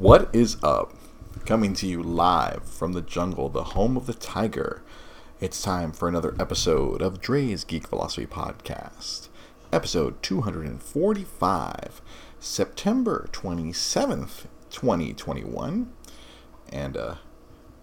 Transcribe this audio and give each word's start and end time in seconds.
What 0.00 0.34
is 0.34 0.56
up? 0.62 0.94
Coming 1.44 1.74
to 1.74 1.86
you 1.86 2.02
live 2.02 2.64
from 2.64 2.94
the 2.94 3.02
jungle, 3.02 3.50
the 3.50 3.74
home 3.74 3.98
of 3.98 4.06
the 4.06 4.14
tiger. 4.14 4.80
It's 5.40 5.60
time 5.60 5.92
for 5.92 6.08
another 6.08 6.34
episode 6.40 7.02
of 7.02 7.20
Dre's 7.20 7.64
Geek 7.64 7.86
Philosophy 7.86 8.24
Podcast. 8.24 9.28
Episode 9.70 10.22
245, 10.22 12.00
September 12.40 13.28
27th, 13.30 14.46
2021. 14.70 15.92
And 16.72 16.96
uh, 16.96 17.16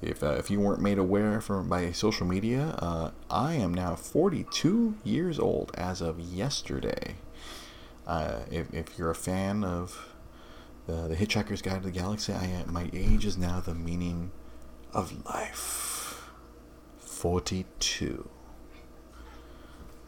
if, 0.01 0.23
uh, 0.23 0.37
if 0.39 0.49
you 0.49 0.59
weren't 0.59 0.81
made 0.81 0.97
aware 0.97 1.39
from 1.39 1.69
by 1.69 1.91
social 1.91 2.25
media, 2.25 2.79
uh, 2.79 3.11
I 3.29 3.53
am 3.53 3.71
now 3.75 3.93
42 3.93 4.95
years 5.03 5.37
old 5.37 5.71
as 5.75 6.01
of 6.01 6.19
yesterday. 6.19 7.17
Uh, 8.07 8.39
if, 8.49 8.73
if 8.73 8.97
you're 8.97 9.11
a 9.11 9.15
fan 9.15 9.63
of 9.63 10.15
the, 10.87 11.09
the 11.09 11.15
Hitchhiker's 11.15 11.61
Guide 11.61 11.81
to 11.81 11.87
the 11.87 11.91
Galaxy, 11.91 12.33
I 12.33 12.45
am, 12.45 12.73
my 12.73 12.89
age 12.93 13.25
is 13.25 13.37
now 13.37 13.59
the 13.59 13.75
meaning 13.75 14.31
of 14.93 15.25
life. 15.25 16.31
42. 16.97 18.29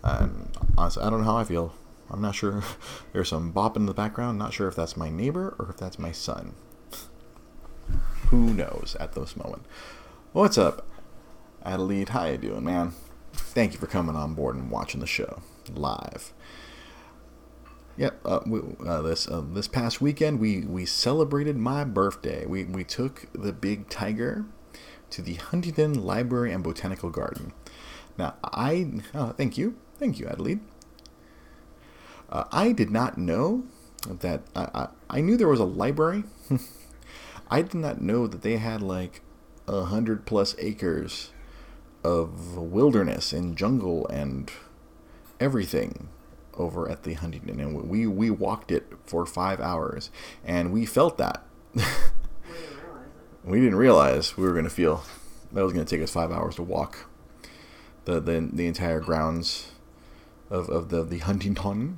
And 0.03 0.57
honestly, 0.77 1.03
I 1.03 1.09
don't 1.09 1.19
know 1.19 1.25
how 1.25 1.37
I 1.37 1.43
feel. 1.43 1.73
I'm 2.09 2.21
not 2.21 2.33
sure. 2.33 2.63
There's 3.13 3.29
some 3.29 3.51
bop 3.51 3.75
in 3.75 3.85
the 3.85 3.93
background. 3.93 4.39
Not 4.39 4.53
sure 4.53 4.69
if 4.69 4.75
that's 4.75 4.95
my 4.95 5.09
neighbor 5.09 5.55
or 5.59 5.69
if 5.69 5.77
that's 5.77 5.99
my 5.99 6.13
son. 6.13 6.55
Who 8.29 8.53
knows 8.53 8.95
at 8.99 9.13
this 9.13 9.35
moment? 9.35 9.65
What's 10.31 10.57
up, 10.57 10.87
Adelaide? 11.65 12.09
How 12.09 12.25
you 12.25 12.37
doing, 12.37 12.63
man? 12.63 12.93
Thank 13.33 13.73
you 13.73 13.79
for 13.79 13.87
coming 13.87 14.15
on 14.15 14.33
board 14.33 14.55
and 14.55 14.71
watching 14.71 15.01
the 15.01 15.07
show 15.07 15.41
live. 15.73 16.33
Yep. 17.99 18.21
Uh, 18.23 18.39
we, 18.45 18.61
uh, 18.87 19.01
this 19.01 19.27
uh, 19.27 19.43
this 19.45 19.67
past 19.67 19.99
weekend, 19.99 20.39
we 20.39 20.61
we 20.61 20.85
celebrated 20.85 21.57
my 21.57 21.83
birthday. 21.83 22.45
We 22.45 22.63
we 22.63 22.85
took 22.85 23.25
the 23.33 23.51
big 23.51 23.89
tiger 23.89 24.45
to 25.09 25.21
the 25.21 25.33
Huntington 25.33 25.95
Library 26.05 26.53
and 26.53 26.63
Botanical 26.63 27.09
Garden. 27.09 27.51
Now, 28.17 28.35
I 28.41 29.01
oh, 29.13 29.33
thank 29.37 29.57
you, 29.57 29.75
thank 29.97 30.17
you, 30.17 30.27
Adelaide. 30.27 30.61
Uh, 32.29 32.45
I 32.53 32.71
did 32.71 32.89
not 32.89 33.17
know 33.17 33.63
that 34.07 34.43
I, 34.55 34.69
I, 34.73 34.87
I 35.09 35.21
knew 35.21 35.35
there 35.35 35.49
was 35.49 35.59
a 35.59 35.65
library. 35.65 36.23
I 37.51 37.61
did 37.63 37.75
not 37.75 37.99
know 38.01 38.27
that 38.27 38.43
they 38.43 38.57
had 38.57 38.81
like 38.81 39.19
a 39.67 39.83
hundred 39.83 40.25
plus 40.25 40.55
acres 40.57 41.33
of 42.05 42.55
wilderness 42.55 43.33
and 43.33 43.57
jungle 43.57 44.07
and 44.07 44.49
everything 45.41 46.07
over 46.59 46.89
at 46.89 47.03
the 47.03 47.13
Huntington, 47.13 47.59
and 47.59 47.89
we 47.89 48.05
we 48.05 48.29
walked 48.29 48.71
it 48.71 48.91
for 49.05 49.25
five 49.25 49.59
hours, 49.59 50.11
and 50.45 50.71
we 50.71 50.85
felt 50.85 51.17
that. 51.17 51.43
we 53.43 53.59
didn't 53.59 53.77
realize 53.77 54.37
we 54.37 54.43
were 54.43 54.51
going 54.51 54.65
to 54.65 54.69
feel 54.69 55.03
that 55.51 55.63
was 55.63 55.73
going 55.73 55.85
to 55.85 55.89
take 55.89 56.03
us 56.03 56.11
five 56.11 56.31
hours 56.31 56.55
to 56.55 56.63
walk 56.63 57.09
the 58.05 58.19
the, 58.19 58.49
the 58.51 58.67
entire 58.67 58.99
grounds 58.99 59.71
of, 60.49 60.69
of 60.69 60.89
the 60.89 61.03
the 61.03 61.19
Huntington. 61.19 61.97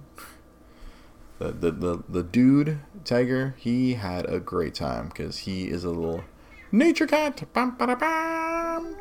The, 1.39 1.51
the, 1.51 1.71
the, 1.71 2.03
the 2.07 2.21
dude 2.21 2.81
tiger 3.03 3.55
he 3.57 3.95
had 3.95 4.29
a 4.29 4.39
great 4.39 4.75
time 4.75 5.07
because 5.07 5.39
he 5.39 5.69
is 5.69 5.83
a 5.83 5.89
little 5.89 6.23
nature 6.71 7.07
cat 7.07 7.51
bum, 7.51 7.75
ba, 7.79 7.87
da, 7.87 7.95
bum. 7.95 8.95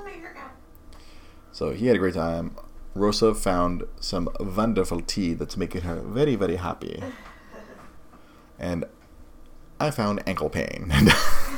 so 1.52 1.72
he 1.72 1.88
had 1.88 1.96
a 1.96 1.98
great 1.98 2.14
time 2.14 2.56
Rosa 2.94 3.34
found 3.34 3.84
some 4.00 4.28
wonderful 4.40 5.00
tea 5.00 5.34
that's 5.34 5.56
making 5.56 5.82
her 5.82 6.00
very, 6.00 6.34
very 6.34 6.56
happy. 6.56 7.02
And 8.58 8.84
I 9.78 9.90
found 9.90 10.22
ankle 10.26 10.50
pain. 10.50 10.88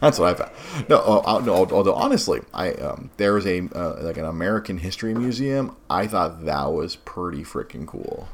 that's 0.00 0.18
what 0.18 0.22
I 0.22 0.34
found. 0.34 0.50
No, 0.88 0.98
uh, 0.98 1.40
no 1.44 1.54
although 1.54 1.94
honestly, 1.94 2.40
I 2.52 2.72
um, 2.72 3.10
there 3.18 3.34
was 3.34 3.46
a 3.46 3.68
uh, 3.74 4.02
like 4.02 4.16
an 4.16 4.24
American 4.24 4.78
History 4.78 5.14
Museum. 5.14 5.76
I 5.88 6.06
thought 6.06 6.44
that 6.46 6.72
was 6.72 6.96
pretty 6.96 7.44
freaking 7.44 7.86
cool. 7.86 8.28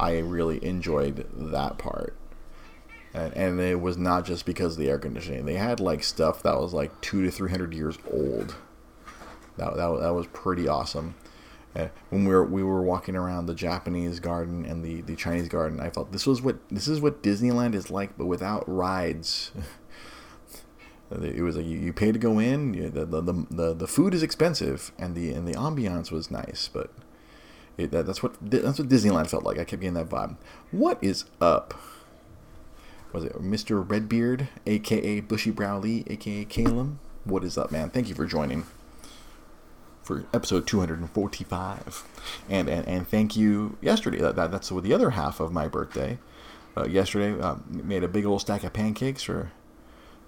I 0.00 0.18
really 0.18 0.64
enjoyed 0.64 1.28
that 1.34 1.78
part. 1.78 2.16
And, 3.14 3.34
and 3.34 3.60
it 3.60 3.80
was 3.80 3.98
not 3.98 4.24
just 4.24 4.46
because 4.46 4.72
of 4.72 4.78
the 4.78 4.88
air 4.88 4.98
conditioning. 4.98 5.44
They 5.44 5.54
had 5.54 5.78
like 5.78 6.02
stuff 6.02 6.42
that 6.42 6.58
was 6.58 6.72
like 6.72 6.98
two 7.02 7.22
to 7.24 7.30
three 7.30 7.50
hundred 7.50 7.74
years 7.74 7.98
old 8.10 8.56
that, 9.56 9.76
that, 9.76 10.00
that 10.00 10.14
was 10.14 10.26
pretty 10.28 10.68
awesome. 10.68 11.14
Uh, 11.74 11.88
when 12.10 12.26
we 12.26 12.34
were 12.34 12.44
we 12.44 12.62
were 12.62 12.82
walking 12.82 13.16
around 13.16 13.46
the 13.46 13.54
Japanese 13.54 14.20
garden 14.20 14.66
and 14.66 14.84
the, 14.84 15.00
the 15.00 15.16
Chinese 15.16 15.48
garden, 15.48 15.80
I 15.80 15.88
felt 15.88 16.12
this 16.12 16.26
was 16.26 16.42
what 16.42 16.56
this 16.68 16.86
is 16.86 17.00
what 17.00 17.22
Disneyland 17.22 17.74
is 17.74 17.90
like, 17.90 18.18
but 18.18 18.26
without 18.26 18.64
rides. 18.66 19.52
it 21.10 21.42
was 21.42 21.56
like 21.56 21.64
you, 21.64 21.78
you 21.78 21.92
pay 21.92 22.12
to 22.12 22.18
go 22.18 22.38
in. 22.38 22.74
You, 22.74 22.90
the, 22.90 23.06
the, 23.06 23.46
the 23.50 23.74
the 23.74 23.86
food 23.86 24.12
is 24.12 24.22
expensive, 24.22 24.92
and 24.98 25.14
the 25.14 25.32
and 25.32 25.48
the 25.48 25.54
ambiance 25.54 26.10
was 26.10 26.30
nice, 26.30 26.68
but 26.70 26.90
it, 27.78 27.90
that, 27.90 28.04
that's 28.04 28.22
what 28.22 28.34
that's 28.42 28.78
what 28.78 28.88
Disneyland 28.88 29.30
felt 29.30 29.44
like. 29.44 29.58
I 29.58 29.64
kept 29.64 29.80
getting 29.80 29.94
that 29.94 30.10
vibe. 30.10 30.36
What 30.72 30.98
is 31.02 31.24
up? 31.40 31.72
Was 33.14 33.24
it 33.24 33.32
Mr. 33.40 33.88
Redbeard, 33.88 34.48
aka 34.66 35.20
Bushy 35.20 35.50
Brow 35.50 35.78
Lee, 35.78 36.04
aka 36.06 36.44
Calum? 36.44 36.98
What 37.24 37.44
is 37.44 37.56
up, 37.56 37.70
man? 37.70 37.88
Thank 37.88 38.08
you 38.08 38.14
for 38.14 38.26
joining 38.26 38.66
for 40.02 40.24
episode 40.34 40.66
245 40.66 42.04
and 42.48 42.68
and, 42.68 42.86
and 42.88 43.08
thank 43.08 43.36
you 43.36 43.76
yesterday. 43.80 44.18
That, 44.18 44.36
that 44.36 44.50
that's 44.50 44.68
the 44.68 44.92
other 44.92 45.10
half 45.10 45.40
of 45.40 45.52
my 45.52 45.68
birthday. 45.68 46.18
Uh, 46.76 46.86
yesterday 46.86 47.38
uh, 47.40 47.56
made 47.68 48.02
a 48.02 48.08
big 48.08 48.24
old 48.24 48.40
stack 48.40 48.64
of 48.64 48.72
pancakes 48.72 49.22
for 49.22 49.52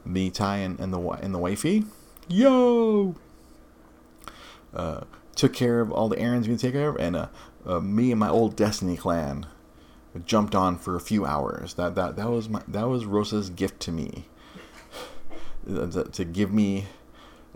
me 0.05 0.31
ty 0.31 0.59
and, 0.59 0.79
and 0.79 0.93
the 0.93 1.01
and 1.01 1.35
the 1.35 1.39
wifey. 1.39 1.85
Yo! 2.29 3.17
Uh, 4.75 5.03
took 5.35 5.53
care 5.53 5.81
of 5.81 5.91
all 5.93 6.09
the 6.09 6.19
errands 6.19 6.49
we 6.49 6.57
take 6.57 6.73
care 6.73 6.89
of 6.89 6.97
and 6.97 7.17
uh, 7.17 7.27
uh, 7.67 7.81
me 7.81 8.11
and 8.11 8.21
my 8.21 8.29
old 8.29 8.57
destiny 8.57 8.97
clan 8.97 9.47
jumped 10.25 10.55
on 10.55 10.79
for 10.79 10.95
a 10.95 11.01
few 11.01 11.25
hours. 11.25 11.75
That 11.75 11.95
that 11.95 12.17
that 12.17 12.31
was 12.31 12.49
my 12.49 12.63
that 12.69 12.89
was 12.89 13.07
rosa's 13.07 13.51
gift 13.51 13.81
to 13.81 13.93
me. 13.93 14.27
To, 15.67 16.05
to 16.05 16.25
give 16.27 16.53
me 16.53 16.89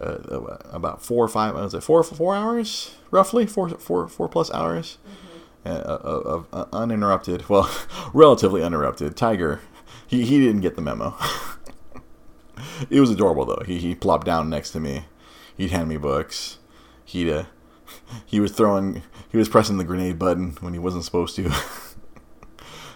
uh, 0.00 0.58
about 0.70 1.02
four 1.02 1.24
or 1.24 1.28
five. 1.28 1.54
Was 1.54 1.74
it 1.74 1.82
four 1.82 2.02
four 2.02 2.34
hours 2.34 2.94
roughly? 3.10 3.46
Four 3.46 3.68
four 3.70 4.08
four 4.08 4.28
plus 4.28 4.50
hours 4.52 4.98
mm-hmm. 5.64 5.70
uh, 5.70 5.82
of, 5.82 6.46
uh, 6.52 6.66
uninterrupted. 6.72 7.48
Well, 7.48 7.70
relatively 8.12 8.62
uninterrupted. 8.62 9.16
Tiger, 9.16 9.60
he 10.06 10.24
he 10.24 10.38
didn't 10.38 10.60
get 10.60 10.76
the 10.76 10.82
memo. 10.82 11.16
it 12.90 13.00
was 13.00 13.10
adorable 13.10 13.44
though. 13.44 13.62
He 13.66 13.78
he 13.78 13.94
plopped 13.94 14.26
down 14.26 14.48
next 14.48 14.70
to 14.72 14.80
me. 14.80 15.04
He'd 15.56 15.70
hand 15.70 15.88
me 15.88 15.96
books. 15.96 16.58
He'd 17.04 17.30
uh, 17.30 17.44
he 18.26 18.40
was 18.40 18.52
throwing 18.52 19.02
he 19.30 19.36
was 19.36 19.48
pressing 19.48 19.78
the 19.78 19.84
grenade 19.84 20.18
button 20.18 20.56
when 20.60 20.72
he 20.72 20.78
wasn't 20.78 21.04
supposed 21.04 21.34
to. 21.36 21.50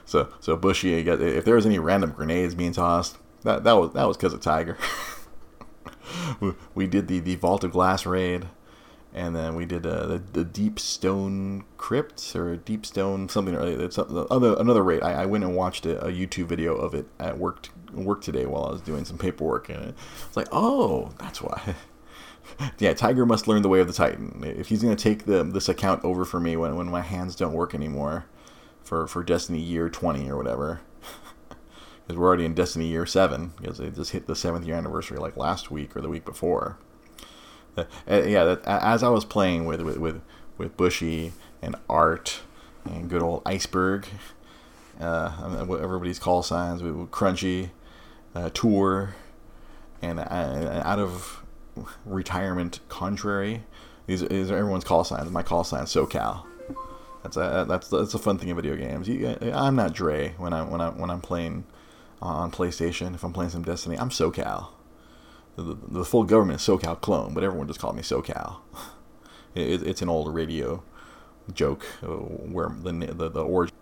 so 0.05 0.33
so 0.41 0.57
Bushy, 0.57 0.95
if 0.95 1.45
there 1.45 1.57
was 1.57 1.67
any 1.67 1.79
random 1.79 2.13
grenades 2.13 2.55
being 2.55 2.73
tossed, 2.73 3.19
that 3.43 3.65
that 3.65 3.73
was 3.73 3.93
that 3.95 4.07
was 4.07 4.17
because 4.17 4.33
of 4.33 4.41
Tiger. 4.41 4.79
We 6.75 6.87
did 6.87 7.09
the 7.09 7.21
the 7.21 7.37
Vault 7.37 7.65
of 7.65 7.73
Glass 7.73 8.07
raid, 8.07 8.47
and 9.15 9.35
then 9.35 9.55
we 9.55 9.65
did 9.65 9.87
uh, 9.87 10.07
the 10.07 10.19
the 10.33 10.45
Deep 10.45 10.79
Stone 10.79 11.65
Crypt 11.77 12.35
or 12.35 12.57
Deep 12.57 12.87
Stone 12.87 13.29
something. 13.29 13.55
It's 13.55 13.99
other 13.99 14.57
another 14.59 14.83
raid. 14.83 15.03
I, 15.03 15.23
I 15.23 15.27
went 15.27 15.45
and 15.45 15.55
watched 15.55 15.87
a, 15.87 16.05
a, 16.07 16.11
YouTube 16.11 16.47
video 16.47 16.75
of 16.75 16.95
it 16.95 17.07
at 17.19 17.39
work 17.39 17.69
work 17.93 18.23
today 18.23 18.47
while 18.47 18.65
I 18.65 18.73
was 18.73 18.81
doing 18.81 19.05
some 19.05 19.19
paperwork, 19.19 19.69
and 19.69 19.95
it's 20.27 20.37
like, 20.37 20.49
oh, 20.53 21.13
that's 21.19 21.43
why. 21.43 21.75
yeah, 22.79 22.93
Tiger 22.95 23.27
must 23.27 23.47
learn 23.47 23.63
the 23.63 23.69
way 23.69 23.81
of 23.81 23.87
the 23.87 23.93
Titan. 23.93 24.43
If 24.45 24.69
he's 24.69 24.83
gonna 24.83 24.97
take 24.97 25.27
the 25.27 25.45
this 25.45 25.69
account 25.69 26.05
over 26.05 26.25
for 26.25 26.41
me 26.41 26.57
when 26.57 26.77
when 26.77 26.89
my 26.89 27.03
hands 27.03 27.37
don't 27.37 27.53
work 27.53 27.75
anymore, 27.75 28.27
for 28.83 29.07
for 29.07 29.23
Destiny 29.23 29.61
year 29.61 29.89
twenty 29.89 30.31
or 30.31 30.37
whatever 30.37 30.81
because 32.07 32.19
we're 32.19 32.27
already 32.27 32.45
in 32.45 32.55
Destiny 32.55 32.87
Year 32.87 33.07
Seven 33.07 33.53
because 33.61 33.79
they 33.79 33.91
just 33.91 34.13
hit 34.13 34.27
the 34.27 34.37
seventh 34.37 34.67
year 34.67 34.77
anniversary 34.77 35.19
like 35.19 35.37
last 35.37 35.71
week 35.71 35.97
or 35.97 36.01
the 36.01 36.09
week 36.09 36.25
before. 36.25 36.79
Uh, 37.77 37.85
yeah, 38.07 38.45
that, 38.45 38.63
as 38.67 39.03
I 39.03 39.09
was 39.09 39.25
playing 39.25 39.65
with 39.65 39.81
with 39.81 39.97
with, 39.99 40.21
with 40.59 40.77
Bushy 40.77 41.33
and 41.63 41.77
Art 41.89 42.41
and 42.85 43.09
good 43.09 43.23
old 43.23 43.43
Iceberg, 43.47 44.07
uh, 45.01 45.67
everybody's 45.81 46.19
call 46.19 46.43
signs 46.43 46.83
with, 46.83 46.95
Crunchy, 47.11 47.71
uh, 48.35 48.51
Tour, 48.53 49.15
and 50.03 50.21
uh, 50.21 50.83
out 50.85 50.99
of 50.99 51.43
retirement, 52.05 52.81
Contrary. 52.89 53.65
These, 54.07 54.27
these 54.29 54.51
are 54.51 54.57
everyone's 54.57 54.85
call 54.85 55.05
signs. 55.05 55.31
My 55.31 55.43
call 55.43 55.65
sign 55.65 55.85
SoCal. 55.85 56.45
That's 57.23 57.37
a 57.37 57.65
that's 57.69 57.89
that's 57.89 58.15
a 58.15 58.19
fun 58.19 58.37
thing 58.37 58.49
in 58.49 58.57
video 58.57 58.77
games. 58.77 59.09
You, 59.09 59.37
I'm 59.55 59.77
not 59.77 59.93
Dre 59.93 60.35
when 60.39 60.53
I'm 60.53 60.71
when 60.71 60.81
I 60.81 60.91
when 60.91 61.09
I'm 61.09 61.21
playing 61.21 61.65
on 62.23 62.51
PlayStation, 62.51 63.15
if 63.15 63.25
I'm 63.25 63.33
playing 63.33 63.51
some 63.51 63.63
Destiny, 63.63 63.99
I'm 63.99 64.11
SoCal. 64.11 64.69
The, 65.57 65.77
the 65.87 66.05
full 66.05 66.25
government 66.25 66.61
is 66.61 66.67
SoCal 66.67 67.01
clone, 67.01 67.35
but 67.35 67.45
everyone 67.45 67.67
just 67.67 67.81
called 67.81 67.97
me 67.97 68.03
SoCal. 68.03 68.59
It, 69.55 69.83
it's 69.87 70.01
an 70.01 70.09
old 70.09 70.35
radio 70.35 70.83
joke 71.53 71.85
uh, 72.03 72.07
where 72.07 72.71
the 72.71 72.91
the, 72.91 73.29
the 73.29 73.45
origin. 73.45 73.77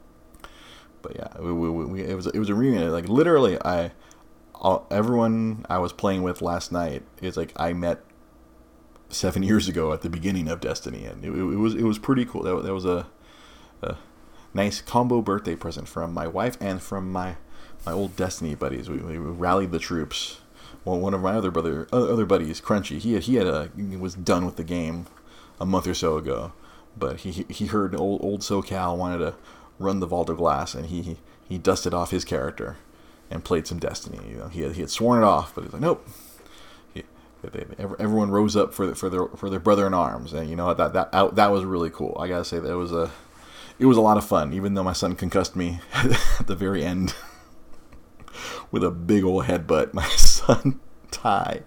But 1.00 1.14
yeah, 1.14 1.28
we, 1.38 1.52
we, 1.52 1.84
we, 1.84 2.02
it 2.02 2.16
was 2.16 2.26
it 2.26 2.40
was 2.40 2.48
a 2.48 2.56
reunion. 2.56 2.90
Like 2.90 3.08
literally, 3.08 3.56
I 3.64 3.92
all, 4.52 4.88
everyone 4.90 5.64
I 5.70 5.78
was 5.78 5.92
playing 5.92 6.24
with 6.24 6.42
last 6.42 6.72
night 6.72 7.04
is 7.22 7.36
like 7.36 7.52
I 7.54 7.72
met 7.72 8.02
seven 9.10 9.42
years 9.50 9.68
ago 9.68 9.92
at 9.92 10.02
the 10.02 10.10
beginning 10.10 10.48
of 10.48 10.60
Destiny, 10.60 11.04
and 11.04 11.24
it, 11.24 11.28
it 11.28 11.58
was 11.58 11.76
it 11.76 11.84
was 11.84 12.00
pretty 12.00 12.24
cool. 12.24 12.42
That, 12.42 12.64
that 12.64 12.74
was 12.74 12.84
a, 12.84 13.06
a 13.80 13.96
nice 14.52 14.80
combo 14.80 15.22
birthday 15.22 15.54
present 15.54 15.86
from 15.86 16.12
my 16.12 16.26
wife 16.26 16.56
and 16.60 16.82
from 16.82 17.12
my 17.12 17.36
my 17.84 17.92
old 17.92 18.16
Destiny 18.16 18.54
buddies. 18.54 18.88
We, 18.88 18.98
we 18.98 19.16
rallied 19.16 19.72
the 19.72 19.78
troops. 19.78 20.40
Well, 20.84 20.98
one 20.98 21.14
of 21.14 21.20
my 21.20 21.34
other 21.34 21.50
brother 21.50 21.86
other 21.92 22.24
buddies, 22.24 22.60
Crunchy, 22.60 22.98
he 22.98 23.18
he 23.18 23.34
had 23.34 23.46
a 23.46 23.70
he 23.76 23.96
was 23.96 24.14
done 24.14 24.46
with 24.46 24.56
the 24.56 24.64
game 24.64 25.06
a 25.60 25.66
month 25.66 25.86
or 25.86 25.94
so 25.94 26.16
ago, 26.16 26.52
but 26.96 27.20
he 27.20 27.44
he 27.48 27.66
heard 27.66 27.94
old 27.94 28.24
old 28.24 28.40
SoCal 28.40 28.96
wanted 28.96 29.18
to 29.18 29.34
run 29.78 30.00
the 30.00 30.06
Vault 30.06 30.30
of 30.30 30.38
Glass, 30.38 30.74
and 30.74 30.86
he 30.86 31.18
he 31.46 31.58
dusted 31.58 31.92
off 31.92 32.10
his 32.10 32.24
character 32.24 32.76
and 33.30 33.44
played 33.44 33.66
some 33.66 33.78
Destiny. 33.78 34.20
You 34.28 34.38
know, 34.38 34.48
he 34.48 34.62
had, 34.62 34.72
he 34.72 34.80
had 34.80 34.90
sworn 34.90 35.22
it 35.22 35.26
off, 35.26 35.54
but 35.54 35.64
he's 35.64 35.72
like, 35.72 35.82
nope. 35.82 36.06
He, 36.94 37.04
they, 37.42 37.64
everyone 37.78 38.30
rose 38.30 38.56
up 38.56 38.72
for 38.72 38.86
the, 38.86 38.94
for 38.94 39.08
their 39.08 39.26
for 39.28 39.50
their 39.50 39.60
brother 39.60 39.86
in 39.86 39.92
arms, 39.92 40.32
and 40.32 40.48
you 40.48 40.56
know 40.56 40.72
that 40.72 40.94
that 40.94 41.12
that 41.12 41.52
was 41.52 41.64
really 41.64 41.90
cool. 41.90 42.16
I 42.18 42.28
gotta 42.28 42.44
say 42.44 42.58
that 42.58 42.76
was 42.76 42.92
a 42.92 43.10
it 43.78 43.86
was 43.86 43.98
a 43.98 44.02
lot 44.02 44.16
of 44.16 44.24
fun, 44.24 44.54
even 44.54 44.74
though 44.74 44.82
my 44.82 44.92
son 44.94 45.14
concussed 45.14 45.56
me 45.56 45.80
at 45.94 46.46
the 46.46 46.54
very 46.54 46.84
end 46.84 47.14
with 48.70 48.84
a 48.84 48.90
big 48.90 49.24
old 49.24 49.44
headbutt. 49.44 49.94
My 49.94 50.06
son 50.08 50.80
Ty 51.10 51.62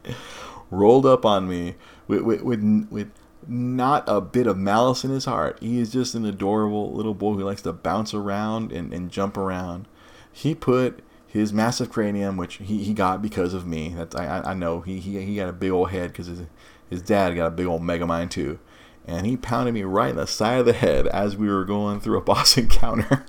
rolled 0.72 1.06
up 1.06 1.26
on 1.26 1.48
me 1.48 1.76
with 2.08 2.22
with, 2.22 2.42
with, 2.42 2.88
with 2.90 3.12
not 3.48 4.04
a 4.08 4.22
bit 4.22 4.48
of 4.48 4.58
malice 4.58 5.04
in 5.04 5.12
his 5.12 5.26
heart. 5.26 5.58
He 5.60 5.80
is 5.80 5.92
just 5.92 6.16
an 6.16 6.26
adorable 6.26 6.94
little 6.94 7.14
boy 7.14 7.34
who 7.34 7.44
likes 7.44 7.62
to 7.64 7.74
bounce 7.74 8.14
around 8.14 8.72
and, 8.72 8.94
and 8.94 9.12
jump 9.12 9.38
around. 9.38 9.88
He 10.32 10.56
put 10.56 11.04
his 11.28 11.52
massive 11.52 11.90
cranium, 11.90 12.38
which 12.38 12.56
he, 12.56 12.84
he 12.84 12.94
got 12.94 13.22
because 13.22 13.54
of 13.54 13.66
me. 13.66 13.94
That's 13.96 14.16
I, 14.16 14.42
I 14.42 14.54
know 14.54 14.82
he, 14.82 15.00
he 15.00 15.20
he 15.26 15.36
got 15.36 15.50
a 15.50 15.54
big 15.54 15.72
old 15.72 15.90
head 15.90 16.12
because 16.12 16.28
his 16.28 16.42
his 16.90 17.02
dad 17.02 17.36
got 17.36 17.48
a 17.48 17.52
big 17.52 17.66
old 17.66 17.82
Megamind 17.82 18.30
too, 18.30 18.60
and 19.08 19.26
he 19.26 19.36
pounded 19.36 19.74
me 19.74 19.84
right 19.84 20.12
in 20.12 20.16
the 20.16 20.28
side 20.28 20.60
of 20.60 20.66
the 20.66 20.74
head 20.74 21.08
as 21.08 21.36
we 21.36 21.48
were 21.48 21.66
going 21.66 22.00
through 22.00 22.18
a 22.18 22.22
boss 22.22 22.58
encounter. 22.58 23.26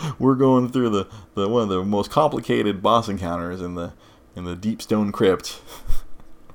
we're 0.18 0.34
going 0.34 0.68
through 0.70 0.90
the, 0.90 1.08
the 1.34 1.48
one 1.48 1.62
of 1.62 1.68
the 1.68 1.84
most 1.84 2.10
complicated 2.10 2.82
boss 2.82 3.08
encounters 3.08 3.60
in 3.60 3.74
the 3.74 3.92
in 4.34 4.44
the 4.44 4.56
deep 4.56 4.80
stone 4.80 5.10
crypt. 5.12 5.60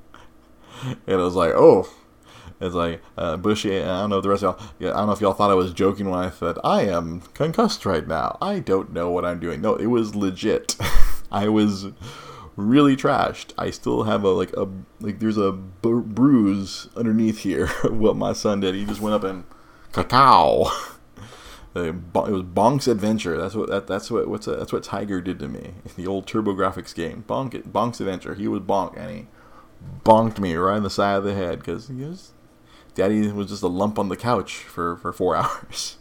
and 0.84 0.98
it 1.08 1.16
was 1.16 1.36
like, 1.36 1.52
oh, 1.54 1.90
it's 2.62 2.76
like 2.76 3.02
uh, 3.18 3.38
Bushy. 3.38 3.78
I 3.82 4.02
don't 4.02 4.10
know 4.10 4.18
if 4.18 4.24
the 4.24 4.30
rest 4.30 4.44
of 4.44 4.60
y'all. 4.60 4.70
Yeah, 4.80 4.92
I 4.92 4.98
don't 4.98 5.08
know 5.08 5.14
if 5.14 5.22
y'all 5.22 5.34
thought 5.34 5.52
I 5.52 5.56
was 5.56 5.74
joking 5.74 6.10
when 6.10 6.20
I 6.20 6.30
said 6.30 6.58
I 6.64 6.84
am 6.84 7.22
concussed 7.34 7.86
right 7.86 8.08
now. 8.08 8.38
I 8.42 8.60
don't 8.60 8.94
know 8.94 9.12
what 9.12 9.26
I'm 9.26 9.40
doing. 9.40 9.62
No, 9.62 9.76
it 9.76 9.88
was 9.88 10.16
legit. 10.16 10.78
I 11.32 11.50
was 11.50 11.88
really 12.56 12.96
trashed. 12.96 13.52
I 13.58 13.72
still 13.72 14.04
have 14.04 14.24
a 14.24 14.30
like 14.30 14.54
a 14.54 14.68
like 15.02 15.20
there's 15.20 15.38
a 15.38 15.52
b- 15.52 16.02
bruise 16.06 16.88
underneath 16.96 17.40
here. 17.40 17.68
what 17.90 18.16
my 18.16 18.34
son 18.34 18.62
did, 18.62 18.76
he 18.76 18.86
just 18.86 19.02
went 19.02 19.16
up 19.16 19.24
and 19.24 19.44
cacao. 19.92 20.72
It 21.76 22.14
was 22.14 22.44
Bonk's 22.44 22.88
Adventure. 22.88 23.38
That's 23.38 23.56
what 23.56 23.70
that, 23.70 23.88
that's 23.88 24.12
what 24.12 24.28
what's 24.28 24.48
a, 24.48 24.56
that's 24.56 24.72
what 24.72 24.84
Tiger 24.84 25.22
did 25.22 25.40
to 25.40 25.48
me. 25.48 25.74
In 25.86 25.92
the 25.98 26.08
old 26.08 26.28
TurboGrafx 26.28 26.94
game, 26.94 27.24
Bonk 27.28 27.62
Bonk's 27.64 28.00
Adventure. 28.00 28.36
He 28.36 28.48
was 28.48 28.62
Bonk, 28.62 28.98
and 28.98 29.10
he 29.12 29.28
bonked 30.06 30.40
me 30.40 30.56
right 30.56 30.78
in 30.78 30.84
the 30.84 30.90
side 30.90 31.16
of 31.16 31.24
the 31.24 31.34
head 31.34 31.60
because 31.60 31.88
he 31.88 31.96
was 31.96 32.32
Daddy 32.96 33.32
was 33.32 33.48
just 33.48 33.64
a 33.64 33.68
lump 33.68 33.98
on 33.98 34.10
the 34.10 34.18
couch 34.18 34.56
for, 34.58 34.98
for 34.98 35.12
four 35.12 35.36
hours. 35.36 35.98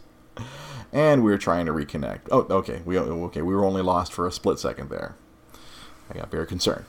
and 0.91 1.23
we 1.23 1.31
were 1.31 1.37
trying 1.37 1.65
to 1.65 1.71
reconnect. 1.71 2.21
Oh, 2.31 2.41
okay. 2.49 2.81
We 2.85 2.97
okay. 2.97 3.41
We 3.41 3.55
were 3.55 3.65
only 3.65 3.81
lost 3.81 4.13
for 4.13 4.27
a 4.27 4.31
split 4.31 4.59
second 4.59 4.89
there. 4.89 5.15
I 6.09 6.15
got 6.15 6.29
very 6.29 6.45
concerned. 6.45 6.85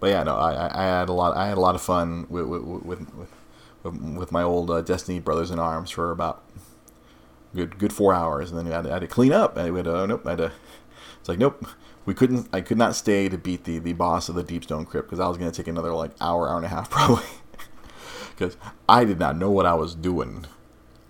But 0.00 0.08
yeah, 0.08 0.22
no, 0.22 0.36
I, 0.36 0.82
I 0.82 0.84
had 0.84 1.08
a 1.08 1.12
lot. 1.12 1.36
I 1.36 1.46
had 1.46 1.58
a 1.58 1.60
lot 1.60 1.74
of 1.74 1.82
fun 1.82 2.26
with 2.28 2.46
with 2.46 2.62
with, 2.62 3.14
with, 3.14 4.00
with 4.16 4.32
my 4.32 4.42
old 4.42 4.70
uh, 4.70 4.80
Destiny 4.80 5.20
brothers 5.20 5.50
in 5.50 5.58
arms 5.58 5.90
for 5.90 6.10
about 6.10 6.42
good 7.54 7.78
good 7.78 7.92
four 7.92 8.14
hours, 8.14 8.50
and 8.50 8.58
then 8.58 8.72
I 8.72 8.76
had, 8.76 8.86
I 8.86 8.92
had 8.94 9.00
to 9.00 9.06
clean 9.06 9.32
up. 9.32 9.56
I 9.56 9.70
went, 9.70 9.86
oh 9.86 10.06
nope, 10.06 10.26
I 10.26 10.30
had 10.30 10.38
to. 10.38 10.52
It's 11.18 11.28
like 11.28 11.38
nope, 11.38 11.66
we 12.04 12.14
couldn't. 12.14 12.48
I 12.52 12.60
could 12.60 12.78
not 12.78 12.94
stay 12.94 13.28
to 13.28 13.38
beat 13.38 13.64
the 13.64 13.78
the 13.78 13.92
boss 13.92 14.28
of 14.28 14.34
the 14.34 14.44
Deepstone 14.44 14.86
Crypt 14.86 15.08
because 15.08 15.20
I 15.20 15.28
was 15.28 15.36
going 15.36 15.50
to 15.50 15.56
take 15.56 15.68
another 15.68 15.92
like 15.92 16.12
hour, 16.20 16.48
hour 16.48 16.56
and 16.56 16.66
a 16.66 16.68
half 16.68 16.90
probably 16.90 17.24
because 18.30 18.56
I 18.88 19.04
did 19.04 19.18
not 19.18 19.36
know 19.36 19.50
what 19.50 19.66
I 19.66 19.74
was 19.74 19.94
doing 19.94 20.46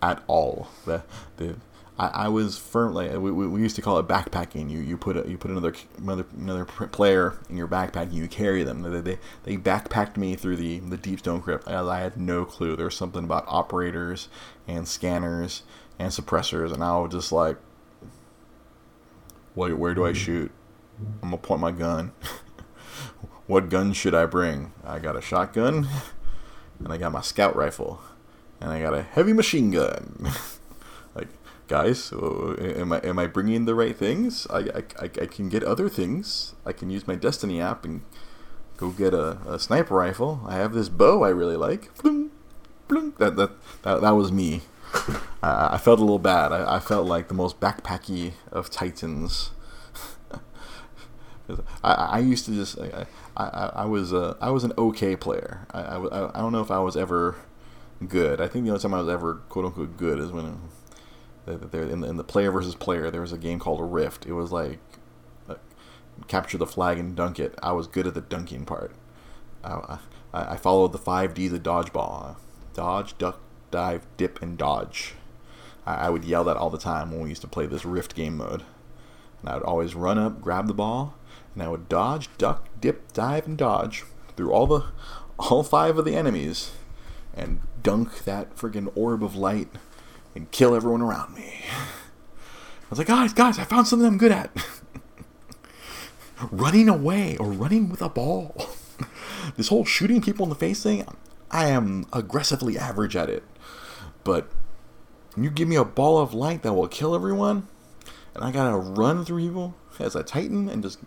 at 0.03 0.23
all. 0.27 0.69
The, 0.85 1.05
the 1.37 1.57
I, 1.99 2.07
I 2.25 2.29
was 2.29 2.59
firmly 2.59 3.17
we, 3.19 3.31
we 3.31 3.61
used 3.61 3.77
to 3.77 3.83
call 3.83 3.99
it 3.99 4.09
backpacking. 4.09 4.71
You 4.71 4.81
you 4.81 4.97
put 4.97 5.17
a, 5.17 5.29
you 5.29 5.39
put 5.39 5.51
another 5.51 5.75
another 5.99 6.25
another 6.37 6.65
player 6.65 7.39
in 7.49 7.57
your 7.57 7.69
backpack 7.69 8.05
and 8.05 8.15
you 8.15 8.27
carry 8.27 8.63
them. 8.63 8.83
They, 8.83 9.01
they, 9.01 9.19
they 9.45 9.57
backpacked 9.57 10.17
me 10.17 10.35
through 10.35 10.57
the 10.57 10.81
the 10.81 10.97
deep 10.97 11.21
stone 11.21 11.43
crypt. 11.43 11.69
I, 11.69 11.81
I 11.87 12.01
had 12.01 12.17
no 12.17 12.45
clue. 12.45 12.75
There's 12.75 12.97
something 12.97 13.25
about 13.25 13.45
operators 13.47 14.29
and 14.67 14.89
scanners 14.89 15.63
and 16.01 16.11
suppressors, 16.11 16.73
and 16.73 16.83
I 16.83 16.97
was 16.97 17.13
just 17.13 17.31
like, 17.31 17.59
where 19.55 19.77
where 19.77 19.95
do 19.95 20.07
I 20.07 20.11
mm-hmm. 20.11 20.17
shoot? 20.17 20.51
I'm 21.23 21.31
gonna 21.31 21.37
point 21.37 21.61
my 21.61 21.73
gun. 21.73 22.13
what 23.47 23.69
gun 23.69 23.93
should 23.93 24.15
I 24.15 24.25
bring? 24.25 24.73
I 24.83 24.99
got 24.99 25.17
a 25.17 25.21
shotgun 25.21 25.87
and 26.79 26.91
I 26.91 26.97
got 26.97 27.13
my 27.13 27.21
scout 27.21 27.55
rifle, 27.55 28.01
and 28.61 28.71
I 28.71 28.81
got 28.81 28.95
a 28.95 29.03
heavy 29.03 29.35
machine 29.35 29.71
gun. 29.71 30.31
like, 31.15 31.29
guys, 31.69 32.13
uh, 32.15 32.55
am 32.55 32.93
I 32.93 33.01
am 33.01 33.19
I 33.19 33.27
bringing 33.27 33.67
the 33.67 33.75
right 33.75 33.97
things? 33.97 34.47
I, 34.49 34.59
I, 34.59 34.83
I, 35.01 35.05
I, 35.05 35.27
can 35.27 35.51
get 35.51 35.63
other 35.63 35.91
things. 35.91 36.55
I 36.65 36.73
can 36.73 36.89
use 36.89 37.07
my 37.07 37.15
Destiny 37.15 37.61
app 37.61 37.85
and 37.85 38.01
go 38.79 38.89
get 38.89 39.13
a, 39.13 39.37
a 39.47 39.59
sniper 39.59 39.97
rifle. 39.97 40.41
I 40.47 40.55
have 40.55 40.73
this 40.73 40.89
bow 40.89 41.23
I 41.23 41.29
really 41.29 41.57
like. 41.57 41.95
That, 42.89 43.37
that, 43.37 43.51
that, 43.83 44.01
that 44.01 44.11
was 44.11 44.33
me. 44.33 44.63
I, 45.43 45.75
I 45.75 45.79
felt 45.79 45.99
a 45.99 46.03
little 46.03 46.19
bad. 46.19 46.53
I, 46.53 46.77
I 46.77 46.81
felt 46.81 47.07
like 47.07 47.29
the 47.29 47.35
most 47.35 47.61
backpacky 47.61 48.33
of 48.53 48.71
titans. 48.71 49.51
I, 51.83 51.93
I 51.93 52.19
used 52.19 52.45
to 52.47 52.53
just 52.53 52.79
I, 52.79 53.07
I, 53.37 53.71
I 53.75 53.85
was 53.85 54.13
a, 54.13 54.37
I 54.41 54.51
was 54.51 54.65
an 54.65 54.73
okay 54.79 55.17
player. 55.17 55.67
I, 55.73 55.81
I, 55.81 56.39
I 56.39 56.41
don't 56.41 56.53
know 56.53 56.63
if 56.63 56.71
I 56.71 56.79
was 56.79 56.97
ever 56.97 57.37
good. 58.07 58.41
I 58.41 58.49
think 58.49 58.65
the 58.65 58.71
only 58.71 58.83
time 58.83 58.95
I 58.95 59.01
was 59.01 59.09
ever 59.09 59.35
quote 59.49 59.65
unquote 59.65 59.97
good 59.97 60.19
is 60.19 60.31
when 60.31 60.61
there 61.47 61.83
in, 61.83 62.05
in 62.05 62.17
the 62.17 62.25
player 62.25 62.51
versus 62.51 62.75
player 62.75 63.11
there 63.11 63.21
was 63.21 63.33
a 63.33 63.39
game 63.39 63.59
called 63.59 63.81
Rift. 63.81 64.27
It 64.27 64.33
was 64.33 64.53
like 64.53 64.79
uh, 65.49 65.57
capture 66.29 66.59
the 66.59 66.67
flag 66.67 66.99
and 66.99 67.17
dunk 67.17 67.39
it. 67.39 67.55
I 67.63 67.73
was 67.73 67.87
good 67.87 68.07
at 68.07 68.15
the 68.15 68.21
dunking 68.21 68.65
part. 68.65 68.93
I, 69.65 69.99
I, 70.33 70.53
I 70.53 70.57
followed 70.57 70.93
the 70.93 70.99
five 70.99 71.35
Ds 71.35 71.53
of 71.53 71.63
dodgeball: 71.63 72.37
dodge, 72.75 73.17
duck, 73.19 73.41
dive, 73.71 74.07
dip, 74.17 74.41
and 74.43 74.57
dodge. 74.57 75.15
I, 75.97 76.11
would 76.11 76.25
yell 76.25 76.45
that 76.45 76.57
all 76.57 76.71
the 76.71 76.79
time 76.79 77.11
when 77.11 77.21
we 77.21 77.29
used 77.29 77.43
to 77.43 77.49
play 77.49 77.67
this 77.67 77.85
Rift 77.85 78.15
game 78.15 78.37
mode. 78.37 78.63
And 79.41 79.49
I 79.49 79.55
would 79.55 79.63
always 79.63 79.95
run 79.95 80.19
up, 80.19 80.41
grab 80.41 80.67
the 80.67 80.75
ball, 80.75 81.15
and 81.55 81.63
I 81.63 81.69
would 81.69 81.89
dodge, 81.89 82.29
duck, 82.39 82.69
dip, 82.81 83.13
dive, 83.13 83.47
and 83.47 83.57
dodge 83.57 84.05
through 84.37 84.53
all 84.53 84.67
the 84.67 84.85
all 85.39 85.63
five 85.63 85.97
of 85.97 86.05
the 86.05 86.15
enemies 86.15 86.73
and 87.35 87.61
dunk 87.83 88.25
that 88.25 88.55
friggin' 88.57 88.93
orb 88.95 89.25
of 89.25 89.35
light 89.35 89.69
and 90.35 90.51
kill 90.51 90.75
everyone 90.75 91.01
around 91.01 91.35
me. 91.35 91.65
I 91.71 92.91
was 92.91 92.99
like, 92.99 93.09
guys, 93.09 93.33
guys, 93.33 93.59
I 93.59 93.65
found 93.65 93.87
something 93.87 94.07
I'm 94.07 94.19
good 94.19 94.33
at. 94.33 94.51
running 96.51 96.89
away 96.89 97.37
or 97.37 97.51
running 97.51 97.89
with 97.89 98.03
a 98.03 98.09
ball. 98.09 98.55
this 99.57 99.69
whole 99.69 99.85
shooting 99.85 100.21
people 100.21 100.45
in 100.45 100.51
the 100.51 100.57
face 100.57 100.83
thing, 100.83 101.07
I 101.51 101.69
am 101.69 102.07
aggressively 102.13 102.79
average 102.79 103.17
at 103.17 103.31
it. 103.31 103.45
But 104.25 104.51
you 105.37 105.51
give 105.51 105.69
me 105.69 105.77
a 105.77 105.85
ball 105.85 106.19
of 106.19 106.35
light 106.35 106.63
that 106.63 106.73
will 106.73 106.89
kill 106.89 107.15
everyone, 107.15 107.69
and 108.35 108.45
I 108.45 108.51
gotta 108.51 108.77
run 108.77 109.25
through 109.25 109.43
people 109.43 109.75
as 109.99 110.17
a 110.17 110.23
titan 110.23 110.69
and 110.69 110.83
just 110.83 110.99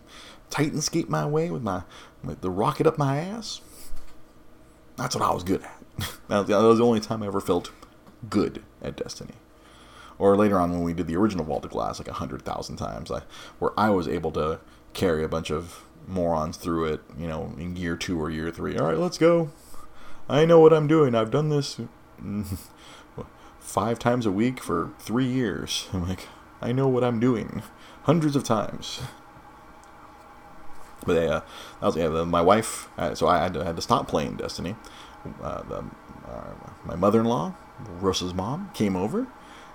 titan 0.50 0.80
skate 0.80 1.08
my 1.08 1.26
way 1.26 1.50
with 1.50 1.62
my 1.62 1.82
with 2.22 2.40
the 2.40 2.50
rocket 2.50 2.86
up 2.86 2.98
my 2.98 3.18
ass. 3.18 3.60
That's 4.96 5.14
what 5.14 5.24
I 5.24 5.32
was 5.32 5.42
good 5.42 5.62
at. 5.62 5.80
that 6.28 6.48
was 6.48 6.78
the 6.78 6.84
only 6.84 7.00
time 7.00 7.22
I 7.22 7.26
ever 7.26 7.40
felt 7.40 7.72
good 8.30 8.62
at 8.80 8.96
Destiny. 8.96 9.34
Or 10.18 10.36
later 10.36 10.58
on 10.60 10.70
when 10.70 10.82
we 10.82 10.94
did 10.94 11.08
the 11.08 11.16
original 11.16 11.44
Vault 11.44 11.64
of 11.64 11.72
Glass 11.72 11.98
like 11.98 12.08
a 12.08 12.14
hundred 12.14 12.42
thousand 12.42 12.76
times, 12.76 13.10
I, 13.10 13.22
where 13.58 13.72
I 13.76 13.90
was 13.90 14.06
able 14.06 14.30
to 14.32 14.60
carry 14.92 15.24
a 15.24 15.28
bunch 15.28 15.50
of 15.50 15.84
morons 16.06 16.56
through 16.56 16.84
it, 16.84 17.00
you 17.18 17.26
know, 17.26 17.52
in 17.58 17.76
year 17.76 17.96
two 17.96 18.20
or 18.20 18.30
year 18.30 18.50
three. 18.50 18.76
All 18.76 18.86
right, 18.86 18.98
let's 18.98 19.18
go. 19.18 19.50
I 20.28 20.44
know 20.44 20.60
what 20.60 20.72
I'm 20.72 20.86
doing. 20.86 21.14
I've 21.14 21.32
done 21.32 21.48
this 21.48 21.80
five 23.64 23.98
times 23.98 24.26
a 24.26 24.30
week 24.30 24.62
for 24.62 24.90
three 24.98 25.26
years. 25.26 25.88
I'm 25.92 26.08
like, 26.08 26.28
I 26.60 26.70
know 26.70 26.86
what 26.86 27.02
I'm 27.02 27.18
doing, 27.18 27.62
hundreds 28.02 28.36
of 28.36 28.44
times. 28.44 29.00
But 31.04 31.14
yeah, 31.14 31.40
that 31.80 31.86
was 31.86 31.96
yeah. 31.96 32.08
The, 32.08 32.24
my 32.24 32.40
wife, 32.40 32.88
uh, 32.96 33.14
so 33.14 33.26
I 33.26 33.38
had 33.38 33.54
to, 33.54 33.64
had 33.64 33.76
to 33.76 33.82
stop 33.82 34.06
playing 34.08 34.36
Destiny. 34.36 34.76
Uh, 35.42 35.62
the, 35.62 35.84
uh, 36.28 36.54
my 36.84 36.94
mother-in-law, 36.94 37.54
Rosa's 38.00 38.34
mom, 38.34 38.70
came 38.74 38.96
over. 38.96 39.26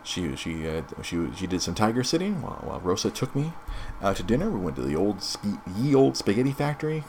she 0.03 0.35
she 0.35 0.67
uh, 0.67 0.81
she 1.03 1.27
she 1.35 1.45
did 1.47 1.61
some 1.61 1.75
tiger 1.75 2.03
sitting 2.03 2.41
while, 2.41 2.61
while 2.63 2.79
Rosa 2.79 3.11
took 3.11 3.35
me 3.35 3.53
out 4.01 4.15
to 4.15 4.23
dinner. 4.23 4.49
We 4.49 4.59
went 4.59 4.75
to 4.77 4.81
the 4.81 4.95
old 4.95 5.23
ye 5.75 5.93
old 5.93 6.17
spaghetti 6.17 6.51
factory. 6.51 7.03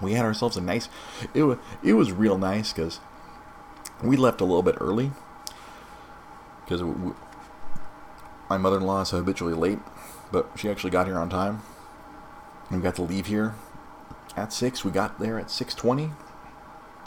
We 0.00 0.12
had 0.12 0.24
ourselves 0.24 0.56
a 0.56 0.60
nice. 0.60 0.88
It 1.34 1.44
was 1.44 1.58
it 1.82 1.92
was 1.94 2.10
real 2.10 2.38
nice 2.38 2.72
because 2.72 3.00
we 4.02 4.16
left 4.16 4.40
a 4.40 4.44
little 4.44 4.62
bit 4.62 4.76
early 4.80 5.12
because 6.64 6.82
my 8.48 8.56
mother-in-law 8.56 9.02
is 9.02 9.10
habitually 9.10 9.54
late, 9.54 9.78
but 10.32 10.50
she 10.56 10.68
actually 10.70 10.90
got 10.90 11.06
here 11.06 11.18
on 11.18 11.28
time. 11.28 11.62
We 12.70 12.78
got 12.78 12.96
to 12.96 13.02
leave 13.02 13.26
here 13.26 13.54
at 14.36 14.52
six. 14.52 14.84
We 14.84 14.90
got 14.90 15.18
there 15.18 15.38
at 15.38 15.50
six 15.50 15.74
twenty. 15.74 16.10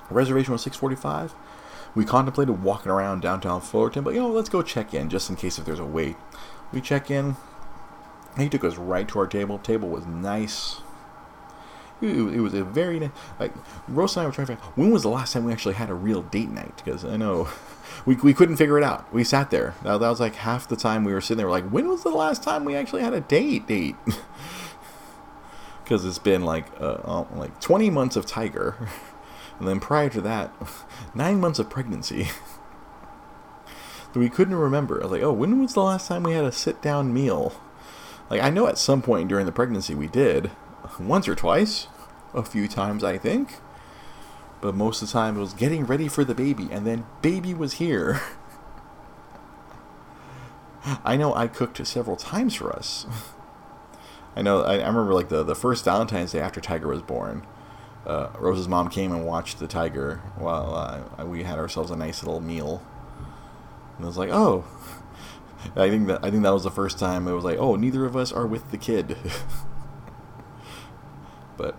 Reservation 0.09 0.53
was 0.53 0.61
six 0.61 0.77
forty-five. 0.77 1.33
We 1.95 2.05
contemplated 2.05 2.63
walking 2.63 2.91
around 2.91 3.21
downtown 3.21 3.61
Fullerton, 3.61 4.03
but 4.03 4.13
you 4.13 4.19
know, 4.19 4.29
let's 4.29 4.49
go 4.49 4.61
check 4.61 4.93
in 4.93 5.09
just 5.09 5.29
in 5.29 5.35
case 5.35 5.57
if 5.57 5.65
there's 5.65 5.79
a 5.79 5.85
wait. 5.85 6.15
We 6.71 6.79
check 6.79 7.09
in. 7.09 7.37
He 8.37 8.49
took 8.49 8.63
us 8.63 8.77
right 8.77 9.07
to 9.07 9.19
our 9.19 9.27
table. 9.27 9.57
Table 9.57 9.89
was 9.89 10.05
nice. 10.05 10.81
It, 12.01 12.09
it 12.09 12.41
was 12.41 12.53
a 12.53 12.63
very 12.63 13.11
like 13.39 13.53
Rose 13.87 14.15
and 14.15 14.23
I 14.23 14.27
were 14.27 14.31
trying 14.33 14.47
to 14.47 14.53
figure 14.53 14.65
out 14.65 14.77
when 14.77 14.91
was 14.91 15.03
the 15.03 15.09
last 15.09 15.33
time 15.33 15.45
we 15.45 15.51
actually 15.51 15.75
had 15.75 15.89
a 15.89 15.95
real 15.95 16.21
date 16.21 16.49
night 16.49 16.81
because 16.83 17.03
I 17.03 17.17
know 17.17 17.49
we, 18.05 18.15
we 18.15 18.33
couldn't 18.33 18.57
figure 18.57 18.77
it 18.77 18.83
out. 18.83 19.11
We 19.13 19.23
sat 19.23 19.49
there. 19.49 19.75
That, 19.83 19.99
that 19.99 20.09
was 20.09 20.19
like 20.19 20.35
half 20.35 20.67
the 20.67 20.75
time 20.75 21.03
we 21.03 21.13
were 21.13 21.21
sitting 21.21 21.37
there. 21.37 21.47
We're 21.47 21.53
like, 21.53 21.69
when 21.69 21.87
was 21.87 22.03
the 22.03 22.09
last 22.09 22.43
time 22.43 22.65
we 22.65 22.75
actually 22.75 23.01
had 23.01 23.13
a 23.13 23.21
date 23.21 23.67
date? 23.67 23.95
Because 25.83 26.03
it's 26.03 26.19
been 26.19 26.43
like 26.43 26.65
uh, 26.81 27.23
like 27.33 27.61
20 27.61 27.89
months 27.89 28.17
of 28.17 28.25
Tiger. 28.25 28.89
And 29.59 29.67
then 29.67 29.79
prior 29.79 30.09
to 30.09 30.21
that, 30.21 30.53
nine 31.15 31.39
months 31.39 31.59
of 31.59 31.69
pregnancy. 31.69 32.27
That 34.13 34.19
we 34.19 34.29
couldn't 34.29 34.55
remember. 34.55 34.99
I 34.99 35.03
was 35.03 35.11
like, 35.11 35.23
oh, 35.23 35.33
when 35.33 35.59
was 35.61 35.73
the 35.73 35.81
last 35.81 36.07
time 36.07 36.23
we 36.23 36.33
had 36.33 36.45
a 36.45 36.51
sit 36.51 36.81
down 36.81 37.13
meal? 37.13 37.53
Like, 38.29 38.41
I 38.41 38.49
know 38.49 38.67
at 38.67 38.77
some 38.77 39.01
point 39.01 39.29
during 39.29 39.45
the 39.45 39.51
pregnancy 39.51 39.95
we 39.95 40.07
did. 40.07 40.51
Once 40.99 41.27
or 41.27 41.35
twice. 41.35 41.87
A 42.33 42.43
few 42.43 42.67
times, 42.67 43.03
I 43.03 43.17
think. 43.17 43.55
But 44.61 44.75
most 44.75 45.01
of 45.01 45.07
the 45.07 45.13
time 45.13 45.37
it 45.37 45.39
was 45.39 45.53
getting 45.53 45.85
ready 45.85 46.07
for 46.07 46.23
the 46.23 46.35
baby, 46.35 46.67
and 46.71 46.85
then 46.85 47.05
baby 47.21 47.53
was 47.53 47.73
here. 47.73 48.21
I 51.03 51.17
know 51.17 51.33
I 51.33 51.47
cooked 51.47 51.85
several 51.85 52.15
times 52.15 52.55
for 52.55 52.71
us. 52.71 53.05
I 54.35 54.41
know, 54.41 54.61
I, 54.61 54.75
I 54.75 54.87
remember 54.87 55.13
like 55.13 55.29
the, 55.29 55.43
the 55.43 55.55
first 55.55 55.85
Valentine's 55.85 56.31
Day 56.31 56.39
after 56.39 56.61
Tiger 56.61 56.87
was 56.87 57.01
born 57.01 57.45
uh, 58.07 58.29
Rose's 58.39 58.69
mom 58.69 58.89
came 58.89 59.11
and 59.11 59.25
watched 59.25 59.59
the 59.59 59.67
tiger 59.67 60.21
while 60.37 61.05
uh, 61.19 61.25
we 61.25 61.43
had 61.43 61.59
ourselves 61.59 61.91
a 61.91 61.95
nice 61.95 62.23
little 62.23 62.39
meal. 62.39 62.81
And 63.97 64.05
I 64.05 64.07
was 64.07 64.17
like, 64.17 64.29
oh, 64.31 64.63
I 65.75 65.89
think 65.89 66.07
that 66.07 66.23
I 66.23 66.31
think 66.31 66.43
that 66.43 66.53
was 66.53 66.63
the 66.63 66.71
first 66.71 66.97
time 66.97 67.27
it 67.27 67.33
was 67.33 67.43
like, 67.43 67.57
oh, 67.59 67.75
neither 67.75 68.05
of 68.05 68.15
us 68.15 68.31
are 68.31 68.47
with 68.47 68.71
the 68.71 68.77
kid. 68.77 69.17
But 71.57 71.75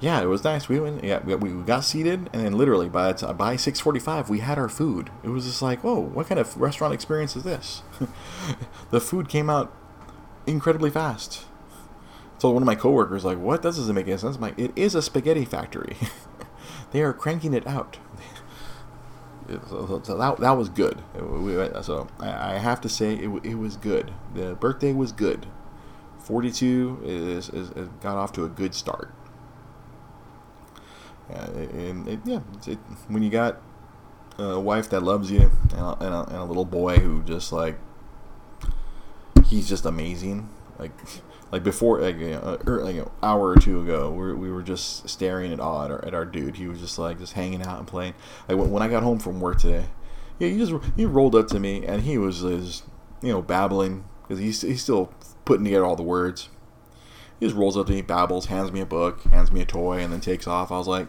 yeah, 0.00 0.20
it 0.20 0.26
was 0.26 0.44
nice. 0.44 0.68
We 0.68 0.78
went, 0.78 1.02
yeah, 1.02 1.20
we, 1.20 1.50
got 1.64 1.84
seated, 1.84 2.30
and 2.32 2.44
then 2.44 2.52
literally 2.52 2.88
by 2.88 3.12
by 3.12 3.56
six 3.56 3.80
forty 3.80 4.00
five, 4.00 4.28
we 4.28 4.40
had 4.40 4.58
our 4.58 4.68
food. 4.68 5.10
It 5.24 5.28
was 5.28 5.44
just 5.44 5.62
like, 5.62 5.82
whoa, 5.82 5.98
what 5.98 6.28
kind 6.28 6.38
of 6.38 6.56
restaurant 6.56 6.94
experience 6.94 7.34
is 7.34 7.42
this? 7.42 7.82
the 8.90 9.00
food 9.00 9.28
came 9.28 9.50
out 9.50 9.74
incredibly 10.46 10.90
fast 10.90 11.44
told 12.38 12.54
one 12.54 12.62
of 12.62 12.66
my 12.66 12.74
coworkers, 12.74 13.24
like, 13.24 13.38
what? 13.38 13.62
That 13.62 13.74
doesn't 13.74 13.94
make 13.94 14.06
any 14.06 14.16
sense. 14.16 14.36
I'm 14.36 14.42
like, 14.42 14.58
it 14.58 14.72
is 14.76 14.94
a 14.94 15.02
spaghetti 15.02 15.44
factory. 15.44 15.96
they 16.92 17.02
are 17.02 17.12
cranking 17.12 17.54
it 17.54 17.66
out. 17.66 17.98
so, 19.68 20.00
so 20.02 20.16
that, 20.16 20.38
that 20.38 20.52
was 20.52 20.68
good. 20.68 21.02
So 21.82 22.08
I, 22.18 22.54
I 22.54 22.58
have 22.58 22.80
to 22.82 22.88
say, 22.88 23.14
it, 23.14 23.28
it 23.44 23.54
was 23.56 23.76
good. 23.76 24.12
The 24.34 24.54
birthday 24.54 24.92
was 24.92 25.12
good. 25.12 25.46
42 26.28 27.00
is, 27.04 27.48
is, 27.48 27.70
is 27.70 27.88
got 28.02 28.18
off 28.18 28.32
to 28.34 28.44
a 28.44 28.50
good 28.50 28.74
start. 28.74 29.10
Uh, 31.32 31.48
and 31.72 32.06
it, 32.06 32.20
yeah, 32.26 32.40
it, 32.66 32.78
when 33.08 33.22
you 33.22 33.30
got 33.30 33.62
a 34.38 34.60
wife 34.60 34.90
that 34.90 35.02
loves 35.02 35.30
you 35.30 35.50
and 35.70 35.80
a, 35.80 35.96
and 36.00 36.14
a, 36.14 36.26
and 36.26 36.36
a 36.36 36.44
little 36.44 36.66
boy 36.66 36.98
who 36.98 37.22
just 37.22 37.50
like 37.50 37.78
he's 39.46 39.70
just 39.70 39.86
amazing. 39.86 40.50
Like 40.78 40.92
like 41.50 41.64
before 41.64 42.02
like, 42.02 42.18
you 42.18 42.30
know, 42.30 42.58
er, 42.66 42.84
like 42.84 42.96
an 42.96 43.08
hour 43.22 43.48
or 43.48 43.56
two 43.56 43.80
ago 43.80 44.10
we 44.10 44.34
we 44.34 44.52
were 44.52 44.62
just 44.62 45.08
staring 45.08 45.50
at 45.50 45.60
awe 45.60 45.86
at 45.86 45.90
our, 45.90 46.04
at 46.04 46.12
our 46.12 46.26
dude 46.26 46.56
he 46.56 46.66
was 46.66 46.78
just 46.78 46.98
like 46.98 47.18
just 47.18 47.32
hanging 47.32 47.62
out 47.62 47.78
and 47.78 47.88
playing 47.88 48.12
like 48.46 48.58
when, 48.58 48.70
when 48.70 48.82
i 48.82 48.86
got 48.88 49.02
home 49.02 49.18
from 49.18 49.40
work 49.40 49.58
today 49.58 49.86
yeah 50.38 50.48
he 50.48 50.58
just 50.58 50.74
he 50.94 51.06
rolled 51.06 51.34
up 51.34 51.48
to 51.48 51.58
me 51.58 51.86
and 51.86 52.02
he 52.02 52.18
was 52.18 52.42
just 52.42 52.84
you 53.22 53.32
know 53.32 53.40
babbling 53.40 54.04
because 54.20 54.38
he's, 54.38 54.60
he's 54.60 54.82
still 54.82 55.10
putting 55.48 55.64
together 55.64 55.84
all 55.84 55.96
the 55.96 56.02
words 56.02 56.48
he 57.40 57.46
just 57.46 57.56
rolls 57.56 57.76
up 57.76 57.86
to 57.86 57.92
me 57.92 58.02
babbles 58.02 58.46
hands 58.46 58.70
me 58.70 58.80
a 58.80 58.86
book 58.86 59.22
hands 59.24 59.50
me 59.50 59.60
a 59.60 59.64
toy 59.64 59.98
and 59.98 60.12
then 60.12 60.20
takes 60.20 60.46
off 60.46 60.70
i 60.70 60.78
was 60.78 60.86
like 60.86 61.08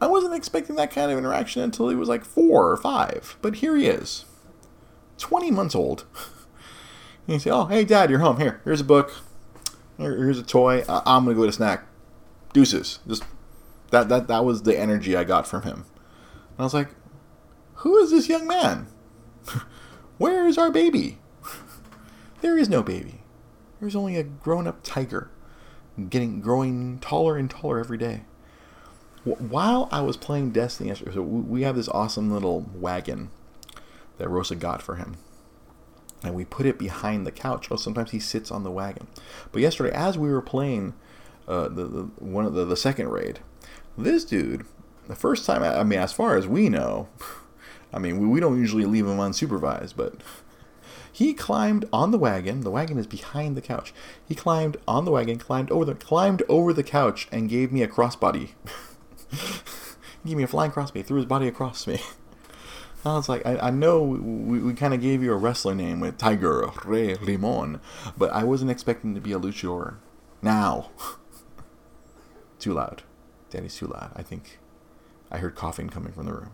i 0.00 0.06
wasn't 0.06 0.34
expecting 0.34 0.74
that 0.76 0.90
kind 0.90 1.12
of 1.12 1.18
interaction 1.18 1.62
until 1.62 1.88
he 1.88 1.94
was 1.94 2.08
like 2.08 2.24
four 2.24 2.70
or 2.70 2.76
five 2.76 3.36
but 3.42 3.56
here 3.56 3.76
he 3.76 3.86
is 3.86 4.24
20 5.18 5.50
months 5.50 5.74
old 5.74 6.04
and 7.26 7.34
you 7.34 7.38
say 7.38 7.50
oh 7.50 7.66
hey 7.66 7.84
dad 7.84 8.10
you're 8.10 8.18
home 8.18 8.38
here 8.38 8.60
here's 8.64 8.80
a 8.80 8.84
book 8.84 9.12
here's 10.02 10.38
a 10.38 10.42
toy. 10.42 10.84
I- 10.88 11.16
am 11.16 11.24
gonna 11.24 11.34
go 11.34 11.42
get 11.42 11.50
a 11.50 11.52
snack. 11.52 11.84
Deuces. 12.52 12.98
Just 13.06 13.24
that 13.90 14.08
that 14.08 14.28
that 14.28 14.44
was 14.44 14.62
the 14.62 14.78
energy 14.78 15.16
I 15.16 15.24
got 15.24 15.46
from 15.46 15.62
him. 15.62 15.84
And 16.50 16.60
I 16.60 16.64
was 16.64 16.74
like, 16.74 16.90
who 17.76 17.96
is 17.98 18.10
this 18.10 18.28
young 18.28 18.46
man? 18.46 18.86
Where 20.18 20.46
is 20.46 20.58
our 20.58 20.70
baby? 20.70 21.18
there 22.40 22.58
is 22.58 22.68
no 22.68 22.82
baby. 22.82 23.21
There's 23.82 23.96
only 23.96 24.14
a 24.14 24.22
grown-up 24.22 24.84
tiger, 24.84 25.28
getting 26.08 26.40
growing 26.40 27.00
taller 27.00 27.36
and 27.36 27.50
taller 27.50 27.80
every 27.80 27.98
day. 27.98 28.22
While 29.24 29.88
I 29.90 30.02
was 30.02 30.16
playing 30.16 30.52
Destiny 30.52 30.90
yesterday, 30.90 31.14
so 31.14 31.22
we 31.22 31.62
have 31.62 31.74
this 31.74 31.88
awesome 31.88 32.32
little 32.32 32.64
wagon 32.76 33.30
that 34.18 34.28
Rosa 34.28 34.54
got 34.54 34.82
for 34.82 34.94
him 34.94 35.16
and 36.22 36.32
we 36.32 36.44
put 36.44 36.64
it 36.64 36.78
behind 36.78 37.26
the 37.26 37.32
couch. 37.32 37.72
Oh, 37.72 37.76
sometimes 37.76 38.12
he 38.12 38.20
sits 38.20 38.52
on 38.52 38.62
the 38.62 38.70
wagon. 38.70 39.08
But 39.50 39.62
yesterday, 39.62 39.90
as 39.90 40.16
we 40.16 40.30
were 40.30 40.42
playing 40.42 40.94
uh, 41.48 41.66
the, 41.66 41.86
the 41.86 42.02
one 42.20 42.46
of 42.46 42.54
the, 42.54 42.64
the 42.64 42.76
second 42.76 43.08
raid, 43.08 43.40
this 43.98 44.24
dude, 44.24 44.64
the 45.08 45.16
first 45.16 45.44
time, 45.44 45.64
I 45.64 45.82
mean, 45.82 45.98
as 45.98 46.12
far 46.12 46.36
as 46.36 46.46
we 46.46 46.68
know, 46.68 47.08
I 47.92 47.98
mean, 47.98 48.20
we, 48.20 48.28
we 48.28 48.38
don't 48.38 48.60
usually 48.60 48.84
leave 48.84 49.06
him 49.06 49.18
unsupervised, 49.18 49.94
but 49.96 50.14
he 51.12 51.34
climbed 51.34 51.84
on 51.92 52.10
the 52.10 52.18
wagon. 52.18 52.62
The 52.62 52.70
wagon 52.70 52.98
is 52.98 53.06
behind 53.06 53.56
the 53.56 53.60
couch. 53.60 53.92
He 54.26 54.34
climbed 54.34 54.78
on 54.88 55.04
the 55.04 55.10
wagon, 55.10 55.38
climbed 55.38 55.70
over 55.70 55.84
the 55.84 55.94
climbed 55.94 56.42
over 56.48 56.72
the 56.72 56.82
couch, 56.82 57.28
and 57.30 57.50
gave 57.50 57.70
me 57.70 57.82
a 57.82 57.88
crossbody. 57.88 58.52
he 59.30 59.36
gave 60.26 60.36
me 60.38 60.42
a 60.42 60.48
flying 60.48 60.72
crossbody. 60.72 61.04
Threw 61.04 61.18
his 61.18 61.26
body 61.26 61.46
across 61.46 61.86
me. 61.86 62.00
I 63.04 63.14
was 63.16 63.28
like, 63.28 63.44
I, 63.44 63.58
I 63.58 63.70
know 63.70 64.00
we, 64.02 64.60
we 64.60 64.74
kind 64.74 64.94
of 64.94 65.00
gave 65.00 65.22
you 65.22 65.32
a 65.32 65.36
wrestler 65.36 65.74
name 65.74 66.00
with 66.00 66.18
Tiger 66.18 66.70
Rey 66.84 67.16
Limon, 67.16 67.80
but 68.16 68.32
I 68.32 68.44
wasn't 68.44 68.70
expecting 68.70 69.14
to 69.14 69.20
be 69.20 69.32
a 69.32 69.40
luchador. 69.40 69.96
Now, 70.40 70.90
too 72.58 72.72
loud. 72.72 73.02
Daddy's 73.50 73.76
too 73.76 73.88
loud. 73.88 74.12
I 74.14 74.22
think 74.22 74.58
I 75.30 75.38
heard 75.38 75.56
coughing 75.56 75.90
coming 75.90 76.12
from 76.12 76.26
the 76.26 76.32
room. 76.32 76.52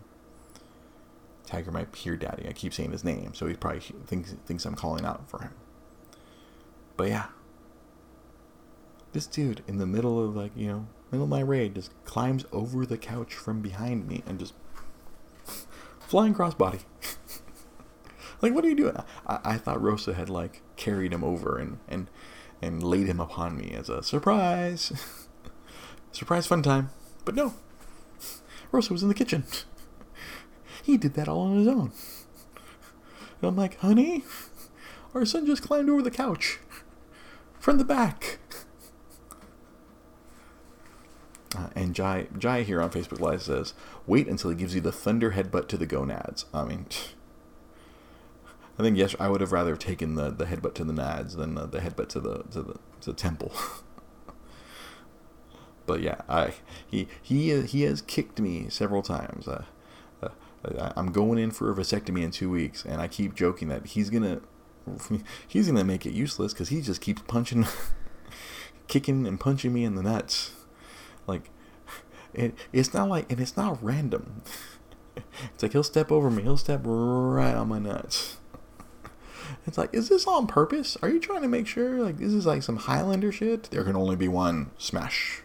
Tiger 1.49 1.71
might 1.71 1.95
hear 1.95 2.15
Daddy. 2.15 2.47
I 2.47 2.53
keep 2.53 2.75
saying 2.75 2.91
his 2.91 3.03
name, 3.03 3.33
so 3.33 3.47
he 3.47 3.55
probably 3.55 3.79
thinks 4.05 4.35
thinks 4.45 4.65
I'm 4.65 4.75
calling 4.75 5.03
out 5.03 5.27
for 5.27 5.41
him. 5.41 5.53
But 6.95 7.07
yeah, 7.07 7.25
this 9.13 9.25
dude 9.25 9.63
in 9.67 9.79
the 9.79 9.87
middle 9.87 10.23
of 10.23 10.35
like 10.35 10.51
you 10.55 10.67
know 10.67 10.87
middle 11.09 11.23
of 11.23 11.29
my 11.29 11.39
raid 11.39 11.73
just 11.73 11.91
climbs 12.05 12.45
over 12.51 12.85
the 12.85 12.99
couch 12.99 13.33
from 13.33 13.61
behind 13.61 14.07
me 14.07 14.21
and 14.27 14.37
just 14.37 14.53
flying 15.99 16.35
crossbody. 16.35 16.81
like, 18.43 18.53
what 18.53 18.63
are 18.63 18.69
you 18.69 18.75
doing? 18.75 18.97
I, 19.25 19.39
I 19.43 19.57
thought 19.57 19.81
Rosa 19.81 20.13
had 20.13 20.29
like 20.29 20.61
carried 20.75 21.11
him 21.11 21.23
over 21.23 21.57
and 21.57 21.79
and 21.87 22.11
and 22.61 22.83
laid 22.83 23.07
him 23.07 23.19
upon 23.19 23.57
me 23.57 23.71
as 23.71 23.89
a 23.89 24.03
surprise, 24.03 24.93
surprise 26.11 26.45
fun 26.45 26.61
time. 26.61 26.91
But 27.25 27.33
no, 27.33 27.55
Rosa 28.71 28.93
was 28.93 29.01
in 29.01 29.09
the 29.09 29.15
kitchen. 29.15 29.45
He 30.89 30.97
did 30.97 31.13
that 31.13 31.27
all 31.27 31.41
on 31.41 31.57
his 31.57 31.67
own. 31.67 31.91
And 33.41 33.49
I'm 33.49 33.55
like, 33.55 33.77
honey, 33.79 34.23
our 35.13 35.23
son 35.25 35.45
just 35.45 35.61
climbed 35.61 35.89
over 35.89 36.01
the 36.01 36.11
couch 36.11 36.59
from 37.59 37.77
the 37.77 37.85
back. 37.85 38.39
Uh, 41.55 41.67
and 41.75 41.95
Jai, 41.95 42.27
Jai 42.37 42.63
here 42.63 42.81
on 42.81 42.89
Facebook 42.89 43.19
Live 43.19 43.41
says, 43.41 43.73
wait 44.05 44.27
until 44.27 44.49
he 44.49 44.55
gives 44.55 44.75
you 44.75 44.81
the 44.81 44.91
thunder 44.91 45.31
headbutt 45.31 45.67
to 45.67 45.77
the 45.77 45.85
gonads. 45.85 46.45
I 46.53 46.63
mean, 46.63 46.85
I 48.79 48.83
think 48.83 48.97
yes, 48.97 49.15
I 49.19 49.29
would 49.29 49.41
have 49.41 49.51
rather 49.51 49.75
taken 49.75 50.15
the, 50.15 50.29
the 50.31 50.45
headbutt 50.45 50.73
to 50.75 50.83
the 50.83 50.93
nads 50.93 51.35
than 51.35 51.55
the, 51.55 51.65
the 51.65 51.79
headbutt 51.79 52.09
to 52.09 52.19
the 52.19 52.43
to 52.51 52.61
the, 52.61 52.73
to 53.01 53.11
the 53.11 53.13
temple. 53.13 53.51
but 55.85 56.01
yeah, 56.01 56.21
I 56.29 56.53
he 56.87 57.07
he 57.21 57.61
he 57.63 57.81
has 57.81 58.01
kicked 58.01 58.39
me 58.39 58.69
several 58.69 59.01
times. 59.01 59.47
Uh, 59.47 59.51
uh, 59.51 59.63
I'm 60.63 61.11
going 61.11 61.39
in 61.39 61.51
for 61.51 61.71
a 61.71 61.75
vasectomy 61.75 62.23
in 62.23 62.31
two 62.31 62.49
weeks, 62.49 62.83
and 62.83 63.01
I 63.01 63.07
keep 63.07 63.33
joking 63.33 63.69
that 63.69 63.87
he's 63.87 64.09
gonna 64.09 64.41
he's 65.47 65.67
gonna 65.67 65.83
make 65.83 66.05
it 66.05 66.13
useless 66.13 66.53
because 66.53 66.69
he 66.69 66.81
just 66.81 67.01
keeps 67.01 67.21
punching, 67.23 67.65
kicking 68.87 69.25
and 69.25 69.39
punching 69.39 69.73
me 69.73 69.83
in 69.83 69.95
the 69.95 70.03
nuts. 70.03 70.51
Like 71.27 71.49
it, 72.33 72.55
it's 72.73 72.93
not 72.93 73.09
like, 73.09 73.31
and 73.31 73.39
it's 73.39 73.57
not 73.57 73.81
random. 73.83 74.41
It's 75.53 75.61
like 75.61 75.73
he'll 75.73 75.83
step 75.83 76.13
over 76.13 76.29
me, 76.29 76.43
he'll 76.43 76.55
step 76.55 76.81
right 76.85 77.53
on 77.53 77.67
my 77.67 77.77
nuts. 77.77 78.37
It's 79.67 79.77
like, 79.77 79.93
is 79.93 80.07
this 80.07 80.25
on 80.25 80.47
purpose? 80.47 80.95
Are 81.01 81.09
you 81.09 81.19
trying 81.19 81.41
to 81.41 81.47
make 81.47 81.67
sure 81.67 82.01
like 82.01 82.17
this 82.17 82.33
is 82.33 82.45
like 82.45 82.63
some 82.63 82.77
Highlander 82.77 83.31
shit? 83.31 83.63
There 83.63 83.83
can 83.83 83.97
only 83.97 84.15
be 84.15 84.29
one 84.29 84.71
smash. 84.77 85.43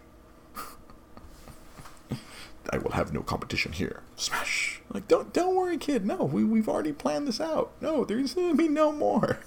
I 2.71 2.79
will 2.79 2.93
have 2.93 3.13
no 3.13 3.23
competition 3.23 3.73
here. 3.73 4.03
Smash. 4.17 4.74
Like, 4.93 5.09
don't 5.09 5.33
don't 5.33 5.55
worry, 5.57 5.77
kid. 5.79 6.07
No, 6.07 6.25
we 6.25 6.45
we've 6.45 6.69
already 6.69 6.93
planned 6.93 7.27
this 7.27 7.41
out. 7.41 7.73
No, 7.81 8.05
there's 8.05 8.35
gonna 8.35 8.55
be 8.55 8.69
no 8.69 8.93
more. 8.93 9.41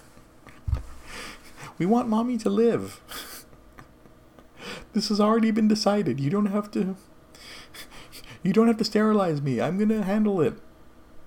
We 1.77 1.85
want 1.85 2.09
mommy 2.09 2.37
to 2.39 2.49
live. 2.49 3.01
This 4.93 5.09
has 5.09 5.19
already 5.19 5.51
been 5.51 5.67
decided. 5.67 6.19
You 6.19 6.29
don't 6.29 6.47
have 6.47 6.71
to. 6.71 6.95
You 8.43 8.51
don't 8.53 8.67
have 8.67 8.77
to 8.77 8.83
sterilize 8.83 9.41
me. 9.41 9.61
I'm 9.61 9.77
gonna 9.77 10.03
handle 10.03 10.41
it 10.41 10.55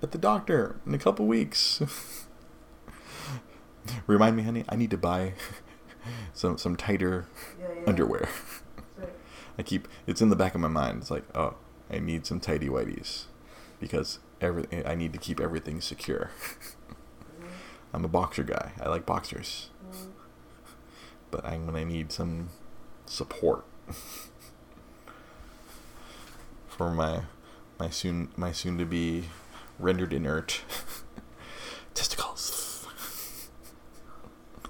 at 0.02 0.11
the 0.12 0.19
doctor 0.19 0.81
in 0.87 0.95
a 0.95 0.99
couple 0.99 1.26
weeks. 1.26 1.81
Remind 4.07 4.37
me, 4.37 4.43
honey. 4.43 4.64
I 4.69 4.76
need 4.76 4.90
to 4.90 4.99
buy 4.99 5.35
some 6.35 6.59
some 6.59 6.76
tighter 6.76 7.26
Yeah, 7.59 7.67
yeah. 7.76 7.83
underwear. 7.87 8.29
I 9.59 9.62
keep 9.62 9.87
it's 10.07 10.21
in 10.21 10.31
the 10.31 10.37
back 10.37 10.55
of 10.55 10.61
my 10.61 10.69
mind. 10.69 10.99
It's 11.02 11.11
like, 11.11 11.25
oh, 11.35 11.55
I 11.90 11.99
need 11.99 12.26
some 12.26 12.40
tidy 12.40 12.69
whities 12.69 13.25
because 13.81 14.19
every 14.41 14.67
I 14.87 14.95
need 14.95 15.13
to 15.13 15.19
keep 15.19 15.41
everything 15.41 15.81
secure. 15.81 16.31
I'm 17.93 18.05
a 18.05 18.09
boxer 18.09 18.45
guy. 18.45 18.73
I 18.81 18.89
like 18.89 19.05
boxers, 19.07 19.71
but 21.31 21.45
I'm 21.45 21.67
gonna 21.67 21.85
need 21.85 22.13
some 22.13 22.51
support 23.07 23.65
for 26.69 26.91
my 26.91 27.23
my 27.79 27.91
soon 27.91 28.29
my 28.37 28.53
soon 28.53 28.79
to 28.79 28.85
be 28.85 29.25
rendered 29.79 30.13
inert 30.13 30.63
testicles. 31.95 32.87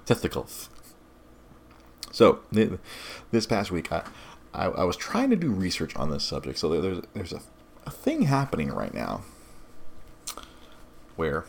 testicles. 0.05 0.69
So 2.11 2.39
th- 2.53 2.71
this 3.31 3.45
past 3.45 3.71
week, 3.71 3.91
I, 3.91 4.03
I 4.53 4.65
I 4.65 4.83
was 4.83 4.97
trying 4.97 5.29
to 5.29 5.35
do 5.35 5.51
research 5.51 5.95
on 5.95 6.09
this 6.09 6.23
subject. 6.23 6.57
So 6.57 6.81
there's 6.81 7.01
there's 7.13 7.33
a, 7.33 7.41
a 7.85 7.91
thing 7.91 8.23
happening 8.23 8.71
right 8.71 8.93
now 8.93 9.21
where 11.15 11.45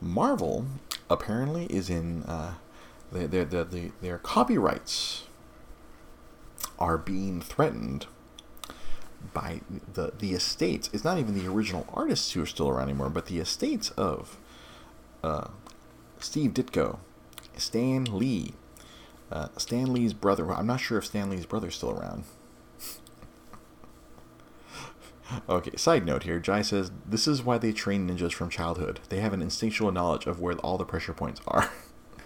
Marvel 0.00 0.66
apparently 1.08 1.66
is 1.66 1.90
in 1.90 2.22
uh, 2.24 2.54
their, 3.12 3.26
their, 3.26 3.64
their, 3.64 3.90
their, 4.00 4.18
copyrights 4.18 5.24
are 6.78 6.96
being 6.96 7.40
threatened 7.40 8.06
by 9.34 9.60
the 9.92 10.12
the 10.18 10.32
estates. 10.32 10.88
It's 10.92 11.04
not 11.04 11.18
even 11.18 11.34
the 11.34 11.46
original 11.46 11.86
artists 11.92 12.32
who 12.32 12.42
are 12.42 12.46
still 12.46 12.68
around 12.68 12.84
anymore, 12.88 13.10
but 13.10 13.26
the 13.26 13.38
estates 13.38 13.90
of 13.90 14.36
uh, 15.22 15.48
Steve 16.18 16.52
Ditko, 16.52 16.98
Stan 17.56 18.04
Lee, 18.04 18.54
uh, 19.30 19.48
Stan 19.56 19.92
Lee's 19.92 20.14
brother. 20.14 20.44
well, 20.46 20.58
I'm 20.58 20.66
not 20.66 20.80
sure 20.80 20.98
if 20.98 21.06
Stan 21.06 21.30
Lee's 21.30 21.46
brother's 21.46 21.74
still 21.74 21.90
around. 21.90 22.24
Okay, 25.48 25.76
side 25.76 26.04
note 26.06 26.24
here. 26.24 26.38
Jai 26.38 26.62
says 26.62 26.90
this 27.06 27.26
is 27.28 27.42
why 27.42 27.58
they 27.58 27.72
train 27.72 28.08
ninjas 28.08 28.32
from 28.32 28.48
childhood. 28.50 29.00
They 29.08 29.20
have 29.20 29.32
an 29.32 29.42
instinctual 29.42 29.92
knowledge 29.92 30.26
of 30.26 30.40
where 30.40 30.54
all 30.56 30.78
the 30.78 30.84
pressure 30.84 31.12
points 31.12 31.40
are. 31.46 31.70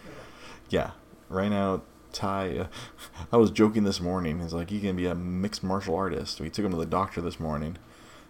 yeah, 0.70 0.92
right 1.28 1.50
now, 1.50 1.82
Ty. 2.12 2.58
Uh, 2.58 2.66
I 3.32 3.36
was 3.36 3.50
joking 3.50 3.84
this 3.84 4.00
morning. 4.00 4.40
He's 4.40 4.52
like, 4.54 4.70
"You 4.70 4.80
can 4.80 4.96
be 4.96 5.06
a 5.06 5.14
mixed 5.14 5.62
martial 5.62 5.94
artist." 5.94 6.40
We 6.40 6.50
took 6.50 6.64
him 6.64 6.70
to 6.72 6.76
the 6.76 6.86
doctor 6.86 7.20
this 7.20 7.40
morning, 7.40 7.76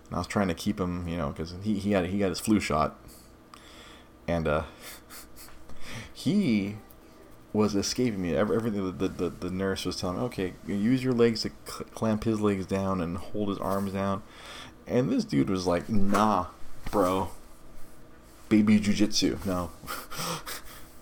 and 0.07 0.15
I 0.15 0.19
was 0.19 0.27
trying 0.27 0.49
to 0.49 0.55
keep 0.55 0.81
him, 0.81 1.07
you 1.09 1.17
know, 1.17 1.29
because 1.29 1.55
he 1.63 1.79
he 1.79 1.91
got 1.91 2.07
he 2.07 2.19
got 2.19 2.31
his 2.31 2.41
flu 2.41 2.61
shot, 2.61 2.99
and 4.27 4.49
uh, 4.49 4.63
he 6.13 6.77
was 7.53 7.77
escaping 7.77 8.21
me. 8.21 8.35
Every- 8.35 8.57
Everything 8.57 8.99
the, 8.99 9.09
the, 9.09 9.29
the 9.29 9.51
nurse 9.51 9.85
was 9.85 9.97
telling 9.97 10.17
me, 10.19 10.23
okay, 10.25 10.55
use 10.67 11.05
your 11.05 11.13
legs 11.13 11.43
to 11.43 11.51
cl- 11.67 11.85
clamp 11.95 12.25
his 12.25 12.41
legs 12.41 12.67
down 12.67 13.01
and 13.01 13.17
hold 13.17 13.49
his 13.49 13.59
arms 13.59 13.93
down. 13.93 14.23
And 14.87 15.11
this 15.11 15.25
dude 15.25 15.51
was 15.51 15.67
like, 15.67 15.89
nah, 15.89 16.47
bro. 16.91 17.31
Baby 18.49 18.79
jujitsu. 18.79 19.45
No. 19.47 19.71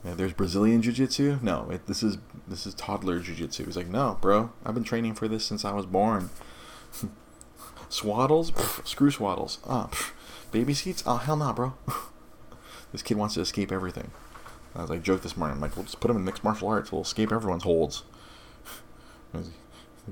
There's 0.04 0.32
Brazilian 0.32 0.82
jiu-jitsu? 0.82 1.38
No, 1.42 1.68
it, 1.70 1.86
this 1.86 2.02
is 2.02 2.18
this 2.48 2.66
is 2.66 2.74
toddler 2.74 3.20
jiu-jitsu. 3.20 3.64
He's 3.66 3.76
like, 3.76 3.86
no, 3.86 4.18
bro. 4.20 4.50
I've 4.64 4.74
been 4.74 4.82
training 4.82 5.14
for 5.14 5.28
this 5.28 5.44
since 5.44 5.64
I 5.64 5.72
was 5.72 5.86
born. 5.86 6.30
Swaddles? 7.88 8.50
Pff, 8.52 8.86
screw 8.86 9.10
swaddles. 9.10 9.58
Ah, 9.66 9.88
pff. 9.92 10.12
baby 10.50 10.74
seats? 10.74 11.04
Oh, 11.06 11.18
hell 11.18 11.36
nah, 11.36 11.52
bro. 11.52 11.74
this 12.92 13.02
kid 13.02 13.16
wants 13.16 13.34
to 13.34 13.42
escape 13.42 13.70
everything. 13.70 14.10
I 14.74 14.80
was 14.80 14.90
like, 14.90 15.02
joke 15.02 15.22
this 15.22 15.36
morning. 15.36 15.56
I'm 15.56 15.60
like, 15.60 15.76
we'll 15.76 15.84
just 15.84 16.00
put 16.00 16.10
him 16.10 16.16
in 16.16 16.24
mixed 16.24 16.42
martial 16.42 16.68
arts. 16.68 16.90
We'll 16.90 17.02
escape 17.02 17.30
everyone's 17.30 17.64
holds. 17.64 18.02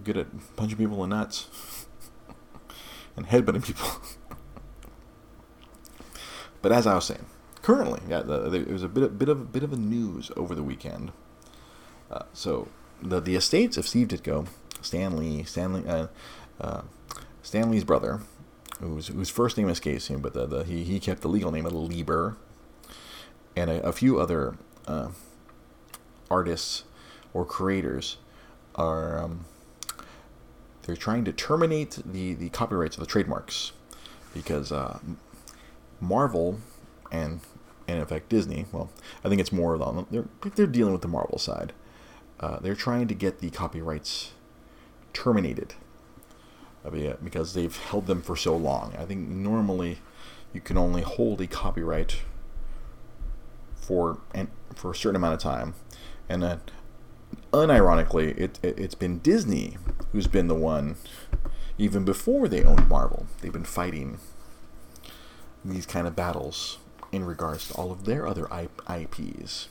Good 0.04 0.18
at 0.18 0.56
punching 0.56 0.76
people 0.76 1.02
in 1.02 1.10
the 1.10 1.16
nuts 1.16 1.46
and 3.20 3.28
headbutting 3.28 3.64
people. 3.64 3.86
but 6.62 6.72
as 6.72 6.86
I 6.86 6.94
was 6.94 7.04
saying, 7.04 7.26
currently, 7.62 8.00
yeah, 8.08 8.20
the, 8.20 8.48
there 8.48 8.64
was 8.64 8.82
a 8.82 8.88
bit, 8.88 9.04
of, 9.04 9.18
bit 9.18 9.28
of, 9.28 9.52
bit 9.52 9.62
of 9.62 9.72
a 9.72 9.76
news 9.76 10.30
over 10.36 10.54
the 10.54 10.62
weekend. 10.62 11.12
Uh, 12.10 12.24
so 12.32 12.68
the 13.02 13.20
the 13.20 13.36
estates 13.36 13.76
of 13.76 13.86
Steve 13.86 14.08
Ditko, 14.08 14.48
Stan 14.80 15.16
Lee, 15.16 15.44
Stanley, 15.44 15.86
uh, 15.88 16.08
uh, 16.60 16.82
Stan 17.42 17.70
Lee's 17.70 17.84
brother, 17.84 18.20
whose 18.80 19.08
whose 19.08 19.30
first 19.30 19.56
name 19.56 19.68
escapes 19.68 20.10
me, 20.10 20.16
but 20.16 20.34
the, 20.34 20.46
the 20.46 20.64
he 20.64 20.82
he 20.82 20.98
kept 20.98 21.20
the 21.20 21.28
legal 21.28 21.52
name 21.52 21.66
of 21.66 21.72
Lieber, 21.72 22.36
and 23.54 23.70
a, 23.70 23.86
a 23.86 23.92
few 23.92 24.18
other 24.18 24.56
uh, 24.88 25.10
artists 26.30 26.84
or 27.32 27.44
creators 27.44 28.16
are 28.74 29.22
um, 29.22 29.44
they're 30.82 30.96
trying 30.96 31.24
to 31.24 31.32
terminate 31.32 31.98
the 32.04 32.34
the 32.34 32.48
copyrights 32.50 32.96
of 32.96 33.00
the 33.00 33.06
trademarks 33.06 33.72
because 34.34 34.72
uh, 34.72 34.98
Marvel 36.00 36.58
and 37.10 37.40
and 37.86 37.98
in 37.98 38.06
fact 38.06 38.28
Disney. 38.28 38.66
Well, 38.72 38.90
I 39.24 39.28
think 39.28 39.40
it's 39.40 39.52
more 39.52 39.80
on 39.82 40.06
they're 40.10 40.26
they're 40.54 40.66
dealing 40.66 40.92
with 40.92 41.02
the 41.02 41.08
Marvel 41.08 41.38
side. 41.38 41.72
Uh, 42.38 42.58
they're 42.60 42.74
trying 42.74 43.06
to 43.08 43.14
get 43.14 43.40
the 43.40 43.50
copyrights 43.50 44.32
terminated 45.12 45.74
mean, 46.88 47.06
uh, 47.08 47.16
because 47.22 47.54
they've 47.54 47.76
held 47.76 48.06
them 48.06 48.22
for 48.22 48.36
so 48.36 48.56
long. 48.56 48.94
I 48.98 49.04
think 49.04 49.28
normally 49.28 49.98
you 50.52 50.60
can 50.60 50.78
only 50.78 51.02
hold 51.02 51.40
a 51.40 51.46
copyright 51.46 52.22
for 53.74 54.18
for 54.74 54.92
a 54.92 54.94
certain 54.94 55.16
amount 55.16 55.34
of 55.34 55.40
time, 55.40 55.74
and 56.28 56.42
then 56.42 56.60
unironically, 57.52 58.36
it, 58.38 58.58
it 58.62 58.78
it's 58.78 58.94
been 58.94 59.18
Disney 59.18 59.76
who's 60.12 60.26
been 60.26 60.48
the 60.48 60.54
one 60.54 60.96
even 61.78 62.04
before 62.04 62.48
they 62.48 62.62
owned 62.62 62.88
Marvel. 62.88 63.26
They've 63.40 63.52
been 63.52 63.64
fighting 63.64 64.18
these 65.64 65.86
kind 65.86 66.06
of 66.06 66.16
battles 66.16 66.78
in 67.12 67.24
regards 67.24 67.68
to 67.68 67.74
all 67.74 67.90
of 67.90 68.04
their 68.04 68.26
other 68.26 68.48
IPs. 68.88 69.68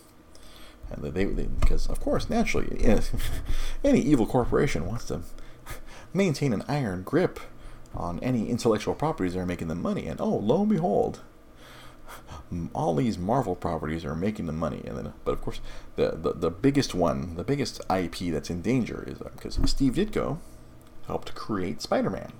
And 0.92 1.04
they, 1.04 1.26
they 1.26 1.46
because 1.46 1.88
of 1.88 2.00
course 2.00 2.30
naturally 2.30 2.84
any 3.84 4.02
evil 4.02 4.26
corporation 4.26 4.88
wants 4.88 5.06
to 5.06 5.22
maintain 6.14 6.52
an 6.52 6.64
iron 6.68 7.04
grip 7.04 7.40
on 7.94 8.20
any 8.20 8.50
intellectual 8.50 8.96
properties 8.96 9.34
that 9.34 9.40
are 9.40 9.46
making 9.46 9.68
them 9.68 9.82
money. 9.82 10.08
And 10.08 10.20
oh, 10.20 10.36
lo 10.36 10.62
and 10.62 10.70
behold, 10.70 11.22
all 12.74 12.96
these 12.96 13.18
Marvel 13.18 13.56
properties 13.56 14.06
are 14.06 14.16
making 14.16 14.46
the 14.46 14.54
money. 14.54 14.82
And 14.86 14.98
then, 14.98 15.14
but 15.26 15.32
of 15.32 15.42
course, 15.42 15.62
the 15.96 16.12
the, 16.12 16.34
the 16.34 16.52
biggest 16.52 16.94
one, 16.94 17.36
the 17.36 17.44
biggest 17.44 17.82
IP 17.90 18.32
that's 18.32 18.50
in 18.50 18.62
danger 18.62 19.04
is 19.08 19.20
because 19.20 19.60
Steve 19.66 19.94
Ditko 19.94 20.40
helped 21.08 21.34
create 21.36 21.82
Spider-Man. 21.82 22.34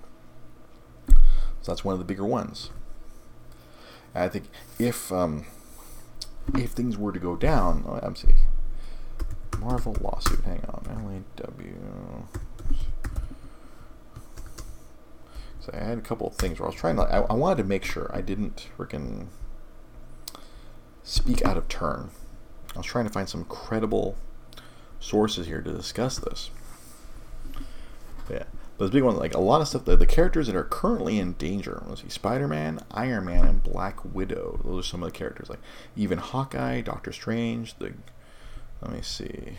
So 1.62 1.72
that's 1.72 1.84
one 1.84 1.94
of 1.94 2.00
the 2.00 2.06
bigger 2.06 2.26
ones. 2.26 2.70
And 4.14 4.24
I 4.24 4.30
think 4.30 4.46
if 4.78 5.12
um, 5.12 5.46
if 6.56 6.72
things 6.72 6.98
were 6.98 7.12
to 7.12 7.20
go 7.20 7.36
down, 7.36 7.84
oh, 7.88 8.00
I'm 8.02 8.16
see. 8.16 8.30
Marvel 9.60 9.96
lawsuit. 10.00 10.44
Hang 10.46 10.64
on, 10.70 11.24
LAW. 11.38 12.24
So 15.60 15.72
I 15.74 15.84
had 15.84 15.98
a 15.98 16.02
couple 16.02 16.28
of 16.28 16.36
things 16.36 16.60
where 16.60 16.68
I 16.68 16.72
was 16.72 16.80
trying 16.80 16.96
to. 16.96 17.04
I, 17.04 17.20
I 17.22 17.34
wanted 17.34 17.58
to 17.58 17.64
make 17.66 17.84
sure 17.84 18.10
I 18.14 18.22
didn't 18.22 18.70
freaking 18.78 19.28
speak 21.10 21.44
out 21.44 21.58
of 21.58 21.68
turn. 21.68 22.12
I 22.76 22.80
was 22.80 22.86
trying 22.86 23.06
to 23.06 23.12
find 23.12 23.28
some 23.28 23.44
credible 23.46 24.16
sources 25.00 25.48
here 25.48 25.62
to 25.62 25.74
discuss 25.74 26.20
this. 26.20 26.52
Yeah, 28.30 28.44
But 28.78 28.86
the 28.86 28.92
big 28.92 29.04
one, 29.04 29.16
like 29.16 29.34
a 29.34 29.40
lot 29.40 29.60
of 29.60 29.68
stuff, 29.68 29.86
the, 29.86 29.96
the 29.96 30.06
characters 30.06 30.46
that 30.46 30.56
are 30.56 30.64
currently 30.64 31.18
in 31.18 31.34
danger. 31.34 31.82
Let's 31.88 32.04
see, 32.04 32.10
Spider-Man, 32.10 32.82
Iron 32.92 33.26
Man, 33.26 33.46
and 33.46 33.64
Black 33.64 34.06
Widow. 34.06 34.60
Those 34.64 34.86
are 34.86 34.88
some 34.88 35.02
of 35.02 35.12
the 35.12 35.18
characters. 35.18 35.50
Like 35.50 35.60
even 35.96 36.20
Hawkeye, 36.20 36.82
Doctor 36.82 37.12
Strange. 37.12 37.76
The 37.80 37.94
let 38.82 38.94
me 38.94 39.02
see. 39.02 39.58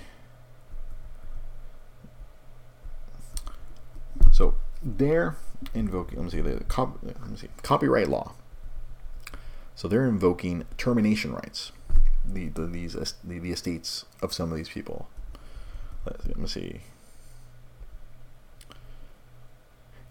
So 4.31 4.55
they're 4.85 5.37
invoking. 5.75 6.19
Let 6.19 6.25
me 6.27 6.31
see 6.31 6.41
the 6.43 6.65
let 7.03 7.29
me 7.29 7.37
see 7.37 7.49
copyright 7.65 8.09
law. 8.09 8.35
So 9.81 9.89
they're 9.89 10.07
invoking 10.07 10.67
termination 10.77 11.33
rights. 11.33 11.73
The, 12.23 12.49
the 12.49 12.67
these 12.67 12.93
the, 12.93 13.39
the 13.39 13.51
estates 13.51 14.05
of 14.21 14.31
some 14.31 14.53
of 14.53 14.59
these 14.59 14.69
people. 14.69 15.09
Let 16.05 16.37
me 16.37 16.47
see. 16.49 16.81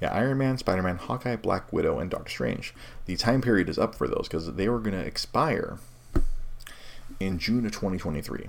Yeah, 0.01 0.11
Iron 0.11 0.39
Man, 0.39 0.57
Spider 0.57 0.81
Man, 0.81 0.97
Hawkeye, 0.97 1.35
Black 1.35 1.71
Widow, 1.71 1.99
and 1.99 2.09
Doctor 2.09 2.31
Strange. 2.31 2.73
The 3.05 3.15
time 3.15 3.41
period 3.41 3.69
is 3.69 3.77
up 3.77 3.93
for 3.93 4.07
those 4.07 4.23
because 4.23 4.51
they 4.55 4.67
were 4.67 4.79
going 4.79 4.99
to 4.99 5.05
expire 5.05 5.77
in 7.19 7.37
June 7.37 7.63
of 7.63 7.71
2023. 7.71 8.47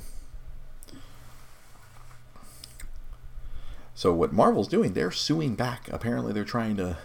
So 3.94 4.14
what 4.14 4.32
Marvel's 4.32 4.68
doing, 4.68 4.94
they're 4.94 5.10
suing 5.10 5.54
back. 5.54 5.86
Apparently, 5.92 6.32
they're 6.32 6.44
trying 6.44 6.78
to 6.78 6.96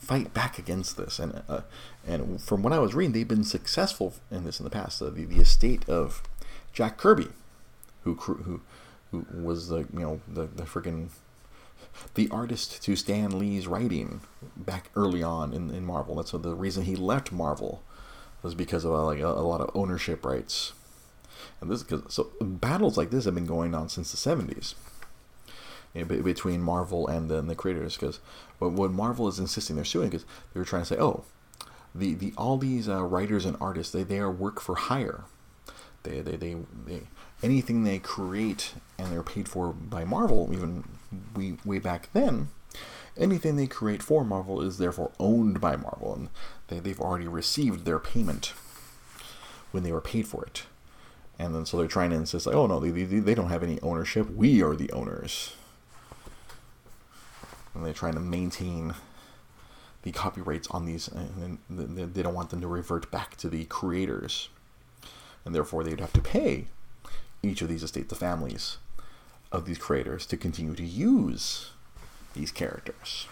fight 0.00 0.32
back 0.32 0.58
against 0.58 0.96
this, 0.96 1.18
and 1.18 1.42
uh, 1.48 1.62
and 2.06 2.40
from 2.40 2.62
what 2.62 2.72
I 2.72 2.78
was 2.78 2.94
reading, 2.94 3.12
they've 3.12 3.28
been 3.28 3.44
successful 3.44 4.14
in 4.30 4.44
this 4.44 4.60
in 4.60 4.64
the 4.64 4.70
past. 4.70 5.00
The 5.00 5.10
the 5.10 5.40
estate 5.40 5.88
of 5.88 6.22
Jack 6.72 6.96
Kirby, 6.96 7.28
who 8.02 8.14
who 8.14 8.60
who 9.10 9.26
was 9.32 9.68
the 9.68 9.86
you 9.92 10.00
know 10.00 10.20
the 10.26 10.46
the 10.46 10.64
freaking 10.64 11.08
the 12.14 12.28
artist 12.30 12.82
to 12.82 12.96
Stan 12.96 13.38
Lee's 13.38 13.66
writing 13.66 14.20
back 14.56 14.90
early 14.94 15.22
on 15.22 15.52
in, 15.52 15.70
in 15.70 15.84
Marvel. 15.84 16.14
That's 16.14 16.30
the 16.30 16.54
reason 16.54 16.84
he 16.84 16.96
left 16.96 17.32
Marvel 17.32 17.82
was 18.42 18.54
because 18.54 18.84
of 18.84 18.92
uh, 18.92 19.04
like 19.04 19.20
a, 19.20 19.26
a, 19.26 19.42
lot 19.42 19.60
of 19.60 19.70
ownership 19.74 20.24
rights. 20.24 20.72
And 21.60 21.70
this 21.70 21.82
cause, 21.82 22.02
so 22.08 22.30
battles 22.40 22.96
like 22.96 23.10
this 23.10 23.24
have 23.24 23.34
been 23.34 23.46
going 23.46 23.74
on 23.74 23.88
since 23.88 24.10
the 24.12 24.16
seventies 24.16 24.74
you 25.94 26.04
know, 26.04 26.22
between 26.22 26.60
Marvel 26.60 27.06
and 27.06 27.30
the, 27.30 27.40
the 27.42 27.54
creators. 27.54 27.96
Because 27.96 28.20
what, 28.58 28.72
what 28.72 28.90
Marvel 28.90 29.28
is 29.28 29.38
insisting 29.38 29.76
they're 29.76 29.84
suing 29.84 30.10
because 30.10 30.26
they 30.52 30.60
were 30.60 30.66
trying 30.66 30.82
to 30.82 30.86
say, 30.86 30.98
oh, 30.98 31.24
the, 31.94 32.14
the 32.14 32.32
all 32.36 32.58
these 32.58 32.88
uh, 32.88 33.02
writers 33.02 33.44
and 33.44 33.56
artists 33.60 33.92
they, 33.92 34.02
they 34.02 34.18
are 34.18 34.30
work 34.30 34.60
for 34.60 34.74
hire. 34.74 35.24
They, 36.02 36.20
they, 36.20 36.36
they, 36.36 36.56
they 36.86 37.02
anything 37.42 37.84
they 37.84 37.98
create 37.98 38.74
and 38.98 39.12
they're 39.12 39.22
paid 39.22 39.48
for 39.48 39.72
by 39.72 40.04
Marvel, 40.04 40.50
even 40.52 40.84
we, 41.34 41.56
way 41.64 41.78
back 41.78 42.10
then, 42.12 42.48
anything 43.16 43.56
they 43.56 43.66
create 43.66 44.02
for 44.02 44.24
Marvel 44.24 44.60
is 44.60 44.78
therefore 44.78 45.12
owned 45.18 45.60
by 45.60 45.76
Marvel, 45.76 46.14
and 46.14 46.28
they, 46.68 46.78
they've 46.78 47.00
already 47.00 47.28
received 47.28 47.84
their 47.84 47.98
payment 47.98 48.52
when 49.70 49.82
they 49.82 49.92
were 49.92 50.00
paid 50.00 50.26
for 50.26 50.44
it. 50.44 50.64
And 51.38 51.54
then 51.54 51.66
so 51.66 51.76
they're 51.76 51.86
trying 51.86 52.10
to 52.10 52.16
insist, 52.16 52.46
like, 52.46 52.56
oh 52.56 52.66
no, 52.66 52.80
they, 52.80 52.90
they, 52.90 53.20
they 53.20 53.34
don't 53.34 53.50
have 53.50 53.62
any 53.62 53.80
ownership. 53.80 54.30
We 54.30 54.62
are 54.62 54.74
the 54.74 54.90
owners. 54.92 55.54
And 57.74 57.84
they're 57.84 57.92
trying 57.92 58.14
to 58.14 58.20
maintain 58.20 58.94
the 60.02 60.12
copyrights 60.12 60.68
on 60.68 60.84
these, 60.84 61.08
and 61.08 61.58
they 61.68 62.22
don't 62.22 62.34
want 62.34 62.50
them 62.50 62.60
to 62.60 62.68
revert 62.68 63.10
back 63.10 63.36
to 63.36 63.48
the 63.48 63.64
creators. 63.64 64.48
And 65.44 65.54
therefore, 65.54 65.84
they'd 65.84 66.00
have 66.00 66.12
to 66.14 66.20
pay 66.20 66.66
each 67.42 67.62
of 67.62 67.68
these 67.68 67.82
estates, 67.82 68.08
the 68.08 68.14
families 68.14 68.78
of 69.50 69.64
these 69.64 69.78
creators, 69.78 70.26
to 70.26 70.36
continue 70.36 70.74
to 70.74 70.84
use 70.84 71.70
these 72.34 72.52
characters. 72.52 73.26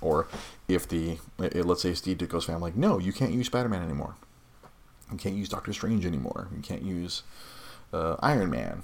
Or 0.00 0.26
if 0.68 0.88
the, 0.88 1.18
let's 1.38 1.82
say 1.82 1.94
Steve 1.94 2.18
Ditko's 2.18 2.44
family, 2.44 2.70
like, 2.70 2.76
no, 2.76 2.98
you 2.98 3.12
can't 3.12 3.32
use 3.32 3.46
Spider 3.46 3.68
Man 3.68 3.82
anymore. 3.82 4.16
You 5.10 5.16
can't 5.16 5.34
use 5.34 5.48
Doctor 5.48 5.72
Strange 5.72 6.04
anymore. 6.04 6.48
You 6.54 6.62
can't 6.62 6.82
use 6.82 7.22
uh, 7.92 8.16
Iron 8.20 8.50
Man. 8.50 8.82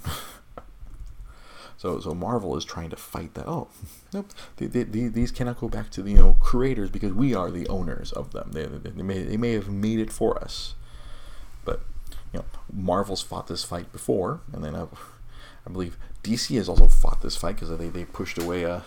So, 1.81 1.99
so 1.99 2.13
Marvel 2.13 2.59
is 2.59 2.65
trying 2.67 2.91
to 2.91 2.97
fight 2.97 3.33
that. 3.33 3.49
Oh, 3.49 3.69
nope. 4.13 4.27
They, 4.59 4.67
they, 4.67 4.83
they, 4.83 5.09
these 5.09 5.31
cannot 5.31 5.59
go 5.59 5.67
back 5.67 5.89
to 5.93 6.03
the 6.03 6.11
you 6.11 6.19
know 6.19 6.37
creators 6.39 6.91
because 6.91 7.15
we 7.15 7.35
are 7.35 7.51
the 7.51 7.67
owners 7.69 8.13
of 8.13 8.33
them. 8.33 8.51
They, 8.53 8.67
they, 8.67 9.03
may, 9.03 9.23
they 9.23 9.39
may 9.39 9.53
have 9.53 9.71
made 9.71 9.99
it 9.99 10.13
for 10.13 10.37
us, 10.45 10.75
but 11.65 11.81
you 12.35 12.41
know, 12.41 12.45
Marvel's 12.71 13.23
fought 13.23 13.47
this 13.47 13.65
fight 13.65 13.93
before, 13.93 14.43
and 14.53 14.63
then 14.63 14.77
I, 14.77 14.83
I 15.67 15.71
believe 15.73 15.97
DC 16.23 16.55
has 16.57 16.69
also 16.69 16.87
fought 16.87 17.23
this 17.23 17.35
fight 17.35 17.55
because 17.55 17.75
they, 17.79 17.89
they 17.89 18.05
pushed 18.05 18.37
away 18.37 18.67
uh, 18.67 18.81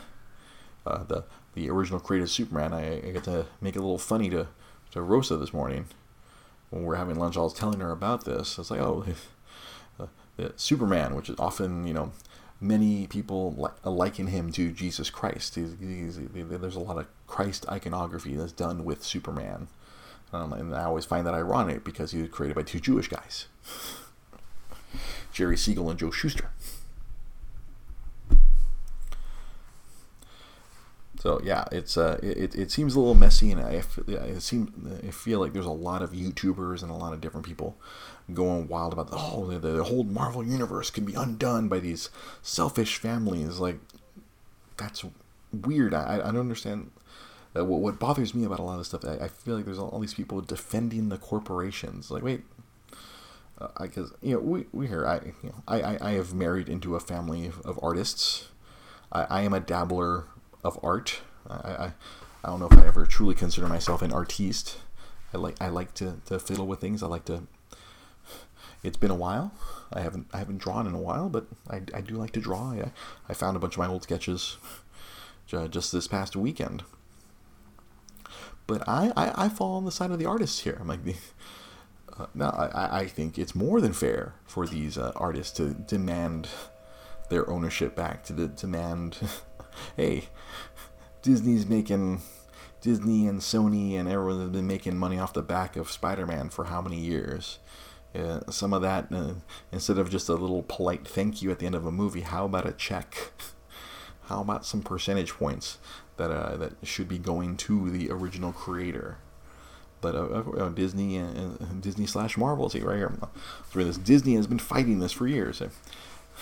uh, 0.86 1.04
the 1.04 1.24
the 1.56 1.72
original 1.72 2.00
created 2.00 2.30
Superman. 2.30 2.74
I, 2.74 3.08
I 3.08 3.12
got 3.12 3.24
to 3.24 3.48
make 3.60 3.76
it 3.76 3.80
a 3.80 3.82
little 3.82 3.98
funny 3.98 4.30
to 4.30 4.50
to 4.92 5.02
Rosa 5.02 5.36
this 5.38 5.52
morning 5.52 5.88
when 6.70 6.86
we 6.86 6.94
are 6.94 7.00
having 7.00 7.16
lunch. 7.16 7.38
I 7.38 7.40
was 7.40 7.56
telling 7.56 7.80
her 7.80 7.90
about 7.90 8.26
this. 8.26 8.60
It's 8.60 8.70
like, 8.70 8.82
oh, 8.82 9.04
Superman, 10.58 11.16
which 11.16 11.32
is 11.32 11.40
often 11.40 11.88
you 11.88 11.96
know 11.96 12.12
many 12.63 13.08
people 13.08 13.54
li- 13.58 13.91
liken 13.91 14.28
him 14.28 14.52
to 14.54 14.71
Jesus 14.71 15.10
Christ. 15.10 15.56
He's, 15.56 15.76
he's, 15.80 16.19
there's 16.34 16.76
a 16.76 16.80
lot 16.80 16.97
of 16.97 17.08
Christ 17.28 17.67
iconography 17.69 18.36
that's 18.36 18.52
done 18.52 18.86
with 18.86 19.04
Superman. 19.04 19.67
Um, 20.32 20.54
and 20.54 20.73
I 20.73 20.86
always 20.86 21.06
find 21.06 21.28
that 21.28 21.36
ironic 21.36 21.84
because 21.84 22.12
he 22.12 22.21
was 22.21 22.32
created 22.32 22.56
by 22.56 22.63
two 22.63 22.80
Jewish 22.80 23.08
guys 23.08 23.45
Jerry 25.34 25.58
Siegel 25.58 25.89
and 25.89 25.99
Joe 25.99 26.10
Shuster. 26.10 26.49
So 31.24 31.40
yeah, 31.42 31.64
it's 31.72 31.96
uh, 31.96 32.20
it, 32.22 32.54
it 32.54 32.70
seems 32.70 32.96
a 32.96 33.00
little 33.00 33.16
messy, 33.16 33.50
and 33.50 33.62
I 33.62 33.82
it 34.08 34.42
seem 34.42 35.02
I 35.08 35.12
feel 35.12 35.40
like 35.40 35.54
there's 35.54 35.66
a 35.66 35.72
lot 35.72 36.02
of 36.02 36.12
YouTubers 36.12 36.82
and 36.82 36.92
a 36.92 36.96
lot 36.96 37.14
of 37.14 37.22
different 37.22 37.46
people 37.46 37.78
going 38.34 38.68
wild 38.68 38.92
about 38.92 39.10
the 39.10 39.16
oh 39.18 39.48
the, 39.48 39.58
the 39.58 39.86
whole 39.86 40.04
Marvel 40.04 40.46
universe 40.46 40.90
can 40.90 41.06
be 41.06 41.14
undone 41.14 41.70
by 41.70 41.80
these 41.80 42.10
selfish 42.42 42.98
families. 42.98 43.58
Like 43.58 43.78
that's 44.76 45.06
weird. 45.54 45.94
I 45.94 46.16
I 46.16 46.26
don't 46.26 46.42
understand 46.42 46.92
uh, 47.56 47.64
what, 47.64 47.80
what 47.80 48.00
bothers 48.00 48.36
me 48.36 48.44
about 48.44 48.60
a 48.60 48.64
lot 48.64 48.80
of 48.80 48.86
stuff, 48.86 49.06
I, 49.06 49.24
I 49.24 49.28
feel 49.30 49.56
like 49.56 49.64
there's 49.64 49.80
all, 49.80 49.98
these 50.02 50.14
people 50.14 50.42
defending 50.42 51.08
the 51.08 51.18
corporations. 51.18 52.12
Like, 52.12 52.24
wait, 52.24 52.42
because 53.80 54.12
uh, 54.12 54.16
you 54.22 54.34
know 54.34 54.42
we 54.42 54.66
we 54.74 54.88
here 54.88 55.08
I 55.08 55.22
you 55.42 55.50
know 55.50 55.64
I, 55.70 55.82
I, 55.82 55.98
I 56.02 56.12
have 56.16 56.34
married 56.34 56.68
into 56.68 56.98
a 56.98 57.00
family 57.00 57.46
of, 57.46 57.62
of 57.62 57.80
artists. 57.82 58.50
I, 59.10 59.24
I 59.30 59.42
am 59.44 59.54
a 59.54 59.62
dabbler 59.62 60.26
of 60.63 60.80
art. 60.84 61.21
I, 61.49 61.54
I 61.56 61.93
I 62.43 62.49
don't 62.49 62.60
know 62.60 62.67
if 62.67 62.78
I 62.78 62.86
ever 62.86 63.06
truly 63.06 63.36
consider 63.36 63.67
myself 63.67 64.02
an 64.02 64.12
artiste. 64.12 64.78
I 65.34 65.38
like 65.38 65.62
I 65.62 65.69
like 65.69 65.93
to, 65.95 66.19
to 66.26 66.39
fiddle 66.39 66.67
with 66.67 66.80
things. 66.80 67.04
I 67.04 67.08
like 67.08 67.26
to. 67.26 67.43
It's 68.84 68.97
been 68.97 69.12
a 69.12 69.15
while. 69.15 69.54
I 69.93 70.02
haven't 70.02 70.28
I 70.34 70.39
haven't 70.39 70.58
drawn 70.58 70.88
in 70.88 70.93
a 70.93 70.99
while, 70.99 71.30
but 71.30 71.47
I, 71.69 71.82
I 71.93 72.02
do 72.02 72.15
like 72.15 72.32
to 72.32 72.41
draw. 72.41 72.71
I, 72.71 72.91
I 73.30 73.34
found 73.34 73.56
a 73.56 73.60
bunch 73.60 73.76
of 73.76 73.80
my 73.80 73.88
old 73.88 74.04
sketches 74.04 74.58
just 75.69 75.91
this 75.91 76.08
past 76.08 76.36
weekend 76.36 76.84
but 78.67 78.88
I, 78.88 79.12
I, 79.15 79.45
I 79.45 79.49
fall 79.49 79.76
on 79.76 79.86
the 79.86 79.91
side 79.91 80.12
of 80.12 80.19
the 80.19 80.26
artists 80.26 80.60
here. 80.62 80.78
I'm 80.80 80.88
like, 80.88 80.99
uh, 82.17 82.28
no, 82.34 82.45
I, 82.45 83.02
I 83.02 83.08
think 83.08 83.38
it's 83.38 83.56
more 83.56 83.82
than 83.82 83.93
fair 83.93 84.36
for 84.45 84.65
these 84.65 84.97
uh, 84.97 85.12
artists 85.15 85.56
to 85.58 85.73
demand 85.73 86.47
their 87.30 87.49
ownership 87.49 87.95
back, 87.95 88.23
to 88.26 88.47
demand, 88.47 89.17
hey, 89.96 90.26
Disney's 91.22 91.66
making, 91.66 92.22
Disney 92.82 93.28
and 93.28 93.40
Sony 93.40 93.96
and 93.96 94.10
everyone 94.10 94.42
has 94.42 94.50
been 94.50 94.68
making 94.68 94.98
money 94.98 95.18
off 95.18 95.34
the 95.34 95.42
back 95.42 95.76
of 95.76 95.92
Spider-Man 95.92 96.50
for 96.50 96.66
how 96.66 96.82
many 96.82 97.00
years? 97.00 97.60
Uh, 98.14 98.42
some 98.50 98.74
of 98.74 98.82
that, 98.82 99.08
uh, 99.12 99.34
instead 99.72 99.98
of 99.98 100.10
just 100.10 100.30
a 100.30 100.34
little 100.34 100.64
polite 100.64 101.08
thank 101.08 101.42
you 101.42 101.50
at 101.50 101.60
the 101.60 101.66
end 101.66 101.76
of 101.76 101.86
a 101.86 101.92
movie, 101.92 102.22
how 102.22 102.46
about 102.46 102.68
a 102.68 102.72
check? 102.72 103.32
How 104.28 104.40
about 104.40 104.66
some 104.66 104.82
percentage 104.82 105.34
points? 105.34 105.80
that 106.18 106.32
uh, 106.32 106.58
that 106.58 106.74
should 106.84 107.08
be 107.08 107.18
going 107.18 107.58
to 107.58 107.90
the 107.90 108.10
original 108.12 108.52
creator. 108.52 109.18
But 110.02 110.16
uh, 110.16 110.44
uh, 110.58 110.70
Disney 110.70 111.18
and 111.18 111.62
uh, 111.62 111.66
Disney 111.80 112.06
slash 112.06 112.38
Marvel, 112.38 112.70
see 112.70 112.82
right 112.82 112.98
here. 112.98 113.14
This 113.74 113.98
Disney 113.98 114.36
has 114.36 114.48
been 114.48 114.60
fighting 114.60 115.00
this 115.00 115.12
for 115.12 115.28
years. 115.28 115.62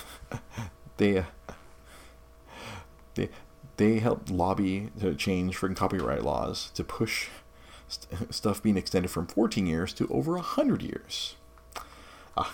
they 0.98 1.20
uh, 1.20 1.24
they 3.16 3.30
they 3.78 4.00
helped 4.00 4.30
lobby 4.30 4.90
to 5.00 5.16
change 5.16 5.56
for 5.56 5.74
copyright 5.74 6.24
laws 6.24 6.72
to 6.76 6.84
push 6.84 7.30
st- 7.88 8.34
stuff 8.34 8.62
being 8.62 8.78
extended 8.78 9.10
from 9.10 9.28
14 9.28 9.66
years 9.66 9.94
to 9.94 10.08
over 10.10 10.34
100 10.34 10.82
years. 10.82 11.36
Uh, 12.38 12.46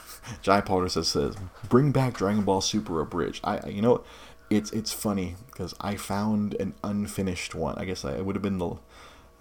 Jai 0.42 0.62
Potter 0.62 0.90
says, 0.90 1.10
says, 1.10 1.36
bring 1.70 1.92
back 1.92 2.16
Dragon 2.16 2.44
Ball 2.44 2.62
Super 2.62 3.00
Abridged. 3.02 3.42
I, 3.44 3.68
you 3.68 3.82
know, 3.82 4.04
it's 4.50 4.72
it's 4.72 4.94
funny 4.94 5.36
because 5.48 5.76
I 5.80 5.96
found 5.96 6.54
an 6.56 6.74
unfinished 6.84 7.54
one. 7.54 7.76
I 7.78 7.86
guess 7.86 8.06
I, 8.06 8.14
it 8.14 8.26
would 8.26 8.36
have 8.36 8.44
been 8.44 8.58
the. 8.58 8.76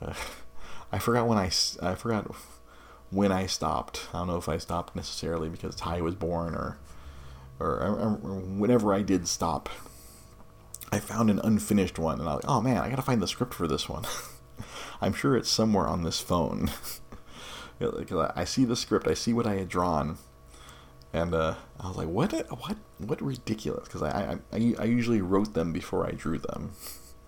Uh, 0.03 0.15
I 0.93 0.99
forgot 0.99 1.27
when 1.27 1.39
I 1.39 1.51
I 1.83 1.95
forgot 1.95 2.35
when 3.11 3.33
I 3.33 3.47
stopped. 3.47 4.09
I 4.13 4.19
don't 4.19 4.27
know 4.29 4.37
if 4.37 4.49
I 4.49 4.59
stopped 4.59 4.95
necessarily 4.95 5.49
because 5.49 5.75
Ty 5.75 6.01
was 6.01 6.15
born 6.15 6.55
or 6.55 6.79
or, 7.59 7.79
or 7.81 8.11
whenever 8.41 8.93
I 8.93 9.03
did 9.03 9.27
stop. 9.29 9.69
I 10.93 11.01
found 11.01 11.31
an 11.31 11.41
unfinished 11.43 11.99
one, 11.99 12.21
and 12.21 12.29
I 12.29 12.35
was 12.35 12.45
like, 12.45 12.51
oh 12.51 12.61
man, 12.61 12.79
I 12.79 12.89
gotta 12.89 13.03
find 13.03 13.21
the 13.21 13.27
script 13.29 13.55
for 13.55 13.67
this 13.67 13.89
one. 13.89 14.05
I'm 15.01 15.13
sure 15.13 15.37
it's 15.37 15.51
somewhere 15.51 15.87
on 15.87 16.03
this 16.03 16.21
phone. 16.21 16.71
I 17.81 18.45
see 18.45 18.65
the 18.65 18.77
script, 18.77 19.07
I 19.07 19.15
see 19.15 19.33
what 19.33 19.47
I 19.47 19.57
had 19.57 19.69
drawn, 19.69 20.17
and 21.13 21.35
uh, 21.35 21.55
I 21.79 21.89
was 21.89 21.97
like, 21.97 22.09
what, 22.09 22.33
what, 22.61 22.77
what 22.99 23.21
ridiculous? 23.21 23.85
Because 23.85 24.03
I, 24.03 24.39
I, 24.53 24.75
I 24.79 24.85
usually 24.85 25.21
wrote 25.21 25.55
them 25.55 25.73
before 25.73 26.07
I 26.07 26.13
drew 26.13 26.39
them, 26.39 26.73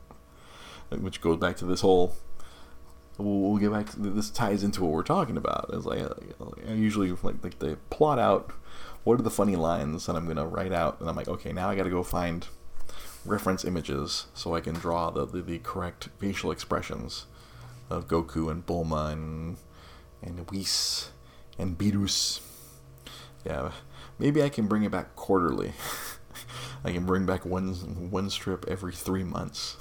which 0.90 1.20
goes 1.20 1.38
back 1.38 1.56
to 1.58 1.66
this 1.66 1.80
whole. 1.80 2.14
We'll, 3.18 3.56
get 3.56 3.72
back. 3.72 3.88
This 3.96 4.30
ties 4.30 4.62
into 4.62 4.82
what 4.82 4.92
we're 4.92 5.02
talking 5.02 5.36
about. 5.36 5.70
It's 5.72 5.84
like 5.84 6.02
I 6.68 6.72
usually 6.72 7.10
like 7.10 7.42
like 7.42 7.58
they 7.58 7.74
plot 7.90 8.20
out 8.20 8.52
what 9.02 9.18
are 9.18 9.24
the 9.24 9.30
funny 9.30 9.56
lines 9.56 10.06
that 10.06 10.14
I'm 10.14 10.28
gonna 10.28 10.46
write 10.46 10.72
out, 10.72 11.00
and 11.00 11.10
I'm 11.10 11.16
like, 11.16 11.26
okay, 11.26 11.52
now 11.52 11.68
I 11.68 11.74
got 11.74 11.82
to 11.82 11.90
go 11.90 12.04
find 12.04 12.46
reference 13.28 13.64
images 13.64 14.26
so 14.34 14.54
I 14.54 14.60
can 14.60 14.74
draw 14.74 15.10
the, 15.10 15.26
the, 15.26 15.42
the 15.42 15.58
correct 15.58 16.08
facial 16.18 16.50
expressions 16.50 17.26
of 17.90 18.08
Goku 18.08 18.50
and 18.50 18.66
Bulma 18.66 19.12
and 19.12 19.56
and 20.22 20.50
Whis 20.50 21.10
and 21.58 21.78
Beerus. 21.78 22.40
Yeah, 23.44 23.72
maybe 24.18 24.42
I 24.42 24.48
can 24.48 24.66
bring 24.66 24.82
it 24.82 24.90
back 24.90 25.14
quarterly. 25.16 25.72
I 26.84 26.92
can 26.92 27.06
bring 27.06 27.26
back 27.26 27.44
one 27.44 28.10
one 28.10 28.30
strip 28.30 28.64
every 28.68 28.92
three 28.92 29.24
months. 29.24 29.76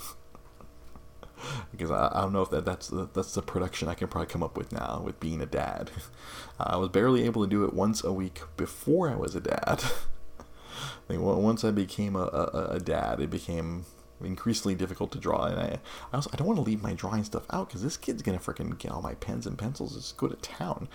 because 1.72 1.92
I, 1.92 2.12
I, 2.14 2.22
don't 2.22 2.34
know 2.34 2.42
if 2.42 2.50
that 2.50 2.66
that's 2.66 2.88
the, 2.88 3.10
that's 3.14 3.34
the 3.34 3.42
production 3.42 3.88
I 3.88 3.94
can 3.94 4.08
probably 4.08 4.28
come 4.28 4.44
up 4.44 4.58
with 4.58 4.72
now 4.72 5.02
with 5.04 5.20
being 5.20 5.42
a 5.42 5.46
dad. 5.46 5.92
I 6.60 6.78
was 6.78 6.90
barely 6.90 7.26
able 7.26 7.44
to 7.44 7.50
do 7.50 7.64
it 7.64 7.74
once 7.74 8.04
a 8.04 8.12
week 8.12 8.42
before 8.56 9.10
I 9.10 9.16
was 9.16 9.36
a 9.36 9.42
dad. 9.42 9.84
I 11.06 11.08
think 11.08 11.22
once 11.22 11.64
I 11.64 11.72
became 11.72 12.16
a, 12.16 12.24
a, 12.24 12.68
a 12.76 12.80
dad, 12.80 13.20
it 13.20 13.30
became 13.30 13.86
increasingly 14.24 14.76
difficult 14.76 15.12
to 15.12 15.20
draw. 15.20 15.46
And 15.46 15.60
I, 15.60 15.80
I 16.12 16.16
also 16.16 16.30
I 16.34 16.38
don't 16.38 16.48
want 16.48 16.58
to 16.58 16.64
leave 16.64 16.82
my 16.82 16.94
drawing 16.94 17.24
stuff 17.24 17.46
out 17.50 17.68
because 17.68 17.84
this 17.84 17.98
kid's 17.98 18.22
gonna 18.22 18.40
freaking 18.40 18.78
get 18.78 18.92
all 18.92 19.02
my 19.02 19.16
pens 19.16 19.46
and 19.46 19.58
pencils. 19.58 19.96
Just 19.96 20.18
go 20.18 20.28
to 20.28 20.36
town. 20.38 20.88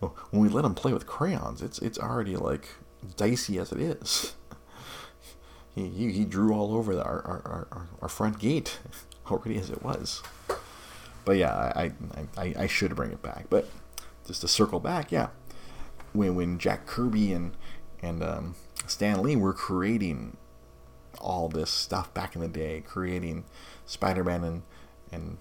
When 0.00 0.42
we 0.42 0.48
let 0.48 0.64
him 0.64 0.74
play 0.74 0.92
with 0.92 1.06
crayons, 1.06 1.62
it's 1.62 1.78
it's 1.78 1.98
already 1.98 2.36
like 2.36 2.68
dicey 3.16 3.58
as 3.58 3.72
it 3.72 3.80
is. 3.80 4.34
He, 5.76 5.90
he, 5.90 6.10
he 6.10 6.24
drew 6.24 6.54
all 6.54 6.74
over 6.74 6.94
the, 6.94 7.04
our, 7.04 7.20
our, 7.26 7.68
our, 7.70 7.86
our 8.00 8.08
front 8.08 8.38
gate 8.38 8.78
already 9.30 9.58
as 9.58 9.68
it 9.68 9.82
was. 9.82 10.22
But 11.26 11.36
yeah, 11.36 11.52
I, 11.54 11.92
I, 12.38 12.54
I, 12.60 12.66
should 12.66 12.96
bring 12.96 13.12
it 13.12 13.20
back. 13.20 13.48
But 13.50 13.68
just 14.26 14.40
to 14.40 14.48
circle 14.48 14.80
back, 14.80 15.12
yeah, 15.12 15.28
when 16.14 16.34
when 16.34 16.58
Jack 16.58 16.86
Kirby 16.86 17.32
and 17.32 17.52
and 18.00 18.22
um, 18.22 18.54
Stan 18.90 19.22
Lee 19.22 19.36
were 19.36 19.52
creating 19.52 20.36
all 21.18 21.48
this 21.48 21.70
stuff 21.70 22.12
back 22.14 22.34
in 22.34 22.40
the 22.40 22.48
day, 22.48 22.82
creating 22.86 23.44
Spider-Man 23.84 24.44
and 24.44 24.62
and 25.12 25.38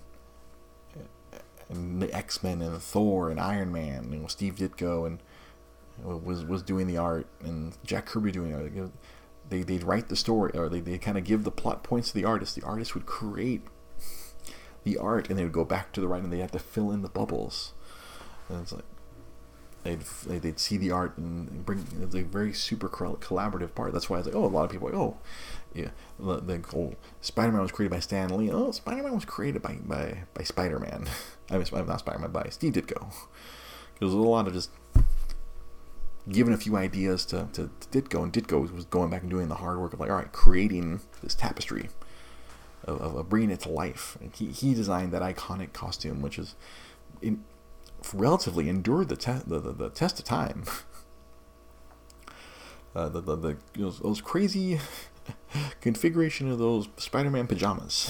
and 1.69 2.01
the 2.01 2.13
X-Men 2.15 2.61
and 2.61 2.81
Thor 2.81 3.29
and 3.29 3.39
Iron 3.39 3.71
Man, 3.71 4.09
know, 4.11 4.27
Steve 4.27 4.55
Ditko 4.55 5.07
and 5.07 5.19
was 6.03 6.45
was 6.45 6.61
doing 6.61 6.87
the 6.87 6.97
art 6.97 7.27
and 7.41 7.75
Jack 7.83 8.05
Kirby 8.05 8.31
doing 8.31 8.51
it. 8.51 8.91
They 9.49 9.63
they'd 9.63 9.83
write 9.83 10.09
the 10.09 10.15
story 10.15 10.51
or 10.53 10.69
they 10.69 10.79
they 10.79 10.97
kind 10.97 11.17
of 11.17 11.23
give 11.23 11.43
the 11.43 11.51
plot 11.51 11.83
points 11.83 12.09
to 12.09 12.15
the 12.15 12.25
artist. 12.25 12.55
The 12.55 12.63
artist 12.63 12.93
would 12.93 13.05
create 13.05 13.63
the 14.83 14.97
art 14.97 15.29
and 15.29 15.37
they 15.37 15.43
would 15.43 15.53
go 15.53 15.65
back 15.65 15.91
to 15.93 16.01
the 16.01 16.07
writing. 16.07 16.25
And 16.25 16.33
They 16.33 16.39
had 16.39 16.51
to 16.53 16.59
fill 16.59 16.91
in 16.91 17.01
the 17.01 17.09
bubbles. 17.09 17.73
And 18.49 18.61
it's 18.61 18.71
like 18.71 18.85
they'd 19.85 20.01
they'd 20.41 20.59
see 20.59 20.77
the 20.77 20.91
art 20.91 21.17
and 21.17 21.65
bring 21.65 21.85
it's 22.01 22.15
a 22.15 22.23
very 22.23 22.51
super 22.51 22.89
collaborative 22.89 23.73
part. 23.75 23.93
That's 23.93 24.09
why 24.09 24.17
I 24.17 24.19
was 24.19 24.27
like, 24.27 24.35
oh, 24.35 24.45
a 24.45 24.47
lot 24.47 24.65
of 24.65 24.71
people 24.71 24.89
like, 24.89 24.97
oh, 24.97 25.17
yeah, 25.73 25.89
the, 26.19 26.41
the 26.41 26.63
oh, 26.75 26.95
Spider-Man 27.21 27.61
was 27.61 27.71
created 27.71 27.91
by 27.91 27.99
Stan 27.99 28.35
Lee. 28.35 28.51
Oh, 28.51 28.71
Spider-Man 28.71 29.13
was 29.13 29.25
created 29.25 29.61
by 29.61 29.77
by, 29.85 30.23
by 30.33 30.43
Spider-Man. 30.43 31.07
I 31.51 31.57
mean, 31.57 31.67
not 31.71 31.99
Spider-Man, 31.99 32.31
by 32.31 32.47
Steve 32.49 32.73
Ditko. 32.73 33.13
There's 33.99 34.11
a 34.11 34.17
lot 34.17 34.47
of 34.47 34.53
just 34.53 34.71
giving 36.29 36.53
a 36.53 36.57
few 36.57 36.75
ideas 36.75 37.23
to, 37.27 37.47
to, 37.53 37.69
to 37.79 38.01
Ditko, 38.01 38.23
and 38.23 38.33
Ditko 38.33 38.73
was 38.73 38.85
going 38.85 39.11
back 39.11 39.21
and 39.21 39.29
doing 39.29 39.47
the 39.47 39.55
hard 39.55 39.79
work 39.79 39.93
of 39.93 39.99
like, 39.99 40.09
all 40.09 40.17
right, 40.17 40.31
creating 40.31 41.01
this 41.21 41.35
tapestry 41.35 41.89
of, 42.83 42.99
of 42.99 43.29
bringing 43.29 43.51
it 43.51 43.59
to 43.61 43.69
life. 43.69 44.17
And 44.19 44.33
he, 44.33 44.47
he 44.47 44.73
designed 44.73 45.11
that 45.11 45.21
iconic 45.21 45.73
costume, 45.73 46.23
which 46.23 46.39
is 46.39 46.55
in, 47.21 47.43
relatively 48.13 48.69
endured 48.69 49.09
the, 49.09 49.15
te- 49.15 49.43
the, 49.45 49.59
the, 49.59 49.71
the 49.71 49.89
test 49.89 50.19
of 50.19 50.25
time. 50.25 50.63
Uh, 52.95 53.09
the, 53.09 53.19
the, 53.19 53.35
the 53.35 53.57
those, 53.77 53.99
those 53.99 54.21
crazy 54.21 54.79
configuration 55.81 56.49
of 56.49 56.59
those 56.59 56.87
Spider-Man 56.95 57.45
pajamas. 57.45 58.09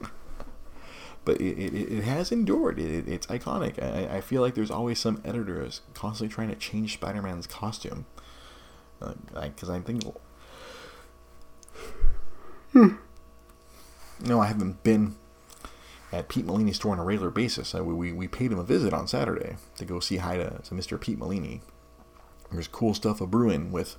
but 1.24 1.40
it, 1.40 1.58
it, 1.58 1.92
it, 1.92 2.04
has 2.04 2.30
endured. 2.30 2.78
It, 2.78 3.08
it's 3.08 3.26
iconic. 3.26 3.82
I, 3.82 4.18
I 4.18 4.20
feel 4.20 4.40
like 4.40 4.54
there's 4.54 4.70
always 4.70 5.00
some 5.00 5.20
editors 5.24 5.80
constantly 5.94 6.32
trying 6.32 6.48
to 6.50 6.54
change 6.54 6.94
Spider-Man's 6.94 7.48
costume. 7.48 8.06
Because 9.00 9.68
uh, 9.68 9.72
I, 9.72 9.76
I 9.76 9.80
think. 9.80 10.04
No, 14.24 14.40
I 14.40 14.46
haven't 14.46 14.84
been 14.84 15.16
at 16.12 16.28
Pete 16.28 16.44
Molini's 16.44 16.76
store 16.76 16.92
on 16.92 16.98
a 16.98 17.04
regular 17.04 17.30
basis. 17.30 17.72
We, 17.72 17.80
we, 17.80 18.12
we 18.12 18.28
paid 18.28 18.52
him 18.52 18.58
a 18.58 18.64
visit 18.64 18.92
on 18.92 19.08
Saturday 19.08 19.56
to 19.76 19.84
go 19.84 19.98
see 19.98 20.18
hi 20.18 20.36
to, 20.36 20.50
to 20.62 20.74
Mr. 20.74 21.00
Pete 21.00 21.18
Molini. 21.18 21.62
There's 22.50 22.68
cool 22.68 22.92
stuff 22.92 23.20
a 23.20 23.26
brewing 23.26 23.72
with 23.72 23.96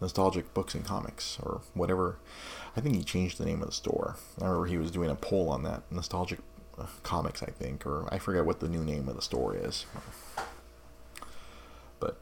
nostalgic 0.00 0.54
books 0.54 0.74
and 0.74 0.84
comics 0.84 1.38
or 1.42 1.60
whatever. 1.74 2.18
I 2.74 2.80
think 2.80 2.96
he 2.96 3.04
changed 3.04 3.38
the 3.38 3.44
name 3.44 3.60
of 3.60 3.68
the 3.68 3.74
store. 3.74 4.16
I 4.40 4.46
remember 4.46 4.66
he 4.66 4.78
was 4.78 4.90
doing 4.90 5.10
a 5.10 5.14
poll 5.14 5.50
on 5.50 5.62
that 5.64 5.82
nostalgic 5.90 6.38
uh, 6.78 6.86
comics, 7.02 7.42
I 7.42 7.50
think, 7.50 7.86
or 7.86 8.08
I 8.10 8.18
forget 8.18 8.46
what 8.46 8.60
the 8.60 8.68
new 8.68 8.82
name 8.82 9.08
of 9.08 9.16
the 9.16 9.22
store 9.22 9.54
is. 9.54 9.84
But 12.00 12.18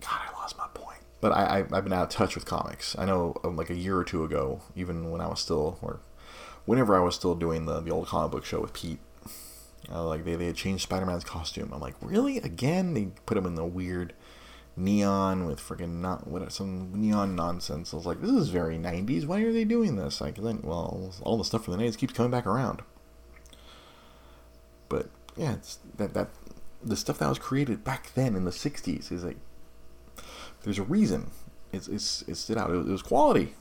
God, 0.00 0.20
I 0.28 0.32
lost 0.32 0.58
my 0.58 0.66
point. 0.74 0.98
But 1.20 1.32
I, 1.32 1.64
I 1.70 1.74
have 1.76 1.84
been 1.84 1.92
out 1.92 2.02
of 2.02 2.08
touch 2.08 2.34
with 2.34 2.44
comics. 2.44 2.96
I 2.98 3.04
know 3.04 3.36
um, 3.44 3.56
like 3.56 3.70
a 3.70 3.76
year 3.76 3.96
or 3.96 4.04
two 4.04 4.24
ago, 4.24 4.60
even 4.74 5.10
when 5.12 5.20
I 5.20 5.28
was 5.28 5.40
still 5.40 5.78
or 5.80 6.00
whenever 6.66 6.96
I 6.96 7.00
was 7.00 7.14
still 7.14 7.34
doing 7.34 7.64
the, 7.64 7.80
the 7.80 7.90
old 7.90 8.08
comic 8.08 8.32
book 8.32 8.44
show 8.44 8.60
with 8.60 8.72
Pete, 8.72 8.98
uh, 9.90 10.04
like 10.04 10.24
they, 10.24 10.34
they 10.34 10.46
had 10.46 10.56
changed 10.56 10.82
Spider 10.82 11.06
Man's 11.06 11.24
costume. 11.24 11.70
I'm 11.72 11.80
like, 11.80 11.94
really? 12.00 12.38
Again? 12.38 12.94
They 12.94 13.08
put 13.24 13.38
him 13.38 13.46
in 13.46 13.54
the 13.54 13.64
weird 13.64 14.12
neon 14.76 15.46
with 15.46 15.58
freaking 15.58 16.00
not 16.00 16.26
what 16.26 16.52
some 16.52 16.90
neon 16.94 17.34
nonsense. 17.34 17.94
I 17.94 17.96
was 17.96 18.06
like, 18.06 18.20
this 18.20 18.30
is 18.30 18.48
very 18.48 18.76
90s. 18.76 19.26
Why 19.26 19.40
are 19.40 19.52
they 19.52 19.64
doing 19.64 19.96
this? 19.96 20.20
Like, 20.20 20.36
then, 20.36 20.60
well, 20.62 21.14
all 21.22 21.38
the 21.38 21.44
stuff 21.44 21.64
from 21.64 21.76
the 21.76 21.84
90s 21.84 21.96
keeps 21.96 22.12
coming 22.12 22.32
back 22.32 22.46
around. 22.46 22.82
But 24.88 25.08
yeah, 25.36 25.54
it's 25.54 25.78
that 25.96 26.14
that 26.14 26.28
the 26.82 26.96
stuff 26.96 27.18
that 27.18 27.28
was 27.28 27.38
created 27.38 27.82
back 27.82 28.12
then 28.14 28.36
in 28.36 28.44
the 28.44 28.50
60s 28.52 29.10
is 29.10 29.24
like 29.24 29.38
there's 30.62 30.78
a 30.78 30.84
reason. 30.84 31.30
It's 31.72 31.88
it's 31.88 32.22
it 32.22 32.36
stood 32.36 32.58
out. 32.58 32.70
It, 32.70 32.74
it 32.74 32.86
was 32.86 33.02
quality 33.02 33.54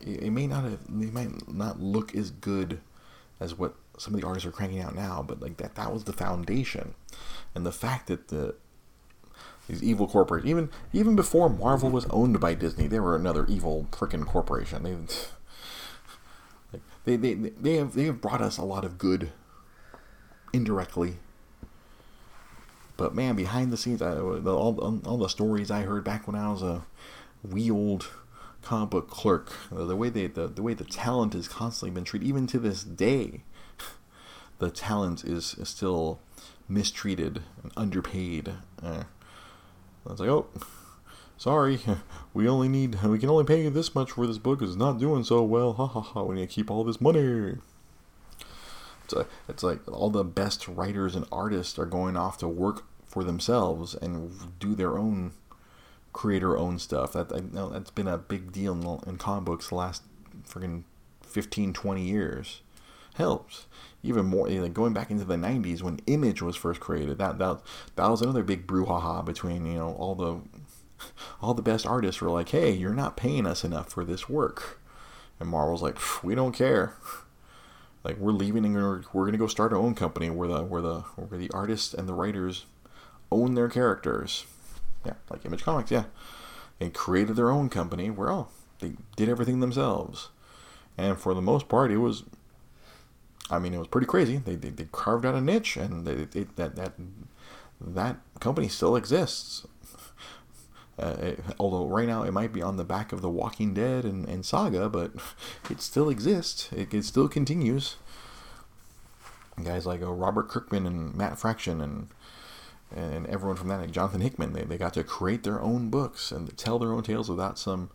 it 0.00 0.30
may 0.30 0.46
not 0.46 0.64
have, 0.64 0.78
they 0.88 1.10
might 1.10 1.48
not 1.52 1.80
look 1.80 2.14
as 2.14 2.30
good 2.30 2.80
as 3.38 3.58
what 3.58 3.74
some 3.98 4.14
of 4.14 4.20
the 4.20 4.26
artists 4.26 4.46
are 4.46 4.52
cranking 4.52 4.80
out 4.80 4.94
now, 4.94 5.24
but 5.26 5.40
like 5.40 5.56
that, 5.58 5.74
that 5.74 5.92
was 5.92 6.04
the 6.04 6.12
foundation, 6.12 6.94
and 7.54 7.66
the 7.66 7.72
fact 7.72 8.06
that 8.06 8.28
the 8.28 8.54
these 9.68 9.82
evil 9.82 10.08
corporations, 10.08 10.50
even 10.50 10.70
even 10.92 11.16
before 11.16 11.48
Marvel 11.48 11.90
was 11.90 12.06
owned 12.06 12.40
by 12.40 12.54
Disney, 12.54 12.86
they 12.86 13.00
were 13.00 13.14
another 13.14 13.46
evil 13.46 13.86
freaking 13.92 14.26
corporation. 14.26 14.82
They, 14.82 16.76
they, 17.04 17.16
they, 17.16 17.34
they 17.34 17.74
have 17.76 17.94
they 17.94 18.04
have 18.04 18.20
brought 18.20 18.42
us 18.42 18.58
a 18.58 18.64
lot 18.64 18.84
of 18.84 18.98
good 18.98 19.30
indirectly. 20.52 21.16
But 22.96 23.14
man, 23.14 23.34
behind 23.34 23.72
the 23.72 23.76
scenes, 23.76 24.02
I, 24.02 24.18
all, 24.18 25.00
all 25.06 25.16
the 25.16 25.28
stories 25.28 25.70
I 25.70 25.82
heard 25.82 26.04
back 26.04 26.26
when 26.26 26.36
I 26.36 26.50
was 26.50 26.62
a 26.62 26.84
wee 27.42 27.70
old 27.70 28.08
comic 28.62 28.90
book 28.90 29.10
clerk. 29.10 29.52
The 29.70 29.96
way 29.96 30.08
they 30.08 30.26
the, 30.26 30.48
the 30.48 30.62
way 30.62 30.74
the 30.74 30.84
talent 30.84 31.34
is 31.34 31.48
constantly 31.48 31.94
been 31.94 32.04
treated, 32.04 32.26
even 32.26 32.46
to 32.48 32.58
this 32.58 32.82
day, 32.84 33.42
the 34.58 34.70
talent 34.70 35.24
is, 35.24 35.54
is 35.54 35.68
still 35.68 36.20
mistreated 36.68 37.42
and 37.62 37.72
underpaid. 37.76 38.54
Uh, 38.82 39.04
it's 40.08 40.20
like, 40.20 40.28
oh, 40.28 40.46
sorry, 41.36 41.80
we 42.34 42.48
only 42.48 42.68
need 42.68 43.02
we 43.02 43.18
can 43.18 43.30
only 43.30 43.44
pay 43.44 43.62
you 43.62 43.70
this 43.70 43.94
much 43.94 44.12
for 44.12 44.26
this 44.26 44.38
book 44.38 44.62
is 44.62 44.76
not 44.76 44.98
doing 44.98 45.24
so 45.24 45.42
well. 45.42 45.72
Ha 45.74 45.86
ha 45.86 46.00
ha! 46.00 46.22
We 46.22 46.36
need 46.36 46.48
to 46.48 46.54
keep 46.54 46.70
all 46.70 46.84
this 46.84 47.00
money. 47.00 47.56
It's, 49.04 49.12
a, 49.12 49.26
it's 49.48 49.62
like 49.64 49.80
all 49.90 50.10
the 50.10 50.22
best 50.22 50.68
writers 50.68 51.16
and 51.16 51.26
artists 51.32 51.78
are 51.80 51.86
going 51.86 52.16
off 52.16 52.38
to 52.38 52.48
work 52.48 52.84
for 53.06 53.24
themselves 53.24 53.94
and 53.94 54.58
do 54.60 54.76
their 54.76 54.96
own 54.96 55.32
creator 56.12 56.56
owned 56.56 56.80
stuff. 56.80 57.12
That 57.12 57.32
I 57.32 57.40
know 57.40 57.68
that's 57.68 57.90
been 57.90 58.08
a 58.08 58.18
big 58.18 58.52
deal 58.52 58.72
in, 58.72 59.08
in 59.08 59.16
comic 59.18 59.44
books 59.44 59.68
the 59.68 59.76
last 59.76 60.02
freaking 60.48 60.84
15, 61.22 61.72
20 61.72 62.02
years. 62.02 62.62
Helps 63.14 63.66
even 64.02 64.26
more. 64.26 64.48
Like 64.48 64.72
going 64.72 64.92
back 64.92 65.10
into 65.10 65.24
the 65.24 65.36
'90s 65.36 65.82
when 65.82 66.00
Image 66.06 66.42
was 66.42 66.56
first 66.56 66.80
created. 66.80 67.18
That 67.18 67.38
that 67.38 67.60
that 67.96 68.08
was 68.08 68.22
another 68.22 68.42
big 68.42 68.66
brouhaha 68.66 69.24
between 69.24 69.66
you 69.66 69.74
know 69.74 69.92
all 69.94 70.14
the 70.14 70.40
all 71.42 71.54
the 71.54 71.62
best 71.62 71.86
artists 71.86 72.20
were 72.20 72.30
like, 72.30 72.48
"Hey, 72.50 72.72
you're 72.72 72.94
not 72.94 73.16
paying 73.16 73.46
us 73.46 73.64
enough 73.64 73.90
for 73.90 74.04
this 74.04 74.28
work," 74.28 74.80
and 75.38 75.48
Marvel's 75.48 75.82
like, 75.82 75.98
"We 76.22 76.34
don't 76.34 76.52
care." 76.52 76.94
Like 78.02 78.16
we're 78.16 78.32
leaving 78.32 78.64
and 78.64 78.74
we're, 78.74 79.02
we're 79.12 79.26
gonna 79.26 79.36
go 79.36 79.46
start 79.46 79.74
our 79.74 79.78
own 79.78 79.94
company 79.94 80.30
where 80.30 80.48
the 80.48 80.64
where 80.64 80.80
the 80.80 81.00
where 81.16 81.38
the 81.38 81.50
artists 81.50 81.92
and 81.92 82.08
the 82.08 82.14
writers 82.14 82.64
own 83.30 83.54
their 83.54 83.68
characters. 83.68 84.46
Yeah, 85.04 85.14
like 85.30 85.44
Image 85.44 85.64
Comics, 85.64 85.90
yeah. 85.90 86.04
They 86.78 86.90
created 86.90 87.36
their 87.36 87.50
own 87.50 87.68
company 87.68 88.10
where 88.10 88.30
oh, 88.30 88.48
they 88.80 88.92
did 89.16 89.28
everything 89.28 89.60
themselves. 89.60 90.28
And 90.98 91.18
for 91.18 91.34
the 91.34 91.42
most 91.42 91.68
part 91.68 91.90
it 91.90 91.98
was 91.98 92.24
I 93.50 93.58
mean 93.58 93.74
it 93.74 93.78
was 93.78 93.88
pretty 93.88 94.06
crazy. 94.06 94.36
They 94.38 94.56
they, 94.56 94.70
they 94.70 94.88
carved 94.92 95.24
out 95.26 95.34
a 95.34 95.40
niche 95.40 95.76
and 95.76 96.06
they, 96.06 96.24
they, 96.24 96.44
that 96.56 96.76
that 96.76 96.92
that 97.80 98.16
company 98.40 98.68
still 98.68 98.96
exists. 98.96 99.66
Uh, 100.98 101.16
it, 101.22 101.40
although 101.58 101.86
right 101.86 102.06
now 102.06 102.24
it 102.24 102.30
might 102.30 102.52
be 102.52 102.60
on 102.60 102.76
the 102.76 102.84
back 102.84 103.10
of 103.10 103.22
The 103.22 103.30
Walking 103.30 103.72
Dead 103.72 104.04
and, 104.04 104.28
and 104.28 104.44
Saga, 104.44 104.90
but 104.90 105.12
it 105.70 105.80
still 105.80 106.10
exists. 106.10 106.70
It, 106.72 106.92
it 106.92 107.06
still 107.06 107.26
continues. 107.26 107.96
guys 109.64 109.86
like 109.86 110.02
uh, 110.02 110.12
Robert 110.12 110.50
Kirkman 110.50 110.86
and 110.86 111.14
Matt 111.14 111.38
Fraction 111.38 111.80
and 111.80 112.08
and 112.94 113.26
everyone 113.26 113.56
from 113.56 113.68
that, 113.68 113.80
like 113.80 113.90
Jonathan 113.90 114.20
Hickman, 114.20 114.52
they, 114.52 114.64
they 114.64 114.78
got 114.78 114.94
to 114.94 115.04
create 115.04 115.42
their 115.42 115.60
own 115.60 115.90
books 115.90 116.32
and 116.32 116.56
tell 116.56 116.78
their 116.78 116.92
own 116.92 117.02
tales 117.02 117.28
without 117.28 117.58
some 117.58 117.90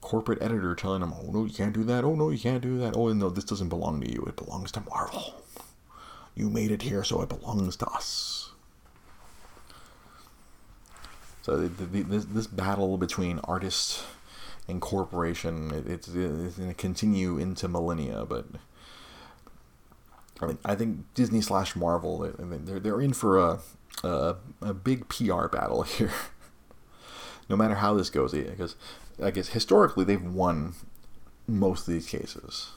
corporate 0.00 0.40
editor 0.42 0.74
telling 0.74 1.00
them, 1.00 1.14
oh 1.14 1.30
no, 1.30 1.44
you 1.44 1.52
can't 1.52 1.72
do 1.72 1.84
that. 1.84 2.04
Oh 2.04 2.14
no, 2.14 2.30
you 2.30 2.38
can't 2.38 2.62
do 2.62 2.78
that. 2.78 2.96
Oh 2.96 3.12
no, 3.12 3.30
this 3.30 3.44
doesn't 3.44 3.68
belong 3.68 4.00
to 4.00 4.12
you. 4.12 4.22
It 4.26 4.36
belongs 4.36 4.70
to 4.72 4.82
Marvel. 4.88 5.42
You 6.34 6.50
made 6.50 6.70
it 6.70 6.82
here, 6.82 7.02
so 7.02 7.20
it 7.22 7.28
belongs 7.28 7.76
to 7.76 7.86
us. 7.86 8.52
So 11.42 11.56
the, 11.56 11.68
the, 11.68 12.02
this, 12.02 12.24
this 12.26 12.46
battle 12.46 12.98
between 12.98 13.40
artists 13.44 14.04
and 14.68 14.80
corporation, 14.80 15.72
it, 15.72 15.86
it's, 15.86 16.08
it's 16.08 16.56
going 16.56 16.68
to 16.68 16.74
continue 16.74 17.38
into 17.38 17.68
millennia. 17.68 18.26
But 18.28 18.46
I 20.40 20.46
mean, 20.46 20.58
I 20.64 20.74
think 20.74 21.06
Disney 21.14 21.40
slash 21.40 21.74
Marvel, 21.74 22.18
they're 22.38 22.78
they're 22.78 23.00
in 23.00 23.14
for 23.14 23.38
a 23.38 23.60
a, 24.02 24.36
big 24.74 25.08
PR 25.08 25.46
battle 25.48 25.82
here. 25.84 26.12
no 27.48 27.56
matter 27.56 27.76
how 27.76 27.94
this 27.94 28.10
goes, 28.10 28.32
because 28.32 28.76
I 29.22 29.30
guess 29.30 29.48
historically 29.48 30.04
they've 30.04 30.22
won 30.22 30.74
most 31.46 31.88
of 31.88 31.94
these 31.94 32.06
cases. 32.06 32.70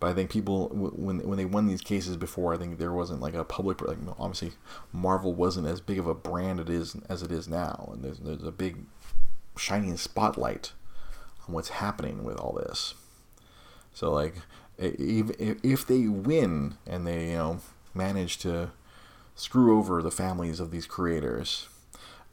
But 0.00 0.10
I 0.10 0.14
think 0.14 0.30
people 0.30 0.68
when 0.68 1.18
when 1.26 1.36
they 1.36 1.44
won 1.44 1.66
these 1.66 1.80
cases 1.80 2.16
before, 2.16 2.54
I 2.54 2.56
think 2.56 2.78
there 2.78 2.92
wasn't 2.92 3.20
like 3.20 3.34
a 3.34 3.44
public 3.44 3.80
like 3.82 3.98
obviously 4.18 4.52
Marvel 4.92 5.34
wasn't 5.34 5.66
as 5.66 5.80
big 5.80 5.98
of 5.98 6.06
a 6.06 6.14
brand 6.14 6.60
it 6.60 6.70
is 6.70 6.96
as 7.08 7.22
it 7.22 7.32
is 7.32 7.48
now, 7.48 7.90
and 7.92 8.04
there's 8.04 8.18
there's 8.20 8.44
a 8.44 8.52
big 8.52 8.84
shining 9.56 9.96
spotlight 9.96 10.72
on 11.46 11.54
what's 11.54 11.70
happening 11.70 12.22
with 12.22 12.36
all 12.36 12.52
this. 12.52 12.94
So 13.92 14.12
like 14.12 14.36
if 14.78 15.32
if 15.64 15.84
they 15.84 16.06
win 16.06 16.76
and 16.86 17.04
they 17.04 17.30
you 17.30 17.36
know 17.36 17.60
manage 17.92 18.38
to 18.38 18.70
screw 19.38 19.78
over 19.78 20.02
the 20.02 20.10
families 20.10 20.58
of 20.58 20.70
these 20.70 20.86
creators, 20.86 21.68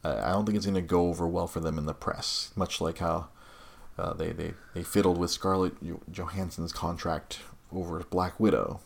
uh, 0.03 0.21
I 0.23 0.31
don't 0.31 0.45
think 0.45 0.55
it's 0.55 0.65
going 0.65 0.75
to 0.75 0.81
go 0.81 1.07
over 1.07 1.27
well 1.27 1.47
for 1.47 1.59
them 1.59 1.77
in 1.77 1.85
the 1.85 1.93
press. 1.93 2.51
Much 2.55 2.81
like 2.81 2.97
how 2.97 3.29
uh, 3.97 4.13
they, 4.13 4.31
they, 4.31 4.53
they 4.73 4.83
fiddled 4.83 5.17
with 5.17 5.31
Scarlett 5.31 5.73
Johansson's 6.11 6.73
contract 6.73 7.39
over 7.71 7.99
Black 8.09 8.39
Widow, 8.39 8.81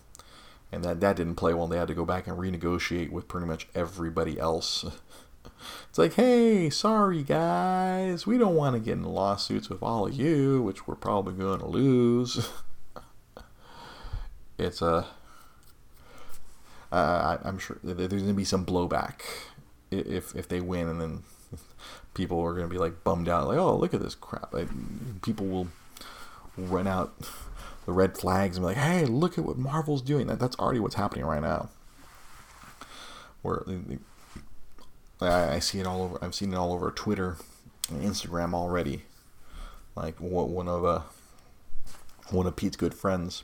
and 0.71 0.83
that 0.83 0.99
that 0.99 1.15
didn't 1.15 1.35
play 1.35 1.53
well. 1.53 1.67
They 1.67 1.77
had 1.77 1.87
to 1.87 1.93
go 1.93 2.05
back 2.05 2.27
and 2.27 2.37
renegotiate 2.37 3.09
with 3.09 3.27
pretty 3.27 3.47
much 3.47 3.67
everybody 3.73 4.37
else. 4.37 4.85
it's 5.89 5.97
like, 5.97 6.13
hey, 6.13 6.69
sorry 6.69 7.23
guys, 7.23 8.27
we 8.27 8.37
don't 8.37 8.55
want 8.55 8.75
to 8.75 8.79
get 8.79 8.97
in 8.97 9.03
lawsuits 9.03 9.69
with 9.69 9.81
all 9.81 10.07
of 10.07 10.13
you, 10.13 10.61
which 10.61 10.87
we're 10.87 10.95
probably 10.95 11.33
going 11.33 11.59
to 11.59 11.67
lose. 11.67 12.49
it's 14.57 14.81
a. 14.81 14.85
Uh, 14.85 15.05
I, 16.91 17.37
I'm 17.43 17.59
sure 17.59 17.77
there's 17.83 18.09
going 18.09 18.27
to 18.27 18.33
be 18.33 18.43
some 18.43 18.65
blowback 18.65 19.21
if 19.91 20.35
if 20.35 20.47
they 20.47 20.61
win, 20.61 20.87
and 20.87 21.01
then 21.01 21.23
people 22.13 22.39
are 22.41 22.53
going 22.53 22.67
to 22.67 22.71
be 22.71 22.79
like 22.79 23.03
bummed 23.03 23.29
out, 23.29 23.47
like, 23.47 23.57
oh, 23.57 23.75
look 23.75 23.93
at 23.93 24.01
this 24.01 24.15
crap. 24.15 24.53
Like, 24.53 24.69
people 25.21 25.45
will 25.45 25.67
run 26.57 26.87
out 26.87 27.13
the 27.85 27.91
red 27.91 28.17
flags 28.17 28.57
and 28.57 28.63
be 28.63 28.67
like, 28.67 28.77
hey, 28.77 29.05
look 29.05 29.37
at 29.37 29.45
what 29.45 29.57
Marvel's 29.57 30.01
doing. 30.01 30.27
That, 30.27 30.39
that's 30.39 30.57
already 30.57 30.79
what's 30.79 30.95
happening 30.95 31.25
right 31.25 31.41
now. 31.41 31.69
Where 33.41 33.63
I, 35.21 35.55
I 35.55 35.59
see 35.59 35.79
it 35.79 35.87
all 35.87 36.01
over. 36.01 36.19
I've 36.21 36.35
seen 36.35 36.53
it 36.53 36.55
all 36.55 36.73
over 36.73 36.91
Twitter 36.91 37.37
and 37.89 38.01
Instagram 38.03 38.53
already. 38.53 39.03
Like 39.95 40.15
one 40.19 40.67
of 40.67 40.85
uh, 40.85 41.01
one 42.29 42.47
of 42.47 42.55
Pete's 42.55 42.77
good 42.77 42.93
friends 42.93 43.43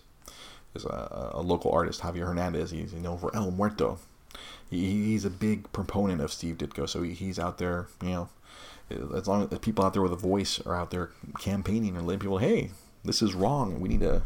is 0.76 0.86
a, 0.86 1.32
a 1.34 1.42
local 1.42 1.72
artist, 1.72 2.02
Javier 2.02 2.28
Hernandez. 2.28 2.72
He's 2.72 2.94
known 2.94 3.18
for 3.18 3.36
El 3.36 3.52
Muerto. 3.52 4.00
He, 4.70 5.06
he's 5.06 5.26
a 5.26 5.30
big 5.30 5.72
proponent 5.72 6.22
of 6.22 6.32
Steve 6.32 6.58
Ditko, 6.58 6.90
so 6.90 7.04
he, 7.04 7.14
he's 7.14 7.40
out 7.40 7.58
there, 7.58 7.88
you 8.02 8.10
know, 8.10 8.30
as 9.16 9.28
long 9.28 9.48
as 9.52 9.60
people 9.60 9.86
out 9.86 9.94
there 9.94 10.02
with 10.02 10.12
a 10.12 10.18
voice 10.18 10.60
are 10.66 10.76
out 10.76 10.92
there 10.92 11.12
campaigning 11.40 11.96
and 11.96 12.06
letting 12.06 12.20
people, 12.20 12.38
hey, 12.38 12.72
this 13.04 13.22
is 13.22 13.34
wrong. 13.34 13.80
We 13.80 13.90
need 13.90 14.02
to 14.02 14.24